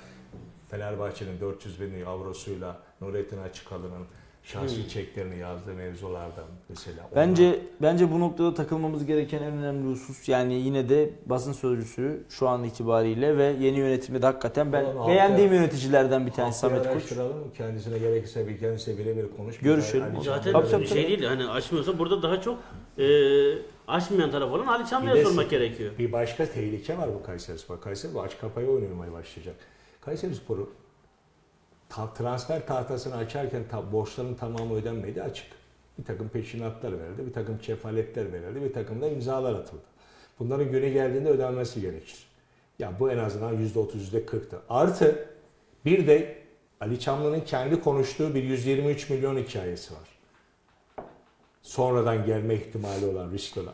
Fenerbahçe'nin 0.70 1.40
400 1.40 1.80
bin 1.80 2.04
avrosuyla 2.04 2.76
Nurettin 3.00 3.38
Açıkalı'nın 3.38 4.06
şahsi 4.42 4.88
çeklerini 4.88 5.38
yazdığı 5.38 5.74
mevzulardan 5.74 6.44
mesela. 6.68 6.96
Onlar- 7.12 7.28
Bence 7.28 7.60
bence 7.82 8.12
bu 8.12 8.20
noktada 8.20 8.54
takılmamız 8.54 9.06
gereken 9.06 9.42
en 9.42 9.52
önemli 9.52 9.90
husus 9.92 10.28
yani 10.28 10.54
yine 10.54 10.88
de 10.88 11.10
basın 11.26 11.52
sözcüsü 11.52 12.22
şu 12.28 12.48
an 12.48 12.64
itibariyle 12.64 13.36
ve 13.36 13.44
yeni 13.60 13.78
yönetimde 13.78 14.22
de 14.22 14.26
hakikaten 14.26 14.72
ben 14.72 14.84
Ulan 14.84 15.08
beğendiğim 15.08 15.50
haftaya- 15.50 15.60
yöneticilerden 15.60 16.26
bir 16.26 16.30
tanesi 16.30 16.58
Samet 16.58 16.92
Koç. 16.92 17.02
Kendisine 17.58 17.98
gerekirse 17.98 18.48
bir 18.48 18.58
kendisiyle 18.58 18.98
birebir 18.98 19.26
konuş. 19.36 19.58
Görüşelim. 19.58 20.16
Ali 20.16 20.24
Zaten 20.24 20.52
Tabii, 20.70 20.86
şey 20.86 21.08
değil. 21.08 21.24
Hani 21.24 21.48
açmıyorsa 21.48 21.98
burada 21.98 22.22
daha 22.22 22.40
çok 22.40 22.58
e, 22.98 23.04
açmayan 23.88 24.30
taraf 24.30 24.50
olan 24.52 24.66
Ali 24.66 24.86
Çamlı'ya 24.86 25.24
sormak 25.24 25.50
gerekiyor. 25.50 25.92
Bir 25.98 26.12
başka 26.12 26.46
tehlike 26.46 26.98
var 26.98 27.08
bu 27.14 27.26
Kayseri 27.26 27.58
Spor. 27.58 27.80
Kayseri 27.80 28.14
bu 28.14 28.22
aç 28.22 28.38
kapayı 28.40 28.68
oynamaya 28.68 29.12
başlayacak. 29.12 29.54
Kayseri 30.00 30.34
Spor'u 30.34 30.70
ta- 31.96 32.14
transfer 32.14 32.66
tahtasını 32.66 33.16
açarken 33.16 33.62
ta- 33.70 33.92
borçların 33.92 34.34
tamamı 34.34 34.74
ödenmedi 34.74 35.22
açık. 35.22 35.46
Bir 35.98 36.04
takım 36.04 36.28
peşinatlar 36.28 36.92
verildi, 36.92 37.26
bir 37.26 37.32
takım 37.32 37.58
kefaletler 37.58 38.32
verildi, 38.32 38.62
bir 38.62 38.72
takım 38.72 39.00
da 39.02 39.08
imzalar 39.08 39.54
atıldı. 39.54 39.82
Bunların 40.38 40.70
günü 40.70 40.88
geldiğinde 40.88 41.28
ödenmesi 41.28 41.80
gerekir. 41.80 42.26
Ya 42.78 42.92
bu 43.00 43.10
en 43.10 43.18
azından 43.18 43.54
%30, 43.56 44.12
%40'tı. 44.12 44.60
Artı 44.68 45.28
bir 45.84 46.06
de 46.06 46.34
Ali 46.80 47.00
Çamlı'nın 47.00 47.40
kendi 47.40 47.80
konuştuğu 47.80 48.34
bir 48.34 48.42
123 48.42 49.10
milyon 49.10 49.36
hikayesi 49.36 49.94
var. 49.94 50.08
Sonradan 51.62 52.26
gelme 52.26 52.54
ihtimali 52.54 53.06
olan 53.06 53.30
riskli 53.30 53.60
olan. 53.60 53.72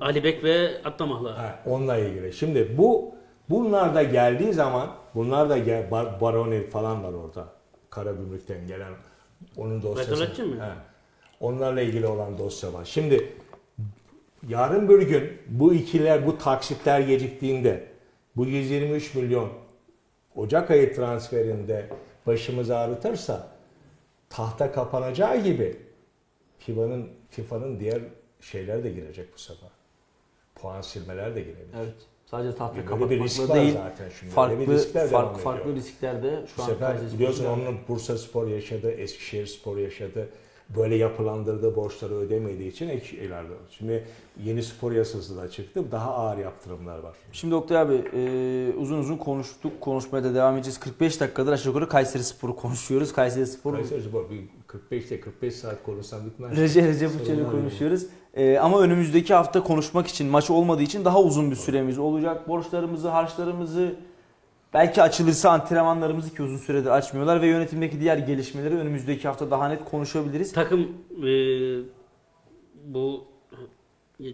Ali 0.00 0.24
Bek 0.24 0.44
ve 0.44 0.82
Atlamahla. 0.84 1.38
Ha, 1.38 1.58
onunla 1.66 1.96
ilgili. 1.96 2.32
Şimdi 2.32 2.78
bu 2.78 3.14
bunlar 3.50 3.94
da 3.94 4.02
geldiği 4.02 4.52
zaman 4.52 4.90
bunlar 5.14 5.50
da 5.50 5.58
gel, 5.58 5.90
Bar, 5.90 6.20
Baroni 6.20 6.66
falan 6.66 7.04
var 7.04 7.12
orada. 7.12 7.55
Karagümrük'ten 7.96 8.66
gelen 8.66 8.92
onun 9.56 9.82
dosyası. 9.82 10.10
Betolatçı 10.10 10.46
mı? 10.46 10.64
He. 10.64 10.72
Onlarla 11.40 11.80
ilgili 11.80 12.06
olan 12.06 12.38
dosya 12.38 12.72
var. 12.72 12.84
Şimdi 12.84 13.32
yarın 14.48 14.88
bir 14.88 15.02
gün 15.02 15.38
bu 15.48 15.74
ikiler 15.74 16.26
bu 16.26 16.38
taksitler 16.38 17.00
geciktiğinde 17.00 17.88
bu 18.36 18.46
123 18.46 19.14
milyon 19.14 19.52
Ocak 20.34 20.70
ayı 20.70 20.94
transferinde 20.94 21.88
başımızı 22.26 22.76
ağrıtırsa 22.76 23.48
tahta 24.30 24.72
kapanacağı 24.72 25.42
gibi 25.42 25.76
FIFA'nın 26.58 27.10
FIFA'nın 27.30 27.80
diğer 27.80 28.02
şeyler 28.40 28.84
de 28.84 28.90
girecek 28.90 29.34
bu 29.34 29.38
sefer. 29.38 29.70
Puan 30.54 30.80
silmeler 30.80 31.34
de 31.36 31.40
girebilir. 31.40 31.76
Evet. 31.76 31.94
Sadece 32.30 32.56
tahta 32.56 32.76
risk 32.76 32.88
kapatmakla 32.88 33.54
değil. 33.54 33.72
zaten 33.72 34.08
şimdi. 34.20 34.32
Farklı 34.32 34.60
bir 34.60 34.66
riskler 34.66 35.10
devam 35.10 35.36
farklı, 35.36 35.62
ediyor. 35.62 35.76
riskler 35.76 36.22
de 36.22 36.42
Bu 36.42 36.48
şu 36.48 36.62
an 36.62 36.66
sefer 36.66 36.96
biliyorsun 37.14 37.44
onun 37.44 37.78
Bursa 37.88 38.18
Spor 38.18 38.48
yaşadı, 38.48 38.90
Eskişehir 38.90 39.46
Spor 39.46 39.76
yaşadı. 39.76 40.28
Böyle 40.76 40.94
yapılandırdığı 40.96 41.76
borçları 41.76 42.14
ödemediği 42.14 42.70
için 42.70 42.88
ek 42.88 43.16
ileride. 43.16 43.52
Şimdi 43.70 44.04
yeni 44.44 44.62
spor 44.62 44.92
yasası 44.92 45.36
da 45.36 45.50
çıktı. 45.50 45.84
Daha 45.92 46.14
ağır 46.14 46.38
yaptırımlar 46.38 46.98
var. 46.98 47.16
Şimdi 47.32 47.52
Doktor 47.52 47.76
abi 47.76 47.94
e, 47.94 48.72
uzun 48.78 48.98
uzun 48.98 49.16
konuştuk. 49.16 49.80
Konuşmaya 49.80 50.24
da 50.24 50.34
devam 50.34 50.54
edeceğiz. 50.56 50.80
45 50.80 51.20
dakikadır 51.20 51.52
aşağı 51.52 51.72
yukarı 51.72 51.88
Kayseri 51.88 52.24
Spor'u 52.24 52.56
konuşuyoruz. 52.56 53.12
Kayseri 53.12 53.46
Spor 53.46 53.74
Kayseri 53.74 54.02
Spor 54.02 54.24
bir 54.30 54.40
45'te 54.90 55.20
45 55.20 55.54
saat 55.54 55.82
konuşsam 55.82 56.26
bitmez. 56.26 56.56
Recep 56.56 56.84
Recep 56.84 57.10
yok. 57.38 57.50
konuşuyoruz. 57.50 58.06
E, 58.34 58.58
ama 58.58 58.80
önümüzdeki 58.80 59.34
hafta 59.34 59.62
konuşmak 59.62 60.06
için 60.06 60.26
maç 60.26 60.50
olmadığı 60.50 60.82
için 60.82 61.04
daha 61.04 61.22
uzun 61.22 61.50
bir 61.50 61.56
süremiz 61.56 61.98
olacak. 61.98 62.48
Borçlarımızı, 62.48 63.08
harçlarımızı 63.08 63.94
belki 64.74 65.02
açılırsa 65.02 65.50
antrenmanlarımızı 65.50 66.34
ki 66.34 66.42
uzun 66.42 66.56
süredir 66.58 66.90
açmıyorlar 66.90 67.42
ve 67.42 67.46
yönetimdeki 67.46 68.00
diğer 68.00 68.18
gelişmeleri 68.18 68.74
önümüzdeki 68.74 69.28
hafta 69.28 69.50
daha 69.50 69.68
net 69.68 69.84
konuşabiliriz. 69.84 70.52
Takım 70.52 70.80
e, 71.24 71.30
bu 72.84 73.24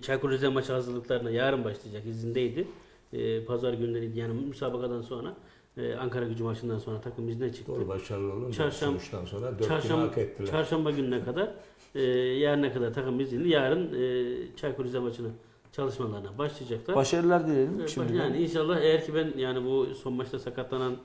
Çaykur 0.03 0.31
Rize 0.31 0.49
maçı 0.49 0.73
hazırlıklarına 0.73 1.31
yarın 1.31 1.65
başlayacak 1.65 2.07
izindeydi. 2.07 2.69
E, 3.13 3.45
Pazar 3.45 3.73
günleri 3.75 4.19
yani 4.19 4.33
müsabakadan 4.35 5.03
sonra 5.03 5.35
e, 5.77 5.95
Ankara 5.95 6.25
gücü 6.27 6.45
maçından 6.45 6.79
sonra 6.79 7.01
takım 7.01 7.29
izne 7.29 7.53
çıktı. 7.53 7.73
Doğru 7.73 7.89
başarılı 7.89 8.33
olunca 8.33 8.65
Çarşamba- 8.65 8.71
sonuçtan 8.87 9.25
sonra 9.25 9.51
4 9.51 9.59
gün 9.59 9.69
Çarşamba, 9.69 10.03
hak 10.03 10.19
ettiler. 10.19 10.51
çarşamba 10.51 10.91
gününe 10.91 11.25
kadar 11.25 11.51
e, 11.95 12.03
yarına 12.39 12.73
kadar 12.73 12.95
takım 12.95 13.21
izinli. 13.21 13.49
Yarın 13.49 13.87
e, 14.03 14.57
Çaykur 14.57 14.85
Rize 14.85 14.99
maçına 14.99 15.29
çalışmalarına 15.73 16.39
başlayacaklar. 16.39 16.97
Başarılar 16.97 17.47
dileyelim. 17.47 17.81
Ee, 17.81 17.89
Şimdi 17.89 18.17
yani 18.17 18.43
inşallah 18.43 18.81
eğer 18.81 19.07
ki 19.07 19.15
ben 19.15 19.33
yani 19.37 19.65
bu 19.65 19.87
son 19.95 20.13
maçta 20.13 20.39
sakatlanan 20.39 20.97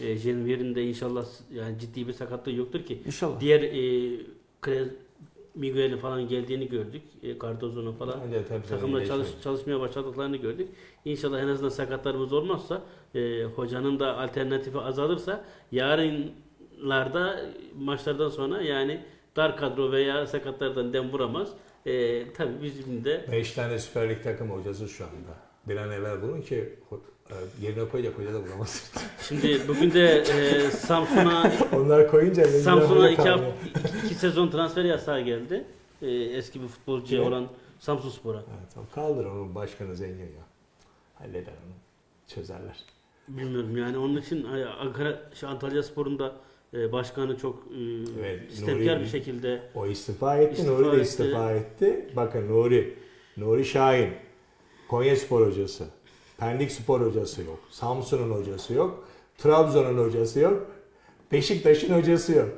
e, 0.00 0.16
Jenvier'in 0.16 0.74
de 0.74 0.84
inşallah 0.84 1.26
yani 1.54 1.78
ciddi 1.78 2.08
bir 2.08 2.12
sakatlığı 2.12 2.52
yoktur 2.52 2.82
ki. 2.82 3.02
İnşallah. 3.06 3.40
Diğer 3.40 3.62
e, 3.62 4.10
Krez 4.60 4.88
Miguel'in 5.54 5.96
falan 5.96 6.28
geldiğini 6.28 6.68
gördük. 6.68 7.02
E, 7.22 7.38
Cardozo'nun 7.38 7.92
falan 7.92 8.20
tabii 8.48 8.62
takımda 8.68 8.98
tabii 8.98 9.08
çalış, 9.08 9.28
çalışmaya 9.42 9.80
başladıklarını 9.80 10.36
gördük. 10.36 10.68
İnşallah 11.04 11.40
en 11.40 11.48
azından 11.48 11.68
sakatlarımız 11.68 12.32
olmazsa 12.32 12.82
e, 13.14 13.44
hocanın 13.44 13.98
da 14.00 14.18
alternatifi 14.18 14.78
azalırsa 14.78 15.44
yarınlarda 15.72 17.40
maçlardan 17.78 18.28
sonra 18.28 18.62
yani 18.62 19.00
dar 19.36 19.56
kadro 19.56 19.92
veya 19.92 20.26
sakatlardan 20.26 20.92
dem 20.92 21.12
vuramaz. 21.12 21.52
E, 21.86 22.24
tabii 22.32 22.62
bizim 22.62 23.04
de 23.04 23.24
5 23.32 23.52
tane 23.52 23.78
Süper 23.78 24.08
Lig 24.10 24.22
takım 24.22 24.50
hocası 24.50 24.88
şu 24.88 25.04
anda. 25.04 25.34
Bir 25.68 25.76
an 25.76 25.90
evvel 25.90 26.22
bulun 26.22 26.40
ki 26.40 26.74
e, 27.30 27.34
yerine 27.66 27.88
koyacak 27.88 28.18
hoca 28.18 28.34
da 28.34 28.46
bulamaz. 28.46 28.92
şimdi 29.28 29.68
bugün 29.68 29.92
de 29.92 30.18
e, 30.18 30.70
Samsun'a 30.70 31.52
Onlar 31.76 32.10
koyunca 32.10 32.44
Samsun'a 32.44 33.10
iki, 33.10 33.22
hafta, 33.22 33.46
iki, 33.78 34.06
iki 34.06 34.14
sezon 34.14 34.48
transfer 34.50 34.84
yasağı 34.84 35.20
geldi. 35.20 35.64
E, 36.02 36.10
eski 36.10 36.62
bir 36.62 36.68
futbolcuya 36.68 37.22
Kime? 37.22 37.34
olan 37.34 37.48
Samsun 37.78 38.10
Spor'a. 38.10 38.38
Evet, 38.38 38.70
tamam. 38.74 38.88
Kaldır 38.94 39.24
onu 39.24 39.54
başkanı 39.54 39.96
zengin 39.96 40.18
ya. 40.18 40.46
Halleder 41.14 41.52
onu. 41.52 41.74
Çözerler. 42.34 42.84
Bilmiyorum 43.28 43.76
yani 43.76 43.98
onun 43.98 44.16
için 44.16 44.44
hani 44.44 44.66
Ankara, 44.66 45.20
Antalya 45.46 45.82
Spor'un 45.82 46.18
da 46.18 46.32
başkanı 46.72 47.38
çok 47.38 47.54
e, 47.56 47.80
Evet, 48.20 48.52
istemkar 48.52 49.00
bir 49.00 49.06
şekilde 49.06 49.62
O 49.74 49.86
istifa 49.86 50.36
etti, 50.36 50.52
İstifa 50.52 50.72
Nuri 50.72 50.84
de 50.84 50.96
etti. 50.96 51.02
istifa 51.08 51.52
etti. 51.52 52.08
Bakın 52.16 52.48
Nuri, 52.48 52.94
Nuri 53.36 53.64
Şahin, 53.64 54.10
Konya 54.88 55.16
Spor 55.16 55.46
hocası, 55.46 55.84
Pendik 56.38 56.72
Spor 56.72 57.00
hocası 57.00 57.42
yok, 57.42 57.58
Samsun'un 57.70 58.30
hocası 58.30 58.74
yok, 58.74 59.08
Trabzon'un 59.38 60.04
hocası 60.08 60.40
yok, 60.40 60.66
Beşiktaş'ın 61.32 61.94
hocası 61.98 62.32
yok. 62.32 62.48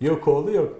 Yok 0.00 0.28
oldu 0.28 0.50
yok. 0.52 0.76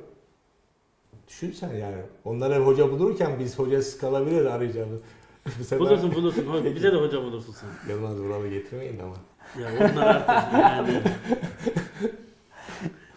Düşünsen 1.28 1.74
yani. 1.74 2.02
Onlara 2.24 2.58
hoca 2.58 2.90
bulurken 2.90 3.38
biz 3.38 3.58
hocasız 3.58 3.98
kalabilir 3.98 4.44
arayacağımız. 4.44 5.00
Sefer 5.62 5.78
bulursun 5.80 6.14
bulursun. 6.14 6.44
Bize 6.74 6.92
de 6.92 6.96
hoca 6.96 7.22
bulursun 7.22 7.52
sen. 7.52 7.92
Yılmaz 7.94 8.20
Vural'ı 8.20 8.48
getirmeyin 8.48 8.98
ama. 8.98 9.16
Ya 9.62 9.68
onlar 9.92 10.06
artık 10.06 10.52
yani. 10.60 11.02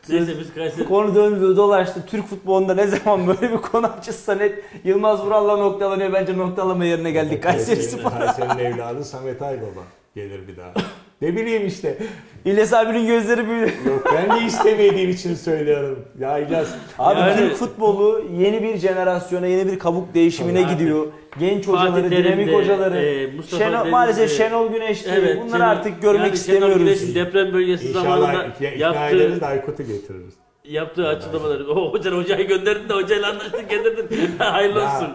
Neyse 0.09 0.39
biz 0.39 0.53
Kayseri 0.53 0.85
Konu 0.87 1.15
döndü 1.15 1.57
dolaştı. 1.57 2.03
Türk 2.07 2.27
futbolunda 2.27 2.73
ne 2.75 2.87
zaman 2.87 3.27
böyle 3.41 3.53
bir 3.53 3.57
konu 3.57 3.87
açılsa 3.87 4.35
net 4.35 4.63
Yılmaz 4.83 5.25
Vural'la 5.25 5.57
noktalanıyor. 5.57 6.13
Bence 6.13 6.37
noktalama 6.37 6.85
yerine 6.85 7.11
geldik 7.11 7.43
Kayseri 7.43 7.83
Spor. 7.83 8.11
Kayseri'nin 8.11 8.57
evladı 8.73 9.05
Samet 9.05 9.41
Aybaba 9.41 9.81
gelir 10.15 10.47
bir 10.47 10.57
daha. 10.57 10.73
Ne 11.21 11.35
bileyim 11.35 11.67
işte. 11.67 11.97
İlyas 12.45 12.73
abinin 12.73 13.07
gözleri 13.07 13.47
büyüdü. 13.47 13.71
Yok 13.87 14.13
ben 14.15 14.39
de 14.41 14.45
istemediğim 14.45 15.09
için 15.09 15.35
söylüyorum. 15.35 16.05
Ya 16.19 16.37
İlyas. 16.37 16.67
Abi 16.99 17.19
Yani- 17.19 17.37
Türk 17.37 17.55
futbolu 17.55 18.25
yeni 18.39 18.63
bir 18.63 18.77
jenerasyona, 18.77 19.47
yeni 19.47 19.71
bir 19.71 19.79
kabuk 19.79 20.13
değişimine 20.13 20.63
Tabii. 20.63 20.73
gidiyor. 20.73 21.07
Genç 21.39 21.65
Fatih 21.65 21.79
hocaları, 21.91 22.09
Terim 22.09 22.23
dinamik 22.25 22.53
hocaları. 22.53 22.97
e, 22.97 23.27
Mustafa 23.27 23.63
Şenol- 23.63 23.71
Denizli- 23.85 23.89
maalesef 23.89 24.37
Şenol 24.37 24.71
Güneş. 24.71 25.05
Evet. 25.07 25.37
Bunları 25.41 25.61
Şenol- 25.63 25.65
artık 25.65 26.01
görmek 26.01 26.19
yani 26.19 26.27
Şenol 26.27 26.33
istemiyoruz. 26.33 26.77
Güneş'in 26.79 27.15
deprem 27.15 27.53
bölgesi 27.53 27.91
zamanında 27.91 28.27
İnşallah 28.33 28.55
ikna, 28.55 28.67
ikna 28.69 29.07
ederiz 29.09 29.21
yaptığı, 29.21 29.41
de 29.41 29.45
Aykut'u 29.45 29.83
getiririz. 29.83 30.33
yaptığı 30.65 31.07
açıklamaları. 31.07 31.71
O 31.71 31.91
hoca 31.93 32.11
hocayı 32.11 32.47
gönderdin 32.47 32.89
de 32.89 32.93
hocayla 32.93 33.29
anlaştık 33.29 33.69
getirdin. 33.69 34.31
Hayırlı 34.39 34.79
Ya. 34.79 34.95
olsun. 34.95 35.09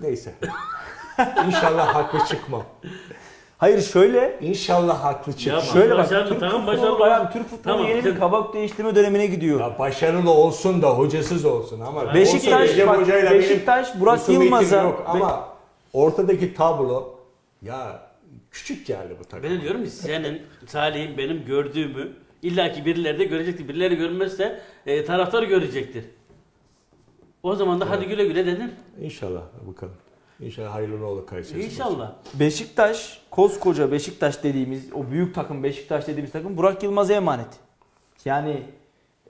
Neyse. 0.00 0.34
İnşallah 1.46 1.94
haklı 1.94 2.18
çıkmam. 2.28 2.62
Hayır 3.58 3.80
şöyle. 3.80 4.38
İnşallah 4.40 5.04
haklı. 5.04 5.32
Ya 5.50 5.60
Şöyle 5.60 5.90
bak. 5.90 5.98
başarılı, 5.98 6.28
Türk 6.28 6.40
tamam, 6.40 6.56
futbolu, 6.66 6.76
başarılı 6.76 7.14
olsun. 7.20 7.32
Türk 7.32 7.48
futbolu 7.48 7.62
Tamam, 7.74 7.86
yeni 7.88 8.04
bir 8.04 8.18
kabak 8.18 8.54
değiştirme 8.54 8.94
dönemine 8.94 9.26
gidiyor. 9.26 9.60
Ya 9.60 9.78
başarılı 9.78 10.30
olsun 10.30 10.82
da 10.82 10.90
hocasız 10.90 11.44
olsun 11.44 11.80
ama 11.80 12.14
Beşiktaş, 12.14 12.46
olsa 12.46 12.60
Recep 12.60 12.86
bak, 12.88 13.08
Beşiktaş, 13.08 14.00
Burak 14.00 14.28
Yılmaz'a- 14.28 14.82
yok 14.82 15.02
ama 15.06 15.48
ortadaki 15.92 16.54
tablo 16.54 17.14
ya 17.62 18.02
küçük 18.50 18.86
geldi 18.86 19.16
bu 19.20 19.24
takım. 19.24 19.50
Ben 19.50 19.60
diyorum 19.60 19.84
ki 19.84 19.90
senin, 19.90 20.42
Salih'in 20.66 21.18
benim 21.18 21.44
gördüğümü 21.44 22.12
illaki 22.42 22.84
birileri 22.84 23.18
de 23.18 23.24
görecektir. 23.24 23.68
Birileri 23.68 23.96
görmezse 23.96 24.60
e, 24.86 25.04
taraftar 25.04 25.42
görecektir. 25.42 26.04
O 27.42 27.54
zaman 27.54 27.80
da 27.80 27.90
hadi 27.90 28.06
güle 28.06 28.24
güle 28.26 28.46
denir. 28.46 28.70
İnşallah 29.00 29.42
bakalım. 29.68 29.94
İnşallah 30.40 30.74
hayırlı 30.74 31.06
olur 31.06 31.26
Kayseri. 31.26 31.64
İnşallah. 31.64 32.12
Beşiktaş, 32.34 33.22
koskoca 33.30 33.92
Beşiktaş 33.92 34.42
dediğimiz, 34.42 34.92
o 34.92 35.10
büyük 35.10 35.34
takım 35.34 35.62
Beşiktaş 35.62 36.06
dediğimiz 36.06 36.32
takım 36.32 36.56
Burak 36.56 36.82
Yılmaz'a 36.82 37.14
emanet. 37.14 37.48
Yani 38.24 38.62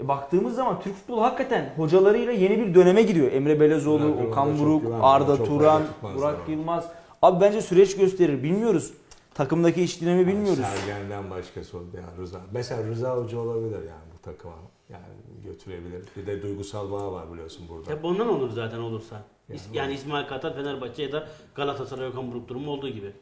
e, 0.01 0.09
baktığımız 0.09 0.55
zaman 0.55 0.81
Türk 0.81 0.95
futbolu 0.95 1.23
hakikaten 1.23 1.73
hocalarıyla 1.77 2.33
yeni 2.33 2.59
bir 2.59 2.75
döneme 2.75 3.03
giriyor. 3.03 3.33
Emre 3.33 3.61
Belezoğlu, 3.61 4.17
Burak 4.17 4.29
Okan 4.29 4.59
Buruk. 4.59 4.83
Arda 5.03 5.37
Çok 5.37 5.47
Turan, 5.47 5.83
Burak 6.03 6.39
yani. 6.39 6.51
Yılmaz. 6.59 6.89
Abi 7.23 7.41
bence 7.41 7.63
süreç 7.63 7.97
gösterir. 7.97 8.43
Bilmiyoruz. 8.43 8.93
Takımdaki 9.35 9.83
iş 9.83 10.01
dinami 10.01 10.27
bilmiyoruz. 10.27 10.65
Sergen'den 10.87 11.31
başkası 11.31 11.79
oldu 11.79 11.87
yani 11.95 12.19
Rıza. 12.19 12.41
Mesela 12.53 12.83
Rıza 12.87 13.17
Hoca 13.17 13.39
olabilir 13.39 13.79
yani 13.79 14.09
bu 14.19 14.23
takıma. 14.23 14.55
Yani 14.89 15.05
götürebilir. 15.45 16.05
Bir 16.17 16.27
de 16.27 16.43
duygusal 16.43 16.93
bağ 16.93 17.13
var 17.13 17.33
biliyorsun 17.33 17.67
burada. 17.69 17.91
Hep 17.91 18.05
ondan 18.05 18.29
olur 18.29 18.51
zaten 18.51 18.79
olursa. 18.79 19.23
Yani 19.49 19.61
Yani 19.73 19.95
İsmail 19.95 20.27
Kartal 20.29 20.53
Fenerbahçe 20.55 21.03
ya 21.03 21.13
da 21.13 21.29
Galatasaray 21.55 22.07
Okan 22.09 22.33
Buruk 22.33 22.49
durumu 22.49 22.71
olduğu 22.71 22.89
gibi. 22.89 23.13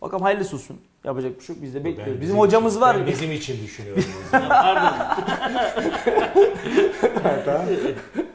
Bakalım 0.00 0.22
hayırlısı 0.22 0.56
olsun. 0.56 0.80
Yapacak 1.04 1.38
bir 1.40 1.44
şey 1.44 1.54
yok. 1.56 1.62
Biz 1.64 1.74
de 1.74 1.78
Ben 1.78 1.84
bekliyoruz. 1.84 2.20
Bizim, 2.20 2.38
hocamız 2.38 2.72
için- 2.72 2.82
var. 2.82 2.96
Ben 3.00 3.06
bizim 3.06 3.32
için 3.32 3.62
düşünüyorum. 3.62 4.04
Pardon. 7.22 7.62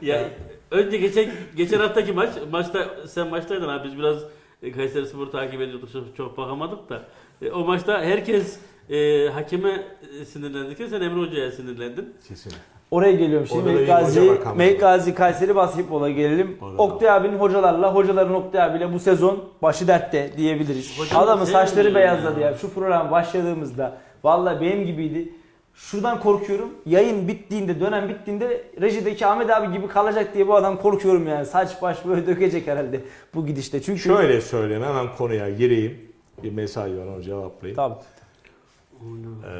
ya 0.02 0.28
önce 0.70 0.96
geçen 0.98 1.30
geçen 1.56 1.80
haftaki 1.80 2.12
maç 2.12 2.30
maçta 2.50 3.06
sen 3.08 3.28
maçtaydın 3.28 3.68
abi 3.68 3.88
biz 3.88 3.98
biraz 3.98 4.16
e, 4.62 4.72
Kayseri 4.72 5.06
Spor 5.06 5.26
takip 5.26 5.60
ediyorduk 5.60 5.92
çok, 5.92 6.16
çok 6.16 6.38
bakamadık 6.38 6.88
da 6.88 7.04
E, 7.42 7.50
o 7.50 7.64
maçta 7.64 8.00
herkes 8.02 8.58
e, 8.90 9.28
hakeme 9.28 9.82
sinirlendikçe 10.26 10.88
sen 10.88 11.00
Emre 11.00 11.20
Hoca'ya 11.20 11.52
sinirlendin. 11.52 12.14
Kesin. 12.28 12.52
Oraya 12.90 13.12
geliyorum 13.12 13.46
şimdi. 13.46 13.68
Orada 13.68 13.74
hoca 13.74 13.86
Gazi. 13.86 14.32
Melik 14.56 14.80
Gazi 14.80 15.14
Kayseri 15.14 15.56
basketbola 15.56 16.10
gelelim. 16.10 16.58
Orada 16.62 16.78
da. 16.78 16.82
Oktay 16.82 17.10
abinin 17.10 17.38
hocalarla, 17.38 17.94
hocaların 17.94 18.34
Oktay 18.34 18.62
abiyle 18.62 18.92
bu 18.92 18.98
sezon 18.98 19.44
başı 19.62 19.88
dertte 19.88 20.30
diyebiliriz. 20.36 20.98
Hocam 20.98 21.22
Adamın 21.22 21.44
saçları 21.44 21.94
beyazladı 21.94 22.40
ya? 22.40 22.50
ya. 22.50 22.56
Şu 22.56 22.74
program 22.74 23.10
başladığımızda 23.10 23.98
vallahi 24.24 24.60
benim 24.60 24.86
gibiydi. 24.86 25.32
Şuradan 25.74 26.20
korkuyorum. 26.20 26.68
Yayın 26.86 27.28
bittiğinde, 27.28 27.80
dönem 27.80 28.08
bittiğinde 28.08 28.62
rejideki 28.80 29.26
Ahmet 29.26 29.50
abi 29.50 29.72
gibi 29.72 29.88
kalacak 29.88 30.34
diye 30.34 30.48
bu 30.48 30.54
adam 30.54 30.76
korkuyorum 30.78 31.26
yani. 31.28 31.46
Saç 31.46 31.82
baş 31.82 32.06
böyle 32.06 32.26
dökecek 32.26 32.66
herhalde 32.66 33.00
bu 33.34 33.46
gidişte. 33.46 33.82
Çünkü 33.82 34.00
Şöyle 34.00 34.40
söyleyeyim 34.40 34.82
hemen 34.82 35.06
konuya 35.18 35.50
gireyim. 35.50 35.98
Bir 36.42 36.52
mesaj 36.52 36.92
var 36.92 37.06
onu 37.06 37.22
cevaplayayım. 37.22 37.76
Tabii. 37.76 37.94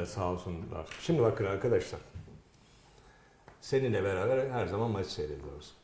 Ee, 0.03 0.07
sağ 0.07 0.31
olsunlar. 0.31 0.87
Şimdi 1.01 1.23
bakın 1.23 1.45
arkadaşlar. 1.45 2.01
Seninle 3.67 4.05
beraber 4.05 4.51
her 4.51 4.67
zaman 4.67 4.91
maç 4.91 5.07
seyrediyoruz. 5.07 5.75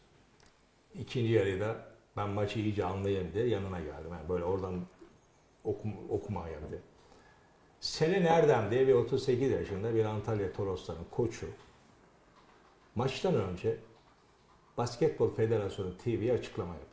İkinci 0.95 1.33
yarıda 1.33 1.87
ben 2.16 2.28
maçı 2.28 2.59
iyice 2.59 2.85
anlayayım 2.85 3.35
diye 3.35 3.47
yanına 3.47 3.80
geldim. 3.80 4.11
Yani 4.12 4.28
böyle 4.28 4.45
oradan 4.45 4.80
okum, 5.64 6.11
okumaya 6.11 6.59
diye. 6.70 6.80
Selin 7.80 8.24
Erdem 8.24 8.70
diye 8.70 8.89
bir 8.89 8.95
38 8.95 9.51
yaşında 9.51 9.95
bir 9.95 10.05
Antalya 10.05 10.53
Torosların 10.53 11.05
koçu. 11.11 11.47
Maçtan 12.95 13.35
önce 13.35 13.76
Basketbol 14.76 15.35
Federasyonu 15.35 15.99
TV'ye 15.99 16.33
açıklama 16.33 16.74
yapıyor. 16.74 16.91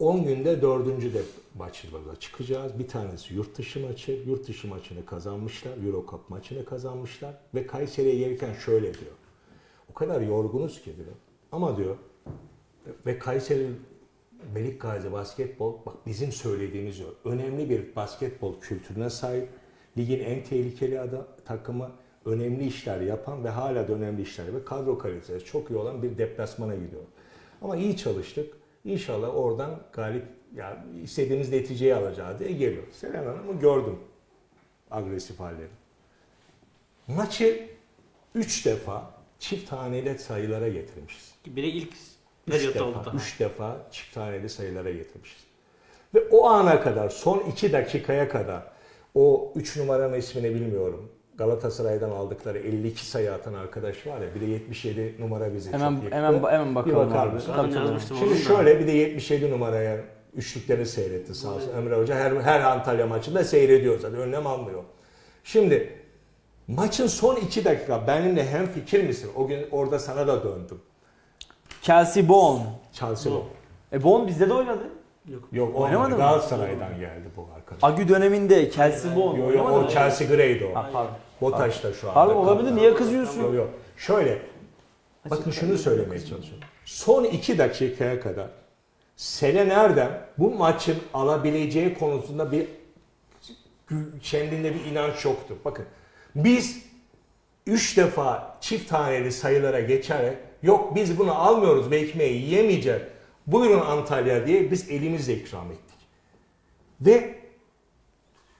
10 0.00 0.24
günde 0.24 0.62
dördüncü 0.62 1.14
de 1.14 1.22
maçlarla 1.58 2.16
çıkacağız. 2.20 2.78
Bir 2.78 2.88
tanesi 2.88 3.34
yurt 3.34 3.58
dışı 3.58 3.80
maçı. 3.80 4.12
Yurt 4.26 4.48
dışı 4.48 4.68
maçını 4.68 5.06
kazanmışlar. 5.06 5.72
Euro 5.86 6.06
Cup 6.10 6.30
maçını 6.30 6.64
kazanmışlar. 6.64 7.34
Ve 7.54 7.66
Kayseri'ye 7.66 8.14
gelirken 8.14 8.54
şöyle 8.54 8.94
diyor. 8.94 9.12
O 9.90 9.94
kadar 9.94 10.20
yorgunuz 10.20 10.82
ki 10.82 10.96
diyor. 10.96 11.16
Ama 11.52 11.76
diyor 11.76 11.96
ve 13.06 13.18
Kayseri 13.18 13.70
Melik 14.54 14.80
Gazi 14.80 15.12
basketbol 15.12 15.74
bak 15.86 15.94
bizim 16.06 16.32
söylediğimiz 16.32 16.98
diyor. 16.98 17.10
Önemli 17.24 17.70
bir 17.70 17.96
basketbol 17.96 18.60
kültürüne 18.60 19.10
sahip. 19.10 19.48
Ligin 19.98 20.20
en 20.20 20.44
tehlikeli 20.44 21.00
ada, 21.00 21.26
takımı 21.44 21.90
önemli 22.24 22.66
işler 22.66 23.00
yapan 23.00 23.44
ve 23.44 23.48
hala 23.48 23.88
da 23.88 23.92
önemli 23.92 24.22
işler 24.22 24.54
ve 24.54 24.64
kadro 24.64 24.98
kalitesi 24.98 25.44
çok 25.44 25.70
iyi 25.70 25.76
olan 25.76 26.02
bir 26.02 26.18
deplasmana 26.18 26.74
gidiyor. 26.74 27.02
Ama 27.62 27.76
iyi 27.76 27.96
çalıştık. 27.96 28.59
İnşallah 28.84 29.36
oradan 29.36 29.80
galip 29.92 30.24
yani 30.54 31.00
istediğimiz 31.02 31.52
neticeyi 31.52 31.94
alacağı 31.94 32.38
diye 32.38 32.52
geliyor. 32.52 32.82
Selen 32.92 33.26
Hanım'ı 33.26 33.60
gördüm 33.60 33.98
agresif 34.90 35.40
halleri. 35.40 35.68
Maçı 37.06 37.68
3 38.34 38.66
defa 38.66 39.10
çift 39.38 39.72
haneli 39.72 40.18
sayılara 40.18 40.68
getirmişiz. 40.68 41.34
Biri 41.46 41.68
ilk 41.68 41.92
periyotta 42.46 42.84
oldu. 42.84 42.94
defa, 42.94 43.04
daha. 43.04 43.16
üç 43.16 43.40
defa 43.40 43.86
çift 43.90 44.16
haneli 44.16 44.48
sayılara 44.48 44.90
getirmişiz. 44.90 45.44
Ve 46.14 46.28
o 46.30 46.46
ana 46.46 46.80
kadar, 46.80 47.08
son 47.08 47.38
iki 47.38 47.72
dakikaya 47.72 48.28
kadar 48.28 48.62
o 49.14 49.52
3 49.56 49.76
numaranın 49.76 50.18
ismini 50.18 50.54
bilmiyorum. 50.54 51.12
Galatasaray'dan 51.44 52.10
aldıkları 52.10 52.58
52 52.58 53.06
sayı 53.06 53.32
atan 53.32 53.54
arkadaş 53.54 54.06
var 54.06 54.20
ya 54.20 54.34
bir 54.34 54.40
de 54.40 54.44
77 54.44 55.16
numara 55.20 55.54
bizi 55.54 55.72
Hemen 55.72 55.94
çok 55.94 56.02
yıktı. 56.02 56.16
hemen 56.16 56.32
hemen 56.32 56.68
Bir 56.70 56.74
bakalım 56.74 56.96
bakar 57.10 57.26
abi. 57.26 57.34
mısın? 57.34 57.52
Tabii, 57.56 57.74
tabii. 57.74 58.18
Şimdi 58.18 58.38
şöyle 58.38 58.80
bir 58.80 58.86
de 58.86 58.92
77 58.92 59.50
numaraya 59.50 59.96
üçlüklerini 60.34 60.86
seyretti 60.86 61.34
sağ 61.34 61.48
olsun. 61.48 61.70
Emre 61.78 61.96
Hoca 61.96 62.14
her, 62.14 62.32
her 62.32 62.60
Antalya 62.60 63.06
maçında 63.06 63.44
seyrediyor 63.44 63.98
zaten 63.98 64.18
önlem 64.18 64.46
almıyor. 64.46 64.82
Şimdi 65.44 65.92
maçın 66.68 67.06
son 67.06 67.36
iki 67.36 67.64
dakika 67.64 68.06
benimle 68.06 68.48
hem 68.48 68.66
fikir 68.66 69.04
misin? 69.04 69.30
O 69.36 69.46
gün 69.46 69.66
orada 69.70 69.98
sana 69.98 70.26
da 70.26 70.44
döndüm. 70.44 70.80
Chelsea 71.82 72.28
Bone. 72.28 72.62
Chelsea 72.92 73.32
Yok. 73.32 73.46
E 73.92 74.02
Bone 74.02 74.26
bizde 74.26 74.48
de 74.48 74.54
oynadı. 74.54 74.82
Yok 75.28 75.44
Oynamadı 75.52 75.82
oynamadı 75.84 76.10
mı? 76.10 76.16
Galatasaray'dan 76.16 76.98
geldi 76.98 77.28
bu 77.36 77.48
arkadaş. 77.56 77.84
Agü 77.84 78.08
döneminde 78.08 78.70
Chelsea 78.70 79.16
Bone. 79.16 79.40
Yok 79.40 79.54
yok 79.54 79.70
o? 79.70 79.88
Chelsea 79.88 80.28
Grey'di 80.28 80.64
o. 80.64 80.74
Ha, 80.74 80.90
pardon. 80.92 81.12
Botaş'ta 81.40 81.92
şu 81.92 82.08
anda. 82.08 82.14
Pardon 82.14 82.36
olabilir 82.36 82.74
niye 82.74 82.94
kızıyorsun? 82.94 83.42
Yok 83.42 83.54
yok. 83.54 83.70
Şöyle. 83.96 84.42
Bakın 85.30 85.50
şunu 85.50 85.78
söylemeye 85.78 86.20
çalışıyorum. 86.20 86.68
Son 86.84 87.24
iki 87.24 87.58
dakikaya 87.58 88.20
kadar 88.20 88.46
Selen 89.16 89.70
Erdem 89.70 90.26
bu 90.38 90.50
maçın 90.50 90.96
alabileceği 91.14 91.94
konusunda 91.94 92.52
bir 92.52 92.66
kendinde 94.22 94.74
bir 94.74 94.84
inanç 94.84 95.24
yoktu. 95.24 95.56
Bakın 95.64 95.84
biz 96.34 96.82
üç 97.66 97.96
defa 97.96 98.58
çift 98.60 98.92
haneli 98.92 99.32
sayılara 99.32 99.80
geçerek 99.80 100.38
yok 100.62 100.94
biz 100.94 101.18
bunu 101.18 101.34
almıyoruz 101.34 101.90
ve 101.90 101.98
ekmeği 101.98 102.42
yiyemeyeceğiz. 102.42 103.02
Buyurun 103.46 103.80
Antalya 103.80 104.46
diye 104.46 104.70
biz 104.70 104.90
elimizle 104.90 105.34
ikram 105.34 105.72
ettik. 105.72 105.98
Ve 107.00 107.34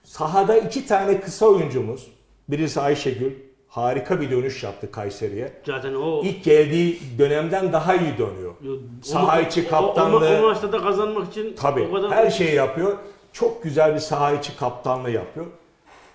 sahada 0.03 0.57
iki 0.57 0.87
tane 0.87 1.20
kısa 1.20 1.47
oyuncumuz 1.47 2.11
birisi 2.51 2.80
Ayşegül 2.80 3.32
harika 3.68 4.20
bir 4.20 4.30
dönüş 4.30 4.62
yaptı 4.62 4.92
Kayseri'ye. 4.92 5.53
Zaten 5.66 5.94
o 5.94 6.22
İlk 6.24 6.44
geldiği 6.44 7.01
dönemden 7.18 7.72
daha 7.72 7.94
iyi 7.94 8.18
dönüyor. 8.18 8.55
Yo, 8.62 8.72
Saha 9.03 9.40
içi 9.40 9.66
o- 9.66 9.70
kaptanlığı- 9.70 10.36
O, 10.36 10.38
o 10.38 10.48
maçta 10.48 10.72
da 10.72 10.82
kazanmak 10.82 11.28
için 11.30 11.55
Tabii 11.57 11.88
o 11.90 11.92
kadar 11.94 12.12
her 12.12 12.30
şeyi 12.30 12.55
yapıyor. 12.55 12.96
Çok 13.32 13.62
güzel 13.62 13.94
bir 13.94 13.98
saha 14.01 14.32
içi 14.32 14.57
kaptanlığı 14.57 15.11
yapıyor. 15.11 15.46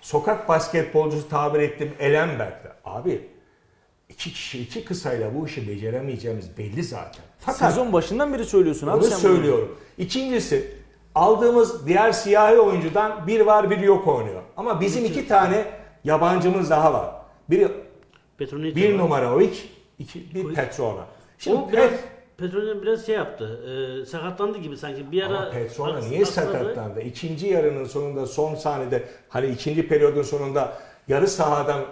Sokak 0.00 0.48
basketbolcusu 0.48 1.28
tabir 1.28 1.60
ettim 1.60 1.92
Elenberg'de. 1.98 2.72
Abi 2.84 3.28
iki 4.08 4.32
kişi 4.32 4.62
iki 4.62 4.84
kısayla 4.84 5.34
bu 5.34 5.46
işi 5.46 5.68
beceremeyeceğimiz 5.68 6.58
belli 6.58 6.82
zaten. 6.84 7.24
Fakat 7.38 7.58
Sezon 7.70 7.92
başından 7.92 8.34
beri 8.34 8.44
söylüyorsun 8.44 8.86
abi 8.86 8.96
onu 8.96 9.02
sen 9.04 9.10
bunu. 9.12 9.18
söylüyorum. 9.36 9.76
İkincisi 9.98 10.74
aldığımız 11.14 11.86
diğer 11.86 12.12
siyahi 12.12 12.58
oyuncudan 12.58 13.26
bir 13.26 13.40
var 13.40 13.70
bir 13.70 13.78
yok 13.78 14.06
oynuyor. 14.06 14.42
Ama 14.56 14.80
bizim 14.80 15.04
iki 15.04 15.28
tane 15.28 15.64
yabancımız 16.06 16.70
daha 16.70 16.92
var. 16.94 17.10
Biri 17.50 17.68
Petronic 18.38 18.76
bir 18.76 18.92
var. 18.92 18.98
numara 18.98 19.34
o 19.34 19.40
iki, 19.40 20.34
bir 20.34 20.54
Petrona. 20.54 21.04
Şimdi 21.38 21.56
O 21.56 21.72
biraz 21.72 21.90
Pet- 21.90 21.96
Petronic 22.38 22.82
biraz 22.82 23.06
şey 23.06 23.14
yaptı. 23.14 23.60
E, 24.02 24.06
sakatlandı 24.06 24.58
gibi 24.58 24.76
sanki. 24.76 25.12
Bir 25.12 25.22
ara 25.22 25.38
Ama 25.38 25.50
Petrona 25.50 25.98
niye 25.98 26.20
aksadı. 26.20 26.52
sakatlandı? 26.52 27.00
İkinci 27.00 27.46
yarının 27.46 27.84
sonunda 27.84 28.26
son 28.26 28.54
sahnede 28.54 29.02
hani 29.28 29.46
ikinci 29.46 29.88
periyodun 29.88 30.22
sonunda 30.22 30.72
yarı 31.08 31.28
sahadan 31.28 31.82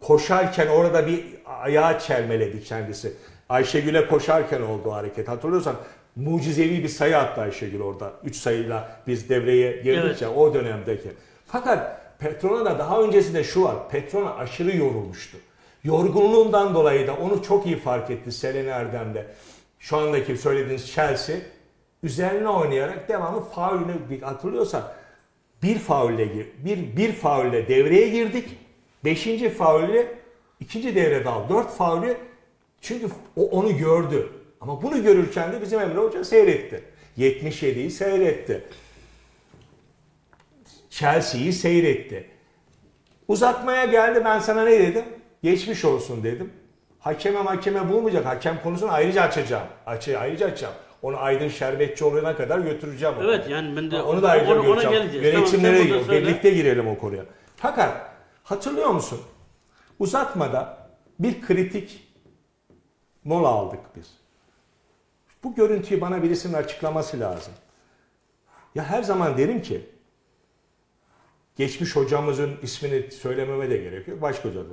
koşarken 0.00 0.66
orada 0.66 1.06
bir 1.06 1.24
ayağı 1.60 2.00
çelmeledi 2.00 2.64
kendisi. 2.64 3.12
Ayşegül'e 3.48 4.06
koşarken 4.06 4.60
oldu 4.62 4.92
hareket. 4.92 5.28
Hatırlıyorsan 5.28 5.76
mucizevi 6.16 6.82
bir 6.82 6.88
sayı 6.88 7.18
attı 7.18 7.40
Ayşegül 7.40 7.80
orada. 7.80 8.12
3 8.24 8.36
sayıyla 8.36 8.96
biz 9.06 9.28
devreye 9.28 9.72
girdik 9.72 10.02
Evet. 10.06 10.22
ya 10.22 10.32
o 10.34 10.54
dönemdeki. 10.54 11.08
Fakat 11.46 12.03
Petrona'da 12.24 12.78
daha 12.78 13.00
öncesinde 13.00 13.44
şu 13.44 13.62
var. 13.62 13.88
Petrona 13.88 14.34
aşırı 14.34 14.76
yorulmuştu. 14.76 15.38
Yorgunluğundan 15.84 16.74
dolayı 16.74 17.06
da 17.06 17.14
onu 17.14 17.42
çok 17.42 17.66
iyi 17.66 17.78
fark 17.78 18.10
etti 18.10 18.32
Selena 18.32 18.70
Erdem'de. 18.70 19.26
Şu 19.78 19.96
andaki 19.96 20.36
söylediğiniz 20.36 20.92
Chelsea 20.92 21.36
üzerine 22.02 22.48
oynayarak 22.48 23.08
devamlı 23.08 23.40
faulünü 23.40 24.20
hatırlıyorsan 24.20 24.92
bir 25.62 25.78
faulle 25.78 26.24
gir, 26.24 26.46
bir 26.64 26.96
bir 26.96 27.12
faulle 27.12 27.68
devreye 27.68 28.08
girdik. 28.08 28.48
Beşinci 29.04 29.50
faulle 29.50 30.14
ikinci 30.60 30.94
devrede 30.94 31.28
al. 31.28 31.48
Dört 31.48 31.70
faulü 31.70 32.16
çünkü 32.80 33.06
o 33.36 33.42
onu 33.42 33.76
gördü. 33.76 34.28
Ama 34.60 34.82
bunu 34.82 35.02
görürken 35.02 35.52
de 35.52 35.60
bizim 35.62 35.80
Emre 35.80 35.98
Hoca 35.98 36.24
seyretti. 36.24 36.84
77'yi 37.18 37.90
seyretti. 37.90 38.64
Chelsea'yi 40.94 41.52
seyretti. 41.52 42.30
Uzatmaya 43.28 43.84
geldi 43.84 44.22
ben 44.24 44.38
sana 44.38 44.64
ne 44.64 44.78
dedim? 44.78 45.04
Geçmiş 45.42 45.84
olsun 45.84 46.24
dedim. 46.24 46.52
Hakeme 46.98 47.38
hakeme 47.38 47.88
bulmayacak. 47.88 48.26
Hakem 48.26 48.62
konusunu 48.62 48.92
ayrıca 48.92 49.22
açacağım. 49.22 49.66
Açı, 49.86 50.18
ayrıca 50.18 50.46
açacağım. 50.46 50.74
Onu 51.02 51.16
Aydın 51.18 51.48
Şerbetçioğlu'na 51.48 52.36
kadar 52.36 52.58
götüreceğim. 52.58 53.14
onu. 53.18 53.24
Evet 53.24 53.48
yani 53.50 53.76
ben 53.76 53.90
de 53.90 54.02
onu 54.02 54.22
da 54.22 54.30
ayrıca 54.30 54.60
ona, 54.60 54.70
ona 54.70 54.82
geleceğiz. 54.82 55.32
Tamam, 55.32 55.40
Yönetimlere 55.40 55.78
sen 55.78 55.86
girelim. 55.86 56.08
Birlikte 56.10 56.50
girelim 56.50 56.88
o 56.88 56.98
konuya. 56.98 57.24
Fakat 57.56 58.10
hatırlıyor 58.42 58.88
musun? 58.90 59.20
Uzatmada 59.98 60.88
bir 61.18 61.40
kritik 61.42 62.08
mola 63.24 63.48
aldık 63.48 63.80
biz. 63.96 64.10
Bu 65.44 65.54
görüntüyü 65.54 66.00
bana 66.00 66.22
birisinin 66.22 66.54
açıklaması 66.54 67.20
lazım. 67.20 67.52
Ya 68.74 68.84
her 68.84 69.02
zaman 69.02 69.38
derim 69.38 69.62
ki 69.62 69.93
geçmiş 71.56 71.96
hocamızın 71.96 72.56
ismini 72.62 73.10
söylememe 73.10 73.70
de 73.70 73.76
gerek 73.76 74.08
yok. 74.08 74.22
Başka 74.22 74.48
hocam. 74.48 74.64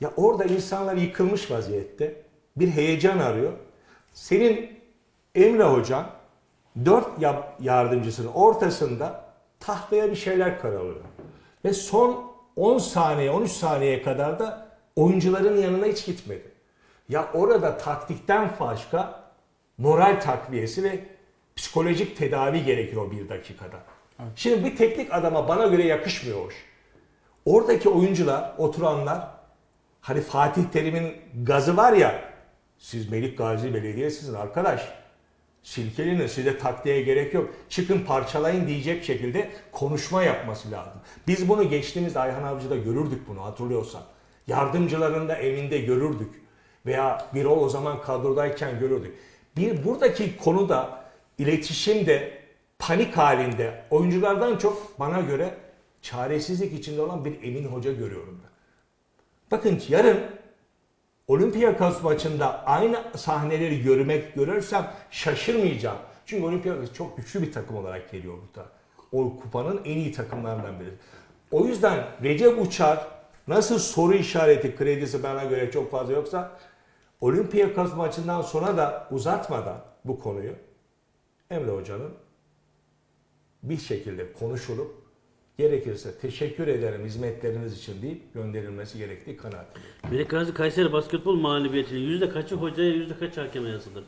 Ya 0.00 0.12
orada 0.16 0.44
insanlar 0.44 0.96
yıkılmış 0.96 1.50
vaziyette. 1.50 2.22
Bir 2.56 2.68
heyecan 2.70 3.18
arıyor. 3.18 3.52
Senin 4.12 4.78
Emre 5.34 5.62
Hocan 5.64 6.10
dört 6.84 7.20
ya- 7.22 7.56
yardımcısının 7.60 8.28
ortasında 8.32 9.24
tahtaya 9.60 10.10
bir 10.10 10.16
şeyler 10.16 10.60
karalıyor. 10.60 11.00
Ve 11.64 11.72
son 11.72 12.32
10 12.56 12.78
saniye, 12.78 13.30
13 13.30 13.50
saniyeye 13.52 14.02
kadar 14.02 14.38
da 14.38 14.68
oyuncuların 14.96 15.56
yanına 15.56 15.86
hiç 15.86 16.06
gitmedi. 16.06 16.50
Ya 17.08 17.30
orada 17.34 17.78
taktikten 17.78 18.50
başka 18.60 19.24
moral 19.78 20.20
takviyesi 20.20 20.82
ve 20.84 21.04
psikolojik 21.56 22.16
tedavi 22.16 22.64
gerekiyor 22.64 23.06
o 23.06 23.10
bir 23.10 23.28
dakikada. 23.28 23.76
Şimdi 24.36 24.64
bir 24.64 24.76
teknik 24.76 25.14
adama 25.14 25.48
bana 25.48 25.66
göre 25.66 25.86
yakışmıyor 25.86 26.38
o. 26.38 26.48
Oradaki 27.44 27.88
oyuncular, 27.88 28.54
oturanlar 28.58 29.28
hani 30.00 30.20
Fatih 30.20 30.64
Terim'in 30.72 31.12
gazı 31.44 31.76
var 31.76 31.92
ya 31.92 32.24
siz 32.78 33.10
Melik 33.10 33.38
Gazi 33.38 33.74
Belediyesi'nin 33.74 34.34
arkadaş. 34.34 34.88
Silkelinin 35.62 36.26
size 36.26 36.58
taktiğe 36.58 37.02
gerek 37.02 37.34
yok. 37.34 37.50
Çıkın 37.68 38.00
parçalayın 38.00 38.66
diyecek 38.66 39.04
şekilde 39.04 39.50
konuşma 39.72 40.22
yapması 40.22 40.70
lazım. 40.70 41.00
Biz 41.26 41.48
bunu 41.48 41.68
geçtiğimiz 41.68 42.16
Ayhan 42.16 42.42
Avcı'da 42.42 42.76
görürdük 42.76 43.28
bunu 43.28 43.44
hatırlıyorsan. 43.44 44.02
Yardımcılarında 44.46 45.36
evinde 45.36 45.78
görürdük. 45.78 46.42
Veya 46.86 47.26
bir 47.34 47.44
o 47.44 47.68
zaman 47.68 48.02
kadrodayken 48.02 48.78
görürdük. 48.80 49.14
Bir 49.56 49.84
buradaki 49.84 50.36
konuda 50.36 51.04
iletişimde 51.38 52.37
panik 52.78 53.16
halinde 53.16 53.84
oyunculardan 53.90 54.56
çok 54.56 55.00
bana 55.00 55.20
göre 55.20 55.54
çaresizlik 56.02 56.72
içinde 56.72 57.02
olan 57.02 57.24
bir 57.24 57.42
Emin 57.42 57.64
Hoca 57.64 57.92
görüyorum 57.92 58.40
ben. 58.44 58.50
Bakın 59.50 59.82
yarın 59.88 60.20
Olympiakos 61.28 62.02
maçında 62.02 62.64
aynı 62.66 63.04
sahneleri 63.16 63.82
görmek 63.82 64.34
görürsem 64.34 64.90
şaşırmayacağım. 65.10 65.98
Çünkü 66.26 66.44
Olympiakos 66.44 66.92
çok 66.92 67.16
güçlü 67.16 67.42
bir 67.42 67.52
takım 67.52 67.76
olarak 67.76 68.10
geliyor 68.10 68.34
burada. 68.34 68.68
O 69.12 69.36
kupanın 69.36 69.80
en 69.84 69.98
iyi 69.98 70.12
takımlarından 70.12 70.80
biri. 70.80 70.90
O 71.50 71.66
yüzden 71.66 72.06
Recep 72.22 72.66
Uçar 72.66 73.06
nasıl 73.48 73.78
soru 73.78 74.14
işareti 74.14 74.76
kredisi 74.76 75.22
bana 75.22 75.44
göre 75.44 75.70
çok 75.70 75.90
fazla 75.90 76.12
yoksa 76.12 76.58
Olympiakos 77.20 77.94
maçından 77.94 78.42
sonra 78.42 78.76
da 78.76 79.08
uzatmadan 79.10 79.78
bu 80.04 80.20
konuyu 80.20 80.52
Emre 81.50 81.70
Hoca'nın 81.70 82.12
bir 83.62 83.78
şekilde 83.78 84.32
konuşulup 84.32 84.94
gerekirse 85.58 86.18
teşekkür 86.18 86.68
ederim 86.68 87.04
hizmetleriniz 87.04 87.78
için 87.78 88.02
deyip 88.02 88.34
gönderilmesi 88.34 88.98
gerektiği 88.98 89.36
kanaatindeyim. 89.36 89.88
Melik 90.10 90.30
Gazi 90.30 90.54
Kayseri 90.54 90.92
basketbol 90.92 91.34
mağlubiyetinin 91.34 92.00
yüzde 92.00 92.28
kaçı 92.28 92.54
hocaya 92.54 92.90
yüzde 92.90 93.18
kaç 93.18 93.36
hakeme 93.36 93.68
yazılır? 93.68 94.04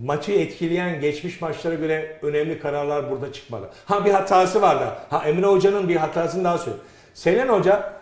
maçı 0.00 0.32
etkileyen 0.32 1.00
geçmiş 1.00 1.40
maçlara 1.40 1.74
göre 1.74 2.18
önemli 2.22 2.58
kararlar 2.58 3.10
burada 3.10 3.32
çıkmadı. 3.32 3.70
Ha 3.84 4.04
bir 4.04 4.10
hatası 4.10 4.62
vardı. 4.62 4.92
Ha 5.10 5.24
Emre 5.24 5.46
Hoca'nın 5.46 5.88
bir 5.88 5.96
hatasını 5.96 6.44
daha 6.44 6.58
söyleyeyim. 6.58 6.84
Selen 7.14 7.48
Hoca 7.48 7.92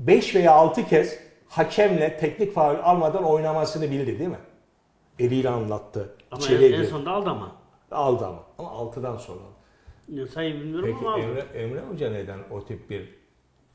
5 0.00 0.34
veya 0.34 0.52
6 0.52 0.88
kez 0.88 1.18
hakemle 1.48 2.18
teknik 2.18 2.54
faul 2.54 2.76
almadan 2.82 3.24
oynamasını 3.24 3.90
bildi 3.90 4.18
değil 4.18 4.30
mi? 4.30 4.38
Eliyle 5.18 5.48
anlattı. 5.48 6.14
Ama 6.30 6.46
en, 6.46 6.72
en 6.72 6.84
sonunda 6.84 7.10
aldı 7.10 7.30
ama. 7.30 7.52
Aldı 7.92 8.26
ama. 8.26 8.44
Ama 8.58 8.68
6'dan 8.68 9.16
sonra 9.16 9.40
aldı. 9.40 10.26
Sayı 10.26 10.54
bilmiyorum 10.54 10.88
Peki 10.92 10.98
ama 11.08 11.14
aldı. 11.14 11.22
Emre, 11.22 11.40
Emre 11.40 11.80
Hoca 11.80 12.10
neden 12.10 12.38
o 12.50 12.64
tip 12.64 12.90
bir 12.90 13.14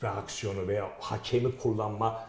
reaksiyonu 0.03 0.67
veya 0.67 0.89
hakemi 0.99 1.57
kullanma 1.57 2.19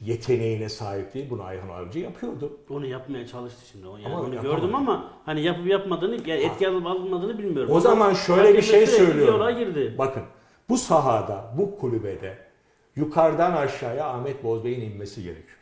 yeteneğine 0.00 0.68
sahip 0.68 1.14
değil? 1.14 1.30
Bunu 1.30 1.42
Ayhan 1.42 1.68
Avcı 1.68 1.98
yapıyordu. 1.98 2.58
Onu 2.70 2.86
yapmaya 2.86 3.26
çalıştı 3.26 3.66
şimdi. 3.72 3.86
Yani 3.86 4.06
Ama 4.06 4.20
onu 4.20 4.42
gördüm 4.42 4.74
ama 4.74 5.12
hani 5.24 5.42
yapıp 5.42 5.66
yapmadığını, 5.66 6.28
yani 6.28 6.40
etki 6.40 6.68
alıp 6.68 6.86
almadığını 6.86 7.38
bilmiyorum. 7.38 7.70
O 7.70 7.72
Ama 7.72 7.80
zaman 7.80 8.14
şöyle 8.14 8.54
bir 8.54 8.62
şey 8.62 8.86
söylüyorum. 8.86 9.58
girdi. 9.58 9.94
Bakın 9.98 10.22
bu 10.68 10.78
sahada, 10.78 11.54
bu 11.58 11.78
kulübede 11.78 12.38
yukarıdan 12.96 13.52
aşağıya 13.52 14.06
Ahmet 14.08 14.44
Bozbey'in 14.44 14.90
inmesi 14.90 15.22
gerekiyor. 15.22 15.58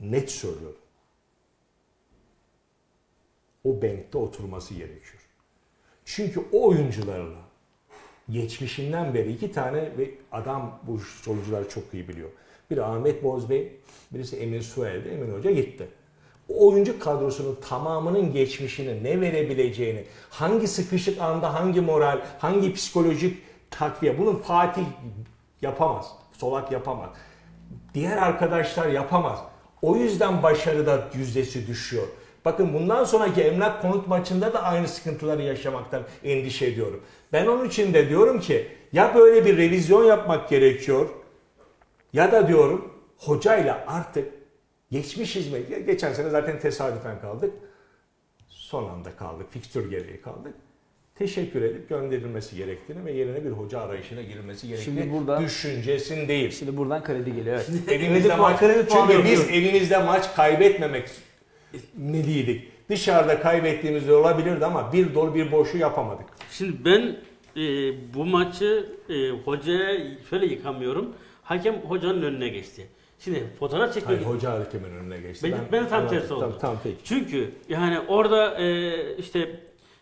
Net 0.00 0.30
söylüyorum. 0.30 0.79
O 3.64 3.82
benkte 3.82 4.18
oturması 4.18 4.74
gerekiyor. 4.74 5.22
Çünkü 6.04 6.40
o 6.52 6.68
oyuncularla 6.68 7.38
geçmişinden 8.30 9.14
beri 9.14 9.32
iki 9.32 9.52
tane 9.52 9.98
ve 9.98 10.10
adam 10.32 10.80
bu 10.86 11.00
oyuncular 11.30 11.68
çok 11.68 11.94
iyi 11.94 12.08
biliyor. 12.08 12.30
Biri 12.70 12.82
Ahmet 12.82 13.24
Bozbey, 13.24 13.72
birisi 14.12 14.36
Emin 14.36 14.60
Suel'de. 14.60 15.14
Emin 15.14 15.34
Hoca 15.34 15.50
gitti. 15.50 15.88
O 16.48 16.68
oyuncu 16.68 16.98
kadrosunun 16.98 17.58
tamamının 17.68 18.32
geçmişini, 18.32 19.04
ne 19.04 19.20
verebileceğini, 19.20 20.04
hangi 20.30 20.68
sıkışık 20.68 21.20
anda 21.20 21.54
hangi 21.54 21.80
moral, 21.80 22.20
hangi 22.38 22.74
psikolojik 22.74 23.42
takviye 23.70 24.18
bunu 24.18 24.38
Fatih 24.38 24.84
yapamaz. 25.62 26.12
Solak 26.32 26.72
yapamaz. 26.72 27.10
Diğer 27.94 28.16
arkadaşlar 28.16 28.88
yapamaz. 28.88 29.40
O 29.82 29.96
yüzden 29.96 30.42
başarıda 30.42 31.08
yüzdesi 31.14 31.66
düşüyor. 31.66 32.06
Bakın 32.44 32.74
bundan 32.74 33.04
sonraki 33.04 33.40
emlak 33.40 33.82
konut 33.82 34.08
maçında 34.08 34.52
da 34.52 34.62
aynı 34.62 34.88
sıkıntıları 34.88 35.42
yaşamaktan 35.42 36.02
endişe 36.24 36.66
ediyorum. 36.66 37.02
Ben 37.32 37.46
onun 37.46 37.68
için 37.68 37.94
de 37.94 38.08
diyorum 38.08 38.40
ki 38.40 38.68
ya 38.92 39.14
böyle 39.14 39.44
bir 39.46 39.56
revizyon 39.56 40.04
yapmak 40.04 40.48
gerekiyor 40.48 41.08
ya 42.12 42.32
da 42.32 42.48
diyorum 42.48 42.94
hocayla 43.16 43.84
artık 43.86 44.32
geçmiş 44.90 45.36
hizmet, 45.36 45.86
geçen 45.86 46.12
sene 46.12 46.30
zaten 46.30 46.58
tesadüfen 46.60 47.20
kaldık. 47.20 47.54
Son 48.48 48.88
anda 48.88 49.16
kaldık, 49.16 49.46
fikstür 49.50 49.90
gereği 49.90 50.20
kaldık. 50.20 50.54
Teşekkür 51.14 51.62
edip 51.62 51.88
gönderilmesi 51.88 52.56
gerektiğini 52.56 53.04
ve 53.04 53.12
yerine 53.12 53.44
bir 53.44 53.50
hoca 53.50 53.80
arayışına 53.80 54.22
girilmesi 54.22 54.68
gerektiğini 54.68 55.00
Şimdi 55.00 55.12
burada- 55.12 55.40
düşüncesindeyim. 55.40 56.52
Şimdi 56.52 56.76
buradan 56.76 57.04
kredi 57.04 57.34
geliyor. 57.34 57.56
Evet. 57.70 57.88
Evimizde 57.92 58.28
Kredi 58.28 58.40
maç, 58.40 58.58
kredi 58.60 58.86
çünkü 58.92 59.24
biz 59.24 59.40
evimizde 59.50 59.98
maç 59.98 60.34
kaybetmemek 60.34 61.08
meliydik. 61.96 62.68
Dışarıda 62.88 63.40
kaybettiğimiz 63.40 64.08
de 64.08 64.14
olabilirdi 64.14 64.64
ama 64.64 64.92
bir 64.92 65.14
dolu 65.14 65.34
bir 65.34 65.52
boşu 65.52 65.78
yapamadık. 65.78 66.26
Şimdi 66.50 66.84
ben 66.84 67.16
e, 67.56 67.64
bu 68.14 68.24
maçı 68.26 68.86
e, 69.08 69.30
hocaya 69.30 70.00
şöyle 70.30 70.46
yıkamıyorum. 70.46 71.14
Hakem 71.42 71.74
hocanın 71.74 72.22
önüne 72.22 72.48
geçti. 72.48 72.86
Şimdi 73.18 73.46
fotoğraf 73.58 73.94
çekmek 73.94 74.16
Hayır, 74.16 74.28
hoca 74.28 74.52
hakemin 74.52 74.90
önüne 74.90 75.20
geçti. 75.20 75.52
Ben, 75.52 75.72
ben 75.72 75.88
tam 75.88 76.08
tersi 76.08 76.34
oldu. 76.34 76.58
Tamam, 76.60 76.78
peki. 76.82 76.96
Çünkü 77.04 77.50
yani 77.68 78.00
orada 78.00 78.60
e, 78.60 78.92
işte 79.16 79.60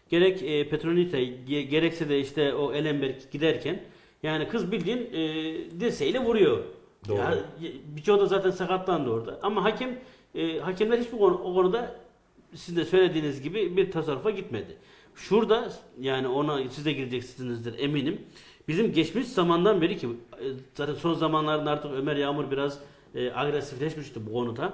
gerek 0.08 0.42
e, 0.42 0.68
Petronite 0.68 1.18
ge- 1.18 1.62
gerekse 1.62 2.08
de 2.08 2.20
işte 2.20 2.54
o 2.54 2.72
Elenberg 2.72 3.14
giderken 3.32 3.80
yani 4.22 4.48
kız 4.48 4.72
bildiğin 4.72 5.10
e, 5.12 5.20
dirseğiyle 5.80 6.18
vuruyor. 6.18 6.58
Doğru. 7.08 7.18
Ya, 7.18 7.34
birçoğu 7.96 8.20
da 8.20 8.26
zaten 8.26 8.50
sakatlandı 8.50 9.10
orada. 9.10 9.38
Ama 9.42 9.64
hakem 9.64 9.98
e, 10.34 10.58
hakemler 10.58 10.98
hiçbir 10.98 11.18
konu, 11.18 11.34
o 11.34 11.54
konuda 11.54 11.94
sizin 12.54 12.80
de 12.80 12.84
söylediğiniz 12.84 13.42
gibi 13.42 13.76
bir 13.76 13.90
tasarrufa 13.90 14.30
gitmedi. 14.30 14.76
Şurada 15.14 15.72
yani 16.00 16.28
ona 16.28 16.70
siz 16.70 16.84
de 16.84 16.92
gireceksinizdir 16.92 17.78
eminim. 17.78 18.20
Bizim 18.68 18.92
geçmiş 18.92 19.26
zamandan 19.26 19.80
beri 19.80 19.96
ki 19.96 20.06
e, 20.06 20.44
zaten 20.74 20.94
son 20.94 21.14
zamanlarda 21.14 21.70
artık 21.70 21.92
Ömer 21.92 22.16
Yağmur 22.16 22.50
biraz 22.50 22.78
e, 23.14 23.32
agresifleşmişti 23.32 24.26
bu 24.26 24.32
konuda. 24.32 24.72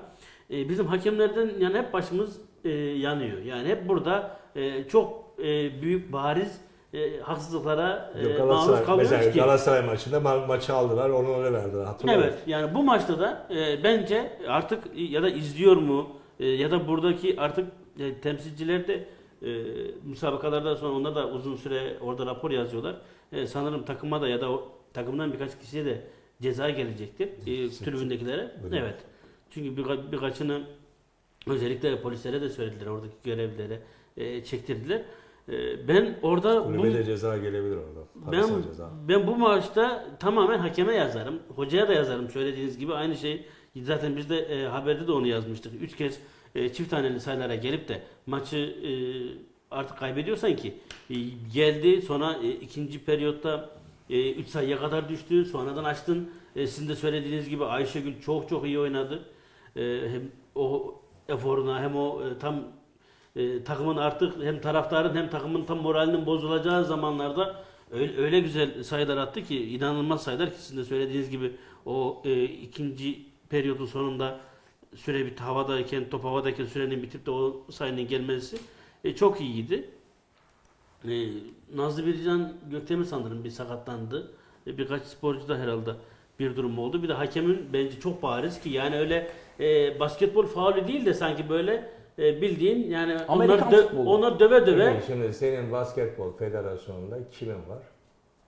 E, 0.51 0.69
bizim 0.69 0.87
hakemlerden 0.87 1.51
yani 1.61 1.79
hep 1.79 1.93
başımız 1.93 2.41
e, 2.65 2.71
yanıyor. 2.79 3.43
Yani 3.43 3.69
hep 3.69 3.89
burada 3.89 4.41
e, 4.57 4.89
çok 4.89 5.35
e, 5.39 5.83
büyük 5.83 6.13
bariz 6.13 6.61
e, 6.95 7.21
haksızlıklara 7.21 8.13
e, 8.19 8.23
Yok, 8.23 8.39
maruz 8.39 8.67
kalıyoruz 8.67 9.11
mesela 9.11 9.33
ki. 9.33 9.39
Galatasaray 9.39 9.87
maçında 9.87 10.17
ma- 10.17 10.47
maçı 10.47 10.75
aldılar, 10.75 11.11
onu 11.11 11.37
öyle 11.37 11.53
verdiler. 11.53 11.85
Hatırlıyor 11.85 12.23
Evet 12.23 12.35
yani 12.47 12.75
bu 12.75 12.83
maçta 12.83 13.19
da 13.21 13.47
e, 13.51 13.85
bence 13.85 14.39
artık 14.49 14.85
ya 14.97 15.23
da 15.23 15.29
izliyor 15.29 15.77
mu 15.77 16.09
e, 16.41 16.47
ya 16.47 16.71
da 16.71 16.89
buradaki 16.89 17.41
artık 17.41 17.67
e, 17.99 18.15
temsilciler 18.21 18.89
de 18.89 19.05
e, 19.43 19.49
müsabakalardan 20.05 20.75
sonra 20.75 20.93
onlar 20.95 21.15
da 21.15 21.29
uzun 21.29 21.57
süre 21.57 21.97
orada 22.01 22.27
rapor 22.27 22.51
yazıyorlar. 22.51 22.97
E, 23.33 23.47
sanırım 23.47 23.85
takıma 23.85 24.21
da 24.23 24.29
ya 24.29 24.41
da 24.41 24.51
o 24.51 24.69
takımdan 24.95 25.33
birkaç 25.33 25.59
kişiye 25.61 25.85
de 25.85 26.01
ceza 26.43 26.71
gelecektir. 26.71 27.29
E, 27.29 27.71
tribündekilere. 27.71 28.51
Öyle? 28.65 28.79
Evet. 28.79 28.95
Çünkü 29.51 29.83
birka- 29.83 30.13
birkaçını 30.13 30.63
özellikle 31.47 32.01
polislere 32.01 32.41
de 32.41 32.49
söylediler 32.49 32.87
oradaki 32.87 33.15
görevlilere 33.25 33.81
e, 34.17 34.45
çektirdiler. 34.45 35.03
E, 35.49 35.89
ben 35.89 36.19
orada 36.23 36.65
bu 36.65 36.77
Kulübe 36.77 36.95
de 36.95 37.05
ceza 37.05 37.37
gelebilir 37.39 37.77
orada. 37.77 38.33
ben 38.33 38.63
ceza. 38.63 38.91
ben 39.09 39.27
bu 39.27 39.37
maçta 39.37 40.07
tamamen 40.21 40.59
hakeme 40.59 40.95
yazarım. 40.95 41.39
Hocaya 41.57 41.89
da 41.89 41.93
yazarım 41.93 42.31
söylediğiniz 42.31 42.79
gibi 42.79 42.95
aynı 42.95 43.17
şey. 43.17 43.47
Zaten 43.83 44.17
biz 44.17 44.31
de 44.31 44.39
e, 44.39 44.67
haberde 44.67 45.07
de 45.07 45.13
onu 45.13 45.27
yazmıştık. 45.27 45.83
Üç 45.83 45.97
kez 45.97 46.19
e, 46.55 46.73
çift 46.73 46.91
taneli 46.91 47.21
sayılara 47.21 47.55
gelip 47.55 47.89
de 47.89 48.03
maçı 48.27 48.57
e, 48.57 48.91
artık 49.71 49.99
kaybediyorsan 49.99 50.57
ki 50.57 50.75
e, 51.11 51.15
geldi 51.55 52.03
sonra 52.03 52.37
e, 52.43 52.51
ikinci 52.51 53.05
periyotta 53.05 53.71
3 54.11 54.49
sayıya 54.49 54.79
kadar 54.79 55.09
düştü. 55.09 55.45
Sonradan 55.45 55.85
açtın. 55.85 56.31
E, 56.57 56.67
sizin 56.67 56.89
de 56.89 56.97
söylediğiniz 56.97 57.49
gibi 57.49 57.65
Ayşegül 57.65 58.21
çok 58.21 58.49
çok 58.49 58.65
iyi 58.67 58.79
oynadı. 58.79 59.23
E, 59.77 59.83
hem 59.83 60.23
o 60.55 60.95
eforuna 61.29 61.81
hem 61.81 61.97
o 61.97 62.23
e, 62.23 62.39
tam 62.39 62.63
e, 63.37 63.65
takımın 63.65 63.97
artık 63.97 64.45
hem 64.45 64.61
taraftarın 64.61 65.17
hem 65.17 65.31
takımın 65.31 65.65
tam 65.65 65.79
moralinin 65.79 66.27
bozulacağı 66.27 66.85
zamanlarda 66.85 67.65
öyle, 67.91 68.23
öyle 68.23 68.41
güzel 68.41 68.83
sayılar 68.83 69.17
attı 69.17 69.43
ki 69.43 69.75
inanılmaz 69.75 70.23
sayılar 70.23 70.51
ki 70.51 70.63
sizin 70.63 70.77
de 70.77 70.85
söylediğiniz 70.85 71.31
gibi 71.31 71.53
o 71.87 72.23
e, 72.25 72.45
ikinci 72.45 73.27
periyodun 73.49 73.87
sonunda 73.87 74.41
süre 74.95 75.27
bit 75.27 75.41
havadayken 75.41 76.11
top 76.11 76.25
havadayken 76.25 76.65
sürenin 76.65 77.03
bitip 77.03 77.27
de 77.27 77.31
o 77.31 77.67
sayının 77.71 78.09
gelmesi 78.09 78.59
e, 79.05 79.17
çok 79.17 79.41
iyiydi. 79.41 79.91
E, 81.09 81.29
Nazlı 81.75 82.07
Bircan 82.07 82.53
Göktemir 82.71 83.05
sanırım 83.05 83.45
bir 83.45 83.51
sakatlandı. 83.51 84.33
E, 84.67 84.79
birkaç 84.79 85.03
sporcu 85.03 85.49
da 85.49 85.59
herhalde 85.59 85.91
bir 86.39 86.57
durum 86.57 86.79
oldu. 86.79 87.03
Bir 87.03 87.09
de 87.09 87.13
hakemin 87.13 87.69
bence 87.73 88.01
çok 88.01 88.23
bariz 88.23 88.61
ki 88.61 88.69
yani 88.69 88.97
öyle 88.97 89.31
e, 89.61 90.01
basketbol 90.01 90.47
faulü 90.47 90.89
değil 90.89 91.07
de 91.07 91.15
sanki 91.15 91.49
böyle 91.49 91.94
e, 92.19 92.41
bildiğin 92.43 92.91
yani 92.91 93.17
Amerikan 93.29 93.69
onlar, 93.69 93.79
dö- 93.79 93.83
futbolu. 93.89 94.11
onlar 94.11 94.41
döve 94.41 94.67
döve 94.67 94.93
Peki, 94.95 95.07
Şimdi 95.07 95.35
senin 95.35 95.73
basketbol 95.73 96.33
federasyonunda 96.37 97.19
kimin 97.33 97.55
var? 97.55 97.83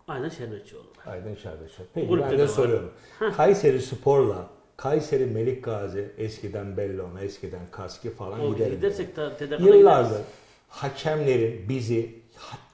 aynen 0.08 0.28
Şerbetçioğlu. 0.28 0.84
Aydın 1.06 1.34
Şerbetçi. 1.34 1.82
Peki 1.94 2.08
Kulüpte 2.08 2.30
ben 2.30 2.34
de 2.34 2.38
de 2.38 2.42
var. 2.42 2.48
soruyorum. 2.48 2.90
Kayseri 3.36 3.82
Spor'la 3.82 4.46
Kayseri 4.76 5.26
Melik 5.26 5.64
Gazi 5.64 6.08
eskiden 6.18 6.76
Bellon, 6.76 7.16
eskiden 7.22 7.60
Kaski 7.70 8.10
falan 8.10 8.40
O 8.40 8.54
giderim. 8.54 8.74
gidersek 8.74 9.16
ta, 9.16 9.22
Yıllardır 9.58 10.08
gideriz. 10.10 10.26
hakemlerin 10.68 11.68
bizi 11.68 12.14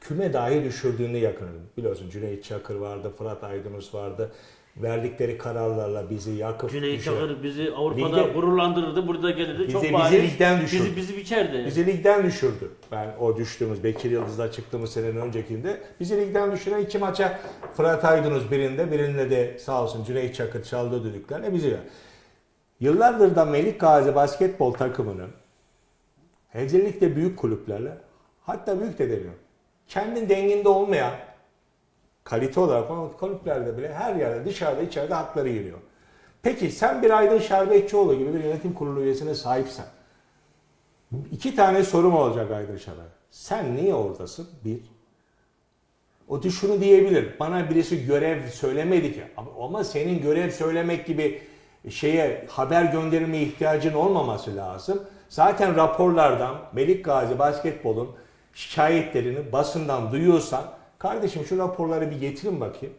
küme 0.00 0.32
dahi 0.32 0.64
düşürdüğünü 0.64 1.18
yakınım. 1.18 1.60
Biliyorsun 1.76 2.10
Cüneyt 2.10 2.44
Çakır 2.44 2.74
vardı, 2.74 3.12
Fırat 3.18 3.44
Aydınus 3.44 3.94
vardı. 3.94 4.32
Verdikleri 4.76 5.38
kararlarla 5.38 6.10
bizi 6.10 6.30
yakıp 6.30 6.70
Cüneyt 6.70 7.04
Çakır 7.04 7.42
bizi 7.42 7.70
Avrupa'da 7.76 8.20
Ligde- 8.20 8.32
gururlandırırdı. 8.32 9.06
Burada 9.08 9.30
gelirdi. 9.30 9.62
Bizi- 9.62 9.72
çok 9.72 9.82
bizi 9.82 9.92
bariz. 9.92 10.12
ligden 10.22 10.60
düşürdü. 10.60 10.84
Bizi, 10.84 10.96
bizi 10.96 11.16
biçerdi. 11.16 11.64
Bizi 11.66 11.86
ligden 11.86 12.24
düşürdü. 12.24 12.70
Ben 12.92 13.14
o 13.20 13.36
düştüğümüz 13.36 13.84
Bekir 13.84 14.10
Yıldız'da 14.10 14.52
çıktığımız 14.52 14.92
senenin 14.92 15.16
öncekinde 15.16 15.80
bizi 16.00 16.16
ligden 16.16 16.52
düşüren 16.52 16.80
iki 16.80 16.98
maça 16.98 17.38
Fırat 17.76 18.04
Aydınus 18.04 18.50
birinde 18.50 18.92
birinde 18.92 19.30
de 19.30 19.58
sağ 19.58 19.82
olsun 19.82 20.04
Cüneyt 20.04 20.34
Çakır 20.34 20.62
çaldı 20.64 21.04
düdüklerle 21.04 21.52
bizi 21.52 21.76
Yıllardır 22.80 23.36
da 23.36 23.44
Melik 23.44 23.80
Gazi 23.80 24.14
basketbol 24.14 24.72
takımının 24.72 25.30
özellikle 26.54 27.16
büyük 27.16 27.38
kulüplerle 27.38 27.92
hatta 28.42 28.80
büyük 28.80 28.98
de 28.98 29.10
demiyorum. 29.10 29.38
Kendi 29.88 30.28
denginde 30.28 30.68
olmayan 30.68 31.12
kalite 32.24 32.60
olarak 32.60 33.18
kulüplerde 33.18 33.78
bile 33.78 33.94
her 33.94 34.14
yerde 34.14 34.44
dışarıda 34.44 34.82
içeride 34.82 35.14
hakları 35.14 35.48
giriyor. 35.48 35.78
Peki 36.42 36.70
sen 36.70 37.02
bir 37.02 37.10
Aydın 37.10 37.38
Şerbetçioğlu 37.38 38.14
gibi 38.14 38.34
bir 38.34 38.44
yönetim 38.44 38.72
kurulu 38.72 39.00
üyesine 39.00 39.34
sahipsen 39.34 39.86
İki 41.32 41.56
tane 41.56 41.84
sorum 41.84 42.14
olacak 42.14 42.50
Aydın 42.50 42.76
Şaray. 42.76 43.06
Sen 43.30 43.76
niye 43.76 43.94
oradasın? 43.94 44.48
Bir. 44.64 44.80
O 46.28 46.42
da 46.42 46.50
şunu 46.50 46.80
diyebilir. 46.80 47.34
Bana 47.40 47.70
birisi 47.70 48.06
görev 48.06 48.48
söylemedi 48.48 49.14
ki. 49.14 49.22
Ama 49.60 49.84
senin 49.84 50.22
görev 50.22 50.50
söylemek 50.50 51.06
gibi 51.06 51.42
şeye 51.90 52.46
haber 52.50 52.84
gönderme 52.84 53.38
ihtiyacın 53.38 53.94
olmaması 53.94 54.56
lazım. 54.56 55.02
Zaten 55.28 55.76
raporlardan 55.76 56.56
Melik 56.72 57.04
Gazi 57.04 57.38
Basketbol'un 57.38 58.08
şikayetlerini 58.54 59.52
basından 59.52 60.12
duyuyorsan 60.12 60.64
kardeşim 61.02 61.44
şu 61.44 61.58
raporları 61.58 62.10
bir 62.10 62.20
getirin 62.20 62.60
bakayım. 62.60 62.94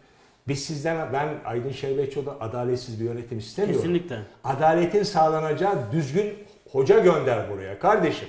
Biz 0.47 0.65
sizden 0.65 1.13
ben 1.13 1.29
Aydın 1.45 1.71
Şerbetçioğlu'dan 1.71 2.35
adaletsiz 2.39 2.99
bir 2.99 3.05
yönetim 3.05 3.37
istemiyorum. 3.37 3.81
Kesinlikle. 3.81 4.19
Adaletin 4.43 5.03
sağlanacağı 5.03 5.91
düzgün 5.91 6.33
hoca 6.71 6.99
gönder 6.99 7.49
buraya 7.51 7.79
kardeşim. 7.79 8.27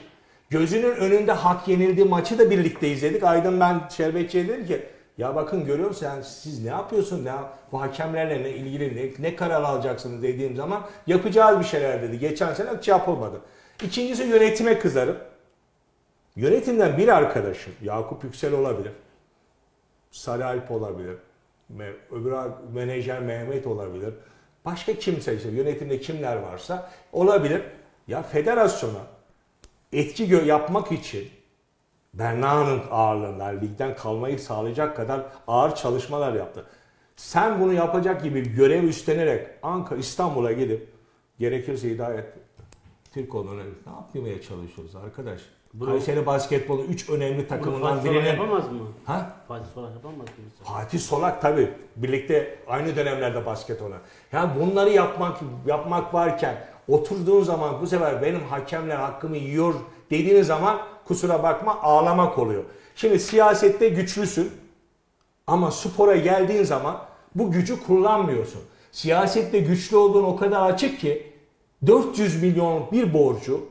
Gözünün 0.51 0.97
önünde 0.97 1.33
hak 1.33 1.68
yenildiği 1.68 2.07
maçı 2.07 2.39
da 2.39 2.51
birlikte 2.51 2.89
izledik. 2.89 3.22
Aydın 3.22 3.61
ben 3.61 3.83
Şerbetçi'ye 3.89 4.49
dedim 4.49 4.66
ki 4.66 4.83
ya 5.18 5.37
bakın 5.37 5.64
görüyor 5.64 5.89
musun 5.89 6.07
yani 6.07 6.25
siz 6.25 6.64
ne 6.64 6.70
yapıyorsun 6.70 7.25
ya 7.25 7.53
bu 7.72 7.81
hakemlerle 7.81 8.43
ne 8.43 8.51
ilgili 8.51 8.97
ne, 8.97 9.29
ne 9.29 9.37
karar 9.37 9.62
alacaksınız 9.62 10.22
dediğim 10.22 10.57
zaman 10.57 10.83
yapacağız 11.07 11.61
bir 11.61 11.64
şeyler 11.64 12.03
dedi. 12.03 12.18
Geçen 12.18 12.55
sene 12.55 12.68
hiç 12.79 12.89
yapılmadı. 12.89 13.41
İkincisi 13.85 14.22
yönetime 14.22 14.79
kızarım. 14.79 15.16
Yönetimden 16.37 16.99
bir 16.99 17.09
arkadaşım 17.09 17.72
Yakup 17.83 18.25
Yüksel 18.25 18.53
olabilir. 18.53 18.93
Sarı 20.15 20.47
Alp 20.47 20.71
olabilir. 20.71 21.17
Öbür 22.11 22.33
menajer 22.75 23.21
Mehmet 23.23 23.67
olabilir. 23.67 24.15
Başka 24.65 24.93
kimse 24.93 25.37
işte 25.37 25.49
yönetimde 25.49 26.01
kimler 26.01 26.37
varsa 26.37 26.91
olabilir. 27.12 27.62
Ya 28.09 28.23
federasyona 28.23 29.01
etki 29.93 30.23
yapmak 30.23 30.93
için 30.93 31.29
Berna'nın 32.15 32.83
ağırlığında 32.91 33.45
ligden 33.45 33.97
kalmayı 33.97 34.39
sağlayacak 34.39 34.97
kadar 34.97 35.27
ağır 35.47 35.75
çalışmalar 35.75 36.33
yaptı. 36.33 36.67
Sen 37.17 37.61
bunu 37.61 37.73
yapacak 37.73 38.23
gibi 38.23 38.55
görev 38.55 38.83
üstlenerek 38.83 39.49
Ankara, 39.62 39.99
İstanbul'a 39.99 40.53
gidip 40.53 40.89
gerekirse 41.39 41.91
Hidayet 41.91 42.25
Türkoğlu'na 43.15 43.62
ne 43.62 43.93
yapmaya 43.93 44.43
çalışıyoruz 44.43 44.97
arkadaş? 44.97 45.41
Bunu- 45.75 45.91
Kayseri 45.91 46.27
basketbolu 46.27 46.83
3 46.83 47.11
önemli 47.11 47.49
takımından 47.49 47.81
Fatih 47.81 48.03
Solak 48.03 48.15
birinin... 48.15 48.27
yapamaz 48.27 48.73
mı? 48.73 48.79
Ha? 49.05 49.37
Fatih 49.49 49.67
Solak 49.75 49.95
yapamaz 49.95 50.19
mı? 50.19 50.25
Fatih 50.65 50.99
Solak 50.99 51.43
tabi 51.43 51.71
birlikte 51.97 52.59
aynı 52.67 52.97
dönemlerde 52.97 53.47
basket 53.47 53.83
oynar. 53.83 53.99
Yani 54.33 54.51
bunları 54.61 54.91
yapmak 54.91 55.41
yapmak 55.67 56.15
varken 56.15 56.67
oturduğun 56.89 57.43
zaman 57.43 57.81
bu 57.81 57.87
sefer 57.87 58.23
benim 58.23 58.41
hakemler 58.41 58.97
hakkımı 58.97 59.37
yiyor 59.37 59.75
dediğin 60.11 60.43
zaman 60.43 60.79
kusura 61.05 61.43
bakma 61.43 61.83
ağlamak 61.83 62.39
oluyor. 62.39 62.65
Şimdi 62.97 63.19
siyasette 63.21 63.89
güçlüsün 63.89 64.51
ama 65.47 65.71
spora 65.71 66.17
geldiğin 66.17 66.65
zaman 66.65 66.99
bu 67.35 67.51
gücü 67.51 67.83
kullanmıyorsun. 67.83 68.61
Siyasette 68.93 69.59
güçlü 69.59 69.97
olduğun 69.97 70.25
o 70.25 70.37
kadar 70.37 70.71
açık 70.71 71.01
ki 71.01 71.34
400 71.87 72.43
milyon 72.43 72.89
bir 72.93 73.14
borcu 73.14 73.66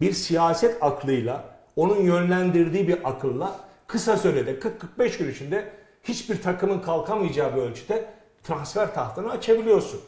bir 0.00 0.12
siyaset 0.12 0.82
aklıyla, 0.82 1.44
onun 1.76 2.00
yönlendirdiği 2.00 2.88
bir 2.88 3.08
akılla 3.08 3.60
kısa 3.86 4.16
sürede 4.16 4.58
40-45 4.98 5.18
gün 5.18 5.30
içinde 5.30 5.70
hiçbir 6.04 6.42
takımın 6.42 6.80
kalkamayacağı 6.80 7.56
bir 7.56 7.62
ölçüde 7.62 8.04
transfer 8.42 8.94
tahtını 8.94 9.30
açabiliyorsun. 9.30 10.00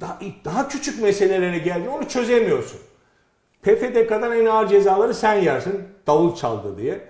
Daha, 0.00 0.18
daha 0.44 0.68
küçük 0.68 1.02
meselelere 1.02 1.58
geldi 1.58 1.88
onu 1.88 2.08
çözemiyorsun. 2.08 2.80
PFDK'dan 3.62 4.32
en 4.32 4.46
ağır 4.46 4.68
cezaları 4.68 5.14
sen 5.14 5.34
yersin 5.34 5.82
davul 6.06 6.34
çaldı 6.34 6.78
diye. 6.78 7.00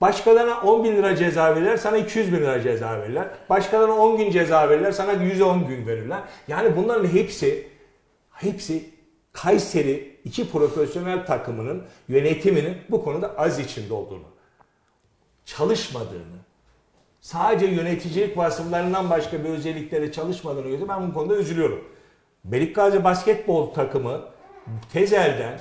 Başkalarına 0.00 0.60
10 0.60 0.84
bin 0.84 0.96
lira 0.96 1.16
ceza 1.16 1.56
verirler, 1.56 1.76
sana 1.76 1.96
200 1.96 2.32
bin 2.32 2.36
lira 2.36 2.60
ceza 2.60 3.00
verirler. 3.00 3.28
Başkalarına 3.50 3.94
10 3.94 4.16
gün 4.16 4.30
ceza 4.30 4.68
verirler, 4.70 4.92
sana 4.92 5.12
110 5.12 5.66
gün 5.66 5.86
verirler. 5.86 6.20
Yani 6.48 6.76
bunların 6.76 7.08
hepsi, 7.08 7.68
hepsi 8.34 8.94
Kayseri 9.32 10.20
iki 10.24 10.50
profesyonel 10.50 11.26
takımının 11.26 11.82
yönetiminin 12.08 12.76
bu 12.90 13.04
konuda 13.04 13.38
az 13.38 13.58
içinde 13.58 13.94
olduğunu, 13.94 14.24
çalışmadığını, 15.44 16.38
sadece 17.20 17.66
yöneticilik 17.66 18.36
vasıflarından 18.36 19.10
başka 19.10 19.44
bir 19.44 19.48
özellikleri 19.48 20.12
çalışmadığını 20.12 20.62
görüyorum. 20.62 20.88
Ben 20.88 21.08
bu 21.08 21.14
konuda 21.14 21.36
üzülüyorum. 21.36 21.84
Melikgazi 22.44 23.04
basketbol 23.04 23.74
takımı 23.74 24.20
Tezel'den 24.92 25.60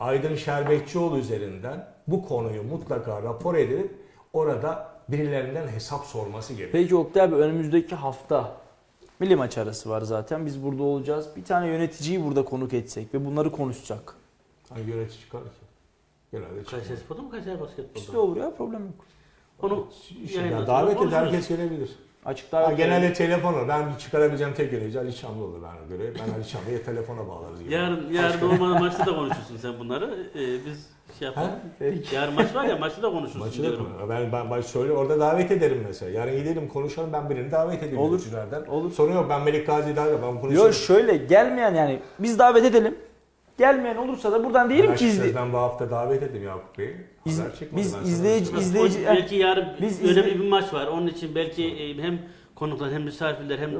Aydın 0.00 0.36
Şerbetçioğlu 0.36 1.18
üzerinden 1.18 1.88
bu 2.06 2.28
konuyu 2.28 2.62
mutlaka 2.62 3.22
rapor 3.22 3.54
edilip 3.54 3.94
orada 4.32 4.92
birilerinden 5.08 5.68
hesap 5.68 6.04
sorması 6.04 6.52
gerekiyor. 6.52 6.82
Peki 6.82 6.96
Oktay 6.96 7.22
abi 7.22 7.34
önümüzdeki 7.34 7.94
hafta 7.94 8.61
milli 9.22 9.36
maç 9.36 9.58
arası 9.58 9.90
var 9.90 10.00
zaten. 10.02 10.46
Biz 10.46 10.62
burada 10.64 10.82
olacağız. 10.82 11.28
Bir 11.36 11.44
tane 11.44 11.66
yöneticiyi 11.66 12.24
burada 12.24 12.44
konuk 12.44 12.72
etsek 12.74 13.14
ve 13.14 13.24
bunları 13.24 13.52
konuşacak. 13.52 14.14
Hangi 14.68 14.90
yönetici 14.90 15.20
çıkar 15.20 15.42
ki? 15.42 15.48
Genelde. 16.32 16.62
Kayseri 16.70 16.96
Spor'da 16.96 17.22
mı 17.22 17.30
Kayseri 17.30 17.60
Basketbol'da? 17.60 17.98
İşte 17.98 18.18
olur 18.18 18.36
ya 18.36 18.54
problem 18.54 18.80
yok. 18.86 18.94
Onu 19.62 19.86
Ya 20.34 20.40
yayınlasın, 20.42 20.66
davet 20.66 21.02
eder 21.02 21.10
herkes 21.22 21.48
gelebilir. 21.48 21.90
Açık 22.24 22.52
davet 22.52 22.76
genelde 22.76 23.12
telefonu. 23.12 23.68
Ben 23.68 23.94
çıkarabileceğim 23.98 24.54
tek 24.54 24.72
yönetici 24.72 24.98
Ali 25.00 25.16
Çamlı 25.16 25.44
olur 25.44 25.62
bana 25.62 25.86
göre. 25.96 26.12
Ben 26.14 26.34
Ali 26.34 26.48
Çamlı'ya 26.48 26.82
telefona 26.82 27.28
bağlarız. 27.28 27.60
gibi. 27.60 27.72
Yarın, 27.72 28.12
yarın 28.12 28.48
olmadı 28.50 28.80
maçta 28.80 29.06
da 29.06 29.16
konuşursun 29.16 29.56
sen 29.56 29.78
bunları. 29.78 30.26
Ee, 30.34 30.66
biz 30.66 30.86
şey 31.22 31.28
yapalım. 31.28 31.48
Ha? 31.78 31.84
Yarın 32.14 32.34
maç 32.34 32.54
var 32.54 32.64
ya 32.64 32.76
maçta 32.76 33.02
da 33.02 33.10
konuşursun 33.10 33.40
Maçı 33.40 33.58
da 33.58 33.62
diyorum. 33.62 33.88
konu- 33.98 34.08
ben, 34.10 34.32
ben, 34.32 34.50
ben 34.50 34.60
söyle 34.60 34.92
orada 34.92 35.20
davet 35.20 35.50
ederim 35.50 35.84
mesela. 35.86 36.10
Yarın 36.18 36.36
gidelim 36.36 36.68
konuşalım 36.68 37.12
ben 37.12 37.30
birini 37.30 37.50
davet 37.50 37.82
edeyim 37.82 37.98
Olur, 37.98 38.10
yöneticilerden. 38.10 38.64
olur. 38.64 38.92
Sorun 38.92 39.12
yok 39.12 39.26
ben 39.30 39.42
Melik 39.42 39.66
Gazi'yi 39.66 39.96
davet 39.96 40.22
ben 40.22 40.40
konuşurum. 40.40 40.54
Yok 40.66 40.74
şöyle 40.74 41.16
gelmeyen 41.16 41.74
yani 41.74 41.98
biz 42.18 42.38
davet 42.38 42.64
edelim. 42.64 42.94
Gelmeyen 43.58 43.96
olursa 43.96 44.32
da 44.32 44.44
buradan 44.44 44.70
diyelim 44.70 44.90
Ben 44.90 44.96
ki 44.96 45.06
izle. 45.06 45.34
Ben 45.34 45.52
bu 45.52 45.58
hafta 45.58 45.90
davet 45.90 46.22
ettim 46.22 46.42
Yakup 46.44 46.78
Bey'i. 46.78 46.96
İz- 47.26 47.42
biz 47.76 47.94
izleyici- 47.94 48.56
izleyici- 48.58 49.02
O 49.02 49.06
belki 49.06 49.34
yarın 49.36 49.66
Biz 49.80 50.02
öyle 50.02 50.10
izle- 50.20 50.26
bir 50.40 50.48
maç 50.48 50.72
var. 50.74 50.86
Onun 50.86 51.06
için 51.06 51.34
belki 51.34 51.66
e, 51.66 52.02
hem 52.02 52.18
konuklar 52.54 52.92
hem 52.92 53.02
misafirler 53.02 53.58
hem 53.58 53.70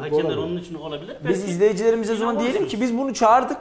hakemler 0.00 0.36
onun 0.36 0.56
için 0.56 0.74
olabilir. 0.74 1.16
Biz 1.28 1.38
Belki- 1.40 1.50
izleyicilerimize 1.52 2.14
zaman 2.14 2.40
diyelim 2.40 2.68
ki 2.68 2.80
biz 2.80 2.98
bunu 2.98 3.14
çağırdık. 3.14 3.58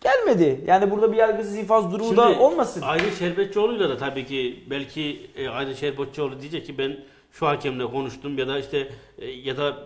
Gelmedi. 0.00 0.60
Yani 0.66 0.90
burada 0.90 1.12
bir 1.12 1.16
yargısız 1.16 1.56
infaz 1.56 1.92
durumu 1.92 2.16
da 2.16 2.28
Şimdi 2.28 2.38
olmasın. 2.42 2.82
Aydın 2.82 3.10
Şerbetçioğlu'yla 3.18 3.88
da 3.88 3.96
tabii 3.98 4.26
ki 4.26 4.64
belki 4.70 5.30
e, 5.36 5.48
Aydın 5.48 5.72
Şerbetçioğlu 5.74 6.40
diyecek 6.40 6.66
ki 6.66 6.78
ben 6.78 6.96
şu 7.32 7.46
hakemle 7.46 7.84
konuştum 7.86 8.38
ya 8.38 8.48
da 8.48 8.58
işte 8.58 8.88
e, 9.18 9.26
ya 9.30 9.56
da 9.56 9.76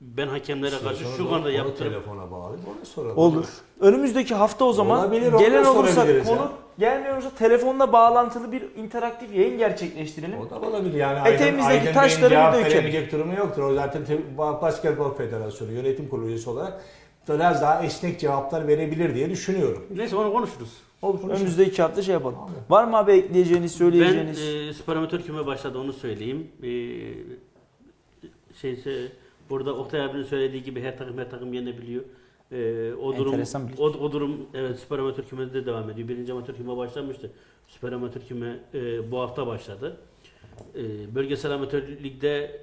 ben 0.00 0.28
hakemlere 0.28 0.74
karşı 0.84 1.04
Sonra 1.04 1.16
şu 1.16 1.24
da 1.24 1.28
konuda 1.28 1.48
onu 1.48 1.50
yaptım. 1.50 1.88
telefona 1.88 2.30
bağlayıp 2.30 2.60
ona 2.76 2.84
soralım. 2.84 3.18
Olur. 3.18 3.44
Önümüzdeki 3.80 4.34
hafta 4.34 4.64
o 4.64 4.72
zaman 4.72 4.98
Olabilir, 5.00 5.32
onu 5.32 5.38
gelen 5.40 5.64
da 5.64 5.72
olursa 5.72 5.92
sorabiliriz 5.94 6.28
ya. 6.28 6.36
konu 6.36 6.50
gelmeyen 6.78 7.14
olursa 7.14 7.30
telefonla 7.38 7.92
bağlantılı 7.92 8.52
bir 8.52 8.62
interaktif 8.76 9.34
yayın 9.34 9.58
gerçekleştirelim. 9.58 10.38
O 10.40 10.50
da 10.50 10.68
olabilir 10.68 10.94
yani. 10.98 11.18
Aydın- 11.20 11.34
Eteğimizdeki 11.34 11.78
Aydın 11.80 11.92
taşları 11.92 12.58
bir 12.58 12.64
dökelim. 12.64 13.08
durumu 13.12 13.34
yoktur. 13.34 13.62
O 13.62 13.74
zaten 13.74 14.04
te- 14.04 14.38
Basketbol 14.38 15.14
Federasyonu 15.14 15.72
yönetim 15.72 16.08
kurulu 16.08 16.26
üyesi 16.28 16.50
olarak 16.50 16.80
biraz 17.28 17.62
daha 17.62 17.84
esnek 17.84 18.20
cevaplar 18.20 18.68
verebilir 18.68 19.14
diye 19.14 19.30
düşünüyorum. 19.30 19.86
Neyse 19.96 20.16
onu 20.16 20.32
konuşuruz. 20.32 20.72
Olur. 21.02 21.30
Önümüzdeki 21.30 21.82
hafta 21.82 22.02
şey 22.02 22.12
yapalım. 22.12 22.38
Var 22.70 22.84
mı 22.84 22.96
abi 22.96 23.12
ekleyeceğiniz, 23.12 23.72
Ben 23.72 23.78
söyleyeceğiniz? 23.78 24.40
e, 24.40 24.72
spor 24.74 24.96
amatör 24.96 25.20
küme 25.20 25.46
başladı 25.46 25.78
onu 25.78 25.92
söyleyeyim. 25.92 26.48
E, 26.62 26.70
şeyse 28.60 29.08
burada 29.50 29.74
Oktay 29.76 30.04
abinin 30.04 30.22
söylediği 30.24 30.62
gibi 30.62 30.82
her 30.82 30.98
takım 30.98 31.18
her 31.18 31.30
takım 31.30 31.52
yenebiliyor. 31.52 32.04
E, 32.52 32.92
o 32.94 33.16
durum 33.16 33.42
o, 33.78 33.84
o 33.84 34.12
durum 34.12 34.46
evet 34.54 34.78
spor 34.80 34.98
amatör 34.98 35.22
kümede 35.22 35.54
de 35.54 35.66
devam 35.66 35.90
ediyor. 35.90 36.08
Birinci 36.08 36.32
amatör 36.32 36.54
küme 36.54 36.76
başlamıştı. 36.76 37.30
Spor 37.68 37.92
amatör 37.92 38.20
küme 38.20 38.58
e, 38.74 39.10
bu 39.10 39.20
hafta 39.20 39.46
başladı. 39.46 39.96
E, 40.74 41.14
bölgesel 41.14 41.52
amatör 41.52 41.82
ligde 41.82 42.60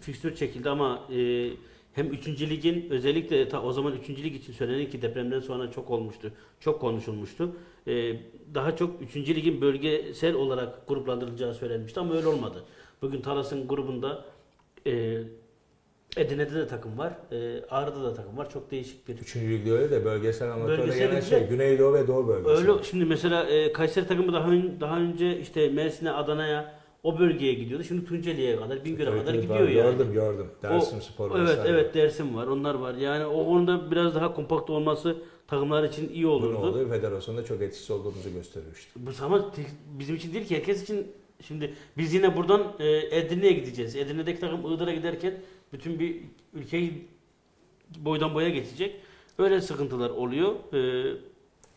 fikstür 0.00 0.36
çekildi 0.36 0.70
ama 0.70 1.02
e, 1.12 1.50
hem 1.94 2.12
3. 2.12 2.26
ligin 2.40 2.86
özellikle 2.90 3.48
ta 3.48 3.62
o 3.62 3.72
zaman 3.72 3.92
3. 3.92 4.08
lig 4.10 4.34
için 4.36 4.52
söylenen 4.52 4.90
ki 4.90 5.02
depremden 5.02 5.40
sonra 5.40 5.70
çok 5.70 5.90
olmuştu. 5.90 6.32
Çok 6.60 6.80
konuşulmuştu. 6.80 7.56
E, 7.86 8.16
daha 8.54 8.76
çok 8.76 9.02
3. 9.02 9.16
ligin 9.16 9.60
bölgesel 9.60 10.34
olarak 10.34 10.88
gruplandırılacağı 10.88 11.54
söylenmişti 11.54 12.00
ama 12.00 12.14
öyle 12.14 12.26
olmadı. 12.28 12.64
Bugün 13.02 13.20
Talas'ın 13.20 13.68
grubunda 13.68 14.24
e, 14.86 15.20
Edirne'de 16.16 16.54
de 16.54 16.66
takım 16.66 16.98
var. 16.98 17.12
E, 17.32 17.64
Ağrı'da 17.70 18.02
da 18.02 18.14
takım 18.14 18.36
var. 18.36 18.50
Çok 18.50 18.70
değişik 18.70 19.08
bir 19.08 19.14
Üçüncü 19.18 19.50
ligde 19.50 19.72
öyle 19.72 19.90
de 19.90 20.04
bölgesel 20.04 20.52
amatörde 20.52 20.98
gelen 20.98 21.20
şey 21.20 21.46
Güneydoğu 21.46 21.94
ve 21.94 22.06
Doğu 22.06 22.28
bölgesi. 22.28 22.70
Öyle 22.70 22.84
şimdi 22.84 23.04
mesela 23.04 23.44
e, 23.44 23.72
Kayseri 23.72 24.06
takımı 24.06 24.32
daha 24.32 24.48
ön- 24.50 24.80
daha 24.80 24.98
önce 25.00 25.38
işte 25.40 25.68
Mersin'e, 25.68 26.10
Adana'ya 26.10 26.83
o 27.04 27.18
bölgeye 27.18 27.54
gidiyordu. 27.54 27.84
Şimdi 27.84 28.04
Tunceli'ye 28.04 28.56
kadar, 28.56 28.84
Bingöl'e 28.84 29.10
Evet, 29.10 29.20
kadar 29.20 29.34
evet, 29.34 29.42
gidiyor 29.42 29.68
yani. 29.68 29.74
Gördüm 29.74 30.12
gördüm. 30.12 30.46
Dersim 30.62 30.98
O- 30.98 31.00
Spor 31.00 31.30
Evet 31.40 31.48
vesaire. 31.48 31.68
evet 31.68 31.94
Dersim 31.94 32.36
var. 32.36 32.46
Onlar 32.46 32.74
var. 32.74 32.94
Yani 32.94 33.26
o 33.26 33.44
konuda 33.44 33.90
biraz 33.90 34.14
daha 34.14 34.34
kompakt 34.34 34.70
olması 34.70 35.16
takımlar 35.46 35.84
için 35.84 36.08
iyi 36.08 36.24
Bu 36.24 36.28
ne 36.28 36.32
olurdu. 36.32 36.56
oluyor? 36.58 36.90
Federasyonda 36.90 37.44
çok 37.44 37.62
etkisiz 37.62 37.90
olduğumuzu 37.90 38.32
gösteriyor 38.32 38.72
işte. 38.76 38.90
Bu 38.96 39.10
ama 39.24 39.52
bizim 39.98 40.16
için 40.16 40.34
değil 40.34 40.46
ki 40.46 40.56
herkes 40.56 40.82
için 40.82 41.06
şimdi 41.42 41.74
biz 41.98 42.14
yine 42.14 42.36
buradan 42.36 42.62
e, 42.78 42.86
Edirne'ye 43.18 43.52
gideceğiz. 43.52 43.96
Edirne'deki 43.96 44.40
takım 44.40 44.72
Iğdır'a 44.74 44.92
giderken 44.94 45.34
bütün 45.72 45.98
bir 45.98 46.16
ülkeyi 46.54 47.06
boydan 47.98 48.34
boya 48.34 48.48
geçecek. 48.48 48.96
Öyle 49.38 49.60
sıkıntılar 49.60 50.10
oluyor. 50.10 50.52
E, 50.72 50.78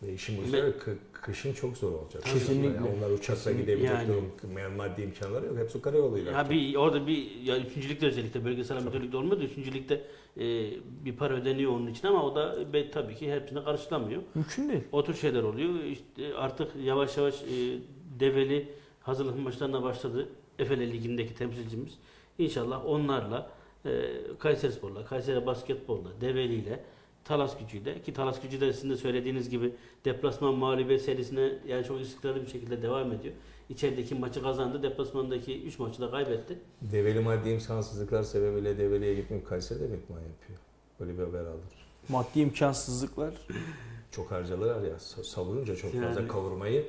Ve 0.03 0.13
işin 0.13 0.37
bu 0.37 0.41
Ve- 0.41 0.45
sefer 0.47 0.69
kı- 0.69 0.95
kışın 1.27 1.53
çok 1.53 1.77
zor 1.77 1.91
olacak. 1.91 2.23
Kesinlikle. 2.23 2.75
Yani 2.75 2.87
onlar 2.97 3.09
uçakla 3.09 3.35
Kesinlikle. 3.35 3.61
gidebilecek 3.61 3.95
Yani. 3.97 4.07
durum, 4.07 4.75
maddi 4.77 5.01
imkanları 5.01 5.45
yok. 5.45 5.57
Hepsi 5.57 5.81
karayoluyla. 5.81 6.31
Ya 6.31 6.49
bir 6.49 6.75
orada 6.75 7.07
bir 7.07 7.41
ya 7.43 7.57
üçüncülükte 7.59 8.07
özellikle 8.07 8.45
bölgesel 8.45 8.77
amatörlükte 8.77 9.17
olmuyor 9.17 9.39
da 9.39 9.43
üçüncülükte 9.43 10.01
e, 10.37 10.43
bir 11.05 11.15
para 11.15 11.33
ödeniyor 11.33 11.71
onun 11.71 11.87
için 11.87 12.07
ama 12.07 12.23
o 12.23 12.35
da 12.35 12.73
be, 12.73 12.91
tabii 12.91 13.15
ki 13.15 13.31
hepsine 13.31 13.63
karşılamıyor. 13.63 14.21
Mümkün 14.35 14.69
değil. 14.69 14.81
O 14.91 15.03
tür 15.03 15.13
şeyler 15.13 15.43
oluyor. 15.43 15.83
İşte 15.83 16.35
artık 16.35 16.75
yavaş 16.83 17.17
yavaş 17.17 17.41
e, 17.43 17.79
Develi 18.19 18.67
hazırlık 19.01 19.39
maçlarına 19.39 19.83
başladı. 19.83 20.29
Efele 20.59 20.91
Ligi'ndeki 20.91 21.35
temsilcimiz. 21.35 21.93
İnşallah 22.37 22.85
onlarla 22.85 23.51
e, 23.85 23.91
Kayseri 24.39 24.71
Spor'la, 24.71 25.05
Kayseri 25.05 25.45
Basketbol'la, 25.45 26.09
Develi'yle, 26.21 26.83
Talas 27.27 27.59
gücüyle 27.59 28.01
ki 28.01 28.13
Talas 28.13 28.41
gücü 28.41 28.61
de 28.61 28.73
sizin 28.73 28.89
de 28.89 28.97
söylediğiniz 28.97 29.49
gibi 29.49 29.73
deplasman 30.05 30.53
mağlubiyet 30.53 31.01
serisine 31.01 31.53
yani 31.67 31.85
çok 31.85 32.01
istikrarlı 32.01 32.41
bir 32.41 32.47
şekilde 32.47 32.81
devam 32.81 33.11
ediyor. 33.11 33.33
İçerideki 33.69 34.15
maçı 34.15 34.41
kazandı. 34.41 34.83
Deplasmandaki 34.83 35.63
3 35.63 35.79
maçı 35.79 36.01
da 36.01 36.11
kaybetti. 36.11 36.59
Develi 36.81 37.19
maddi 37.19 37.49
imkansızlıklar 37.49 38.23
sebebiyle 38.23 38.77
Develi'ye 38.77 39.15
gitmeyip 39.15 39.47
Kayseri'de 39.47 39.87
mi 39.87 39.97
idman 40.05 40.19
yapıyor? 40.19 40.59
Böyle 40.99 41.17
bir 41.17 41.23
haber 41.23 41.39
aldım. 41.39 41.69
Maddi 42.09 42.39
imkansızlıklar. 42.39 43.33
Çok 44.11 44.31
harcadılar 44.31 44.75
ya. 44.83 44.89
sa- 44.97 45.23
Savurunca 45.23 45.75
çok 45.75 45.93
Yani- 45.93 46.05
fazla 46.05 46.27
kavurmayı. 46.27 46.85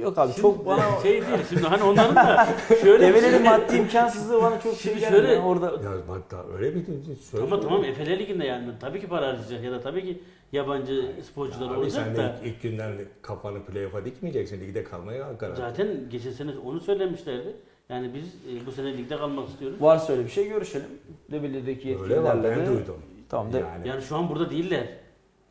Yok 0.00 0.18
abi 0.18 0.32
çok 0.34 0.66
bana 0.66 0.82
şey 1.02 1.12
değil. 1.12 1.38
Şimdi 1.48 1.62
hani 1.62 1.82
onların 1.82 2.16
da 2.16 2.48
şöyle 2.82 3.08
bir 3.08 3.14
Develerin 3.14 3.36
şey- 3.44 3.44
maddi 3.58 3.76
imkansızlığı 3.76 4.42
bana 4.42 4.60
çok 4.60 4.74
şey 4.74 4.92
Şimdi 4.92 5.00
gelmiyor. 5.00 5.24
şöyle- 5.24 5.40
Orada 5.40 5.66
Ya 5.66 5.82
da 6.30 6.44
öyle 6.58 6.74
bir 6.74 6.84
söz 7.16 7.40
Ama 7.40 7.60
tamam 7.60 7.84
Efele 7.84 8.18
Ligi'nde 8.18 8.44
yani 8.46 8.72
tabii 8.80 9.00
ki 9.00 9.06
para 9.08 9.26
harcayacak 9.28 9.64
ya 9.64 9.72
da 9.72 9.80
tabii 9.80 10.02
ki 10.04 10.22
yabancı 10.52 11.12
sporcular 11.32 11.70
Abi 11.70 11.78
olacak 11.78 12.04
sen 12.06 12.16
da. 12.16 12.22
de 12.22 12.34
ilk 12.48 12.62
günden 12.62 12.98
de 12.98 13.04
kafanı 13.22 13.62
playoff'a 13.64 14.04
dikmeyeceksin. 14.04 14.60
Ligde 14.60 14.84
kalmaya 14.84 15.38
karar. 15.38 15.54
Zaten 15.54 15.88
geçen 16.10 16.30
sene 16.30 16.50
onu 16.64 16.80
söylemişlerdi. 16.80 17.56
Yani 17.88 18.10
biz 18.14 18.24
e, 18.24 18.66
bu 18.66 18.72
sene 18.72 18.96
ligde 18.98 19.16
kalmak 19.16 19.48
istiyoruz. 19.48 19.76
varsa 19.82 20.12
öyle 20.12 20.24
bir 20.24 20.30
şey 20.30 20.48
görüşelim. 20.48 20.86
Develi'deki 21.30 21.98
Öyle 22.02 22.22
var 22.22 22.34
yetkililerle 22.34 22.56
ben 22.60 22.66
de. 22.66 22.78
duydum. 22.78 22.96
Tamam 23.28 23.52
de. 23.52 23.58
Yani, 23.58 23.88
Yani 23.88 24.02
şu 24.02 24.16
an 24.16 24.28
burada 24.28 24.50
değiller. 24.50 24.88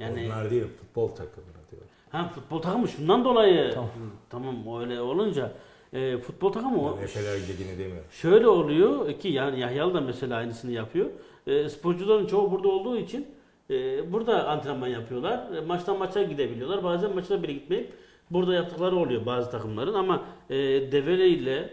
Yani 0.04 0.26
onlar 0.28 0.52
değil 0.52 0.64
futbol 0.80 1.08
takımına 1.08 1.58
diyor. 1.72 1.82
ha 2.10 2.32
futbol 2.36 2.62
takımı 2.62 2.88
şundan 2.88 3.26
dolayı. 3.26 3.72
Tamam. 3.74 3.90
Hı, 3.90 4.10
Tamam 4.30 4.82
öyle 4.82 5.02
olunca 5.02 5.52
e, 5.94 6.18
futbol 6.18 6.52
takımı 6.52 6.82
o. 6.82 6.96
Yani 6.96 7.04
Efeler 7.04 7.78
demiyorum. 7.80 8.06
Şöyle 8.12 8.48
oluyor 8.48 9.20
ki 9.20 9.28
yani 9.28 9.60
Yahyalı 9.60 9.94
da 9.94 10.02
mesela 10.02 10.38
aynısını 10.38 10.72
yapıyor. 10.72 11.10
E, 11.48 11.70
sporcuların 11.70 12.26
çoğu 12.26 12.52
burada 12.52 12.68
olduğu 12.68 12.98
için 12.98 13.28
e, 13.70 13.76
e, 13.76 14.12
burada 14.12 14.48
antrenman 14.50 14.88
yapıyorlar. 14.88 15.56
E, 15.56 15.62
maçtan 15.62 15.98
maça 15.98 16.24
gidebiliyorlar. 16.24 16.84
Bazen 16.84 17.16
maçına 17.16 17.44
bile 17.44 17.54
gitmeyip 17.54 17.94
burada 18.32 18.54
yaptıkları 18.54 18.96
oluyor 18.96 19.26
bazı 19.26 19.52
takımların 19.52 19.94
ama 19.94 20.24
e, 20.50 20.56
Develi 20.92 21.28
ile 21.28 21.70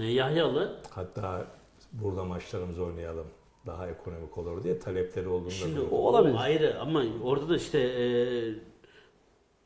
e, 0.00 0.04
Yahyalı 0.04 0.76
Hatta 0.90 1.46
burada 1.92 2.24
maçlarımızı 2.24 2.84
oynayalım 2.84 3.26
daha 3.66 3.88
ekonomik 3.88 4.38
olur 4.38 4.64
diye 4.64 4.78
talepleri 4.78 5.28
olduğunu 5.28 5.46
da 5.46 5.50
Şimdi 5.50 5.76
duydum. 5.76 5.88
o 5.92 5.96
olabilir. 5.96 6.36
ayrı 6.38 6.80
ama 6.80 7.02
orada 7.24 7.48
da 7.48 7.56
işte 7.56 7.78
e, 7.78 8.04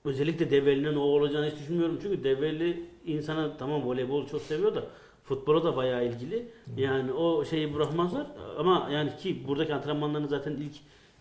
özellikle 0.04 0.50
Develi'nin 0.50 0.96
o 0.96 1.00
olacağını 1.00 1.46
hiç 1.50 1.58
düşünmüyorum. 1.58 1.98
Çünkü 2.02 2.24
Develi 2.24 2.84
insana 3.06 3.56
tamam 3.56 3.86
voleybol 3.86 4.26
çok 4.26 4.42
seviyor 4.42 4.74
da 4.74 4.84
futbola 5.24 5.64
da 5.64 5.76
bayağı 5.76 6.06
ilgili. 6.06 6.48
Yani 6.76 7.12
o 7.12 7.44
şeyi 7.44 7.74
bırakmazlar 7.74 8.26
ama 8.58 8.88
yani 8.92 9.16
ki 9.16 9.42
buradaki 9.48 9.74
antrenmanlarını 9.74 10.28
zaten 10.28 10.52
ilk 10.52 10.74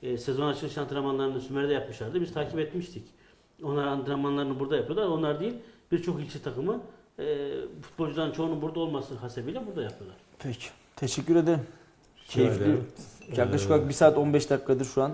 e, 0.04 0.18
sezon 0.18 0.48
açılış 0.48 0.78
antrenmanlarını 0.78 1.42
Sümer'de 1.42 1.74
yapmışlardı. 1.74 2.22
Biz 2.22 2.34
takip 2.34 2.60
etmiştik. 2.60 3.04
Onlar 3.64 3.88
antrenmanlarını 3.88 4.60
burada 4.60 4.76
yapıyorlar. 4.76 5.08
Onlar 5.08 5.40
değil 5.40 5.54
birçok 5.92 6.20
ilçe 6.22 6.42
takımı 6.42 6.82
e, 7.20 7.52
futbolcuların 7.82 8.32
çoğunun 8.32 8.62
burada 8.62 8.80
olması 8.80 9.16
hasebiyle 9.16 9.68
burada 9.68 9.84
yapıyorlar. 9.84 10.18
Peki. 10.40 10.68
Teşekkür 10.96 11.36
ederim. 11.36 11.60
Keyifli. 12.30 12.66
Yaklaşık 13.38 13.72
olarak 13.72 13.90
1 13.90 13.94
saat 13.94 14.18
15 14.18 14.50
dakikadır 14.50 14.86
şu 14.86 15.02
an. 15.04 15.10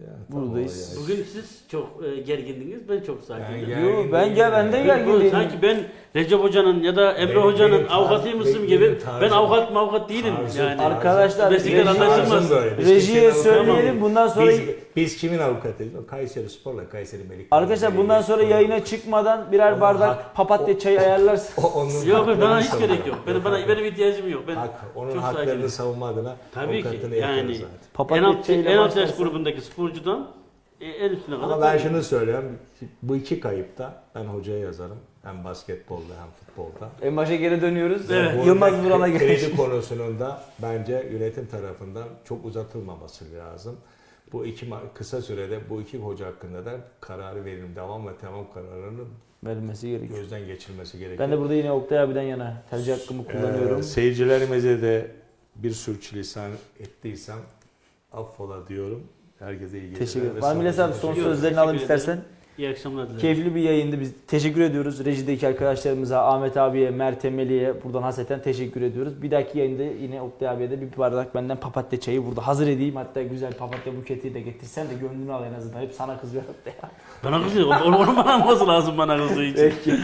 ya, 0.00 0.06
tamam 0.30 0.48
buradayız. 0.48 0.92
yani. 0.96 1.02
Bugün 1.04 1.24
siz 1.32 1.62
çok 1.70 2.00
e, 2.04 2.20
gergindiniz. 2.20 2.88
Ben 2.88 3.00
çok 3.00 3.22
sakinim. 3.22 3.68
Ben 3.76 3.80
Yo, 3.80 4.12
ben 4.12 4.34
gel 4.34 4.52
ben 4.52 4.72
de 4.72 4.82
geleyim. 4.82 5.30
Sanki 5.30 5.62
ben 5.62 5.82
Recep 6.16 6.40
Hoca'nın 6.40 6.82
ya 6.82 6.96
da 6.96 7.12
Emre 7.12 7.34
Benim- 7.34 7.42
Hoca'nın 7.46 7.78
benim 7.78 7.92
avukatıymışım 7.92 8.54
benim 8.54 8.66
gibi 8.66 8.98
tarzım- 9.04 9.20
ben 9.20 9.30
avukat 9.30 9.72
mavukat 9.72 10.08
değilim 10.08 10.34
Tarzım- 10.36 10.60
yani. 10.64 10.80
Arkadaşlar, 10.82 11.52
reji- 11.52 12.86
Rejiye 12.86 13.32
söyleyelim 13.32 14.00
bundan 14.00 14.28
sonra. 14.28 14.48
Biz, 14.50 14.60
biz 14.96 15.16
kimin 15.16 15.38
avukatıyız? 15.38 15.94
O 15.94 16.06
Kayseri 16.06 16.48
Spor'la 16.50 16.88
Kayseri 16.88 17.24
Melik. 17.24 17.46
Arkadaşlar 17.50 17.96
bundan 17.96 18.22
sonra 18.22 18.42
yayına 18.42 18.84
çıkmadan 18.84 19.52
birer 19.52 19.72
Onun 19.72 19.80
bardak 19.80 20.08
hak- 20.18 20.34
papatya 20.34 20.78
çayı 20.78 21.00
ayarlarsın. 21.00 21.62
O, 21.62 21.66
onun 21.72 22.04
Yok 22.04 22.26
bana 22.26 22.34
haklarını 22.34 22.60
hiç 22.60 22.78
gerek 22.78 23.06
yok. 23.06 23.18
Benim, 23.26 23.44
bana, 23.44 23.68
benim 23.68 23.84
ihtiyacım 23.84 24.28
yok. 24.30 24.42
Ben 24.48 24.54
Hak, 24.54 24.70
onun 24.94 25.12
çok 25.12 25.22
haklarını 25.22 25.48
sakinim. 25.50 25.68
savunma 25.68 26.08
adına 26.08 26.36
Tabii 26.54 26.82
ki, 26.82 26.88
avukatını 26.88 27.16
yani- 27.16 27.54
zaten. 27.54 27.68
En 27.68 27.94
Papatya 27.94 28.26
alt, 28.28 28.46
çayıyla 28.46 28.70
en 28.70 28.76
alt 28.76 28.96
yaş 28.96 28.96
başlarsın. 29.08 29.24
grubundaki 29.24 29.60
sporcudan 29.60 30.28
e, 30.80 30.86
en 30.86 31.10
üstüne 31.10 31.34
kadar. 31.36 31.44
Ama 31.50 31.62
ben 31.62 31.78
şunu 31.78 32.02
söylüyorum. 32.02 32.58
Bu 33.02 33.16
iki 33.16 33.40
kayıpta 33.40 34.02
ben 34.14 34.24
hocaya 34.24 34.58
yazarım. 34.58 34.98
Hem 35.22 35.44
basketbolda 35.44 36.02
hem 36.22 36.30
futbolda. 36.46 36.90
En 37.02 37.16
başa 37.16 37.34
geri 37.34 37.60
dönüyoruz. 37.62 38.10
Evet. 38.10 38.32
Bu 38.42 38.46
Yılmaz 38.46 38.74
arada 38.74 38.84
Vuran'a 38.84 39.08
kre- 39.08 39.18
göre. 39.18 39.36
Kredi 39.36 39.56
konusunun 39.56 40.20
da 40.20 40.40
bence 40.62 41.06
yönetim 41.12 41.46
tarafından 41.46 42.04
çok 42.24 42.44
uzatılmaması 42.44 43.24
lazım. 43.36 43.76
Bu 44.32 44.46
iki 44.46 44.66
kısa 44.94 45.22
sürede 45.22 45.60
bu 45.70 45.80
iki 45.80 45.98
hoca 45.98 46.26
hakkında 46.26 46.64
da 46.64 46.80
kararı 47.00 47.44
verim, 47.44 47.76
devam 47.76 48.06
ve 48.06 48.10
tamam 48.20 48.46
kararını 48.54 49.04
Verilmesi 49.44 49.88
gerekiyor. 49.88 50.18
gözden 50.18 50.46
geçirmesi 50.46 50.98
gerekiyor. 50.98 51.18
Ben 51.18 51.36
de 51.36 51.40
burada 51.40 51.54
yine 51.54 51.72
Oktay 51.72 51.98
abiden 51.98 52.22
yana 52.22 52.62
tercih 52.70 52.94
hakkımı 52.96 53.24
kullanıyorum. 53.26 53.80
Ee, 53.80 53.82
seyircilerimize 53.82 54.82
de 54.82 55.10
bir 55.56 55.70
sürçülisan 55.70 56.50
ettiysem 56.80 57.38
affola 58.12 58.68
diyorum. 58.68 59.02
Herkese 59.38 59.78
iyi 59.78 59.88
geceler. 59.88 60.06
Teşekkür 60.06 60.26
ve 60.26 60.30
ederim. 60.30 60.42
Var 60.42 60.56
mı 60.56 60.62
son 60.92 61.14
sözlerini 61.14 61.60
alayım 61.60 61.78
teşekkür 61.78 61.94
istersen. 61.94 62.24
İyi 62.58 62.68
akşamlar 62.68 63.04
dilerim. 63.04 63.20
Keyifli 63.20 63.54
bir 63.54 63.60
yayındı. 63.60 64.00
Biz 64.00 64.12
teşekkür 64.26 64.60
ediyoruz. 64.60 65.04
Rejideki 65.04 65.48
arkadaşlarımıza, 65.48 66.26
Ahmet 66.26 66.56
abiye, 66.56 66.90
Mert 66.90 67.24
Emeli'ye 67.24 67.84
buradan 67.84 68.02
haseten 68.02 68.42
teşekkür 68.42 68.82
ediyoruz. 68.82 69.22
Bir 69.22 69.30
dahaki 69.30 69.58
yayında 69.58 69.82
yine 69.82 70.22
Oktay 70.22 70.48
abiye 70.48 70.70
de 70.70 70.80
bir 70.80 70.98
bardak 70.98 71.34
benden 71.34 71.56
papatya 71.56 72.00
çayı 72.00 72.26
burada 72.26 72.46
hazır 72.46 72.66
edeyim. 72.66 72.96
Hatta 72.96 73.22
güzel 73.22 73.52
papatya 73.52 73.96
buketi 73.96 74.34
de 74.34 74.40
getirsen 74.40 74.88
de 74.88 74.94
gönlünü 74.94 75.32
al 75.32 75.44
en 75.44 75.54
azından. 75.54 75.80
Hep 75.80 75.92
sana 75.92 76.20
kızıyor 76.20 76.42
Oktay. 76.42 76.90
Bana 77.24 77.42
kızıyor. 77.42 77.66
Onu, 77.84 77.96
onu 77.98 78.16
bana 78.16 78.34
alması 78.34 78.68
lazım 78.68 78.98
bana 78.98 79.16
kızdığı 79.16 79.44
için. 79.44 79.72
Peki. 79.84 79.98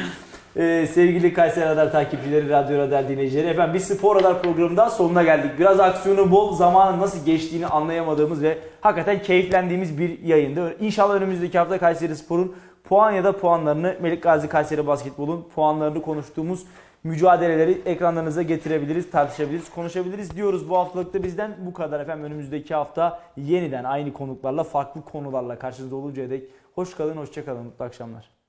Ee, 0.57 0.87
sevgili 0.93 1.35
Kayseri 1.35 1.65
Radar 1.65 1.93
takipçileri, 1.93 2.49
Radyo 2.49 2.79
Radar 2.79 3.09
dinleyicileri. 3.09 3.47
Efendim 3.47 3.75
biz 3.75 3.85
Spor 3.85 4.17
Radar 4.17 4.43
programından 4.43 4.89
sonuna 4.89 5.23
geldik. 5.23 5.51
Biraz 5.59 5.81
aksiyonu 5.81 6.31
bol, 6.31 6.55
zamanın 6.55 7.01
nasıl 7.01 7.27
geçtiğini 7.27 7.67
anlayamadığımız 7.67 8.43
ve 8.43 8.59
hakikaten 8.81 9.23
keyiflendiğimiz 9.23 9.99
bir 9.99 10.23
yayındı. 10.23 10.77
İnşallah 10.81 11.15
önümüzdeki 11.15 11.59
hafta 11.59 11.79
Kayseri 11.79 12.17
Spor'un 12.17 12.57
puan 12.85 13.13
ya 13.13 13.25
da 13.25 13.37
puanlarını, 13.37 13.97
Melik 14.01 14.23
Gazi 14.23 14.49
Kayseri 14.49 14.87
Basketbol'un 14.87 15.49
puanlarını 15.55 16.03
konuştuğumuz 16.03 16.67
mücadeleleri 17.05 17.83
ekranlarınıza 17.87 18.43
getirebiliriz, 18.43 19.11
tartışabiliriz, 19.11 19.71
konuşabiliriz 19.71 20.37
diyoruz. 20.37 20.71
Bu 20.71 20.79
haftalıkta 20.79 21.23
bizden 21.23 21.57
bu 21.67 21.73
kadar 21.73 22.01
efendim. 22.01 22.25
Önümüzdeki 22.25 22.75
hafta 22.75 23.21
yeniden 23.37 23.85
aynı 23.85 24.13
konuklarla, 24.13 24.65
farklı 24.65 25.05
konularla 25.05 25.59
karşınızda 25.59 25.97
oluncaya 25.97 26.31
dek 26.31 26.45
hoş 26.75 26.95
kalın, 26.95 27.17
hoşça 27.17 27.45
kalın. 27.45 27.65
Mutlu 27.65 27.85
akşamlar. 27.85 28.40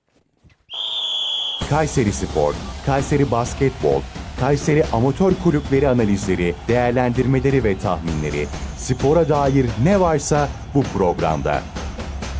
Kayseri 1.71 2.11
Spor, 2.11 2.53
Kayseri 2.85 3.31
Basketbol, 3.31 4.01
Kayseri 4.39 4.83
Amatör 4.93 5.33
Kulüpleri 5.43 5.87
analizleri, 5.87 6.55
değerlendirmeleri 6.67 7.63
ve 7.63 7.77
tahminleri, 7.77 8.47
spora 8.77 9.29
dair 9.29 9.65
ne 9.83 9.99
varsa 9.99 10.49
bu 10.73 10.83
programda. 10.83 11.61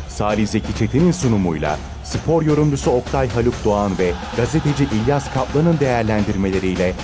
Salih 0.08 0.46
Zeki 0.46 0.76
Çetin'in 0.78 1.12
sunumuyla 1.12 1.78
spor 2.04 2.42
yorumcusu 2.42 2.90
Oktay 2.90 3.28
Haluk 3.28 3.54
Doğan 3.64 3.98
ve 3.98 4.12
gazeteci 4.36 4.84
İlyas 4.84 5.34
Kaplan'ın 5.34 5.80
değerlendirmeleriyle 5.80 6.94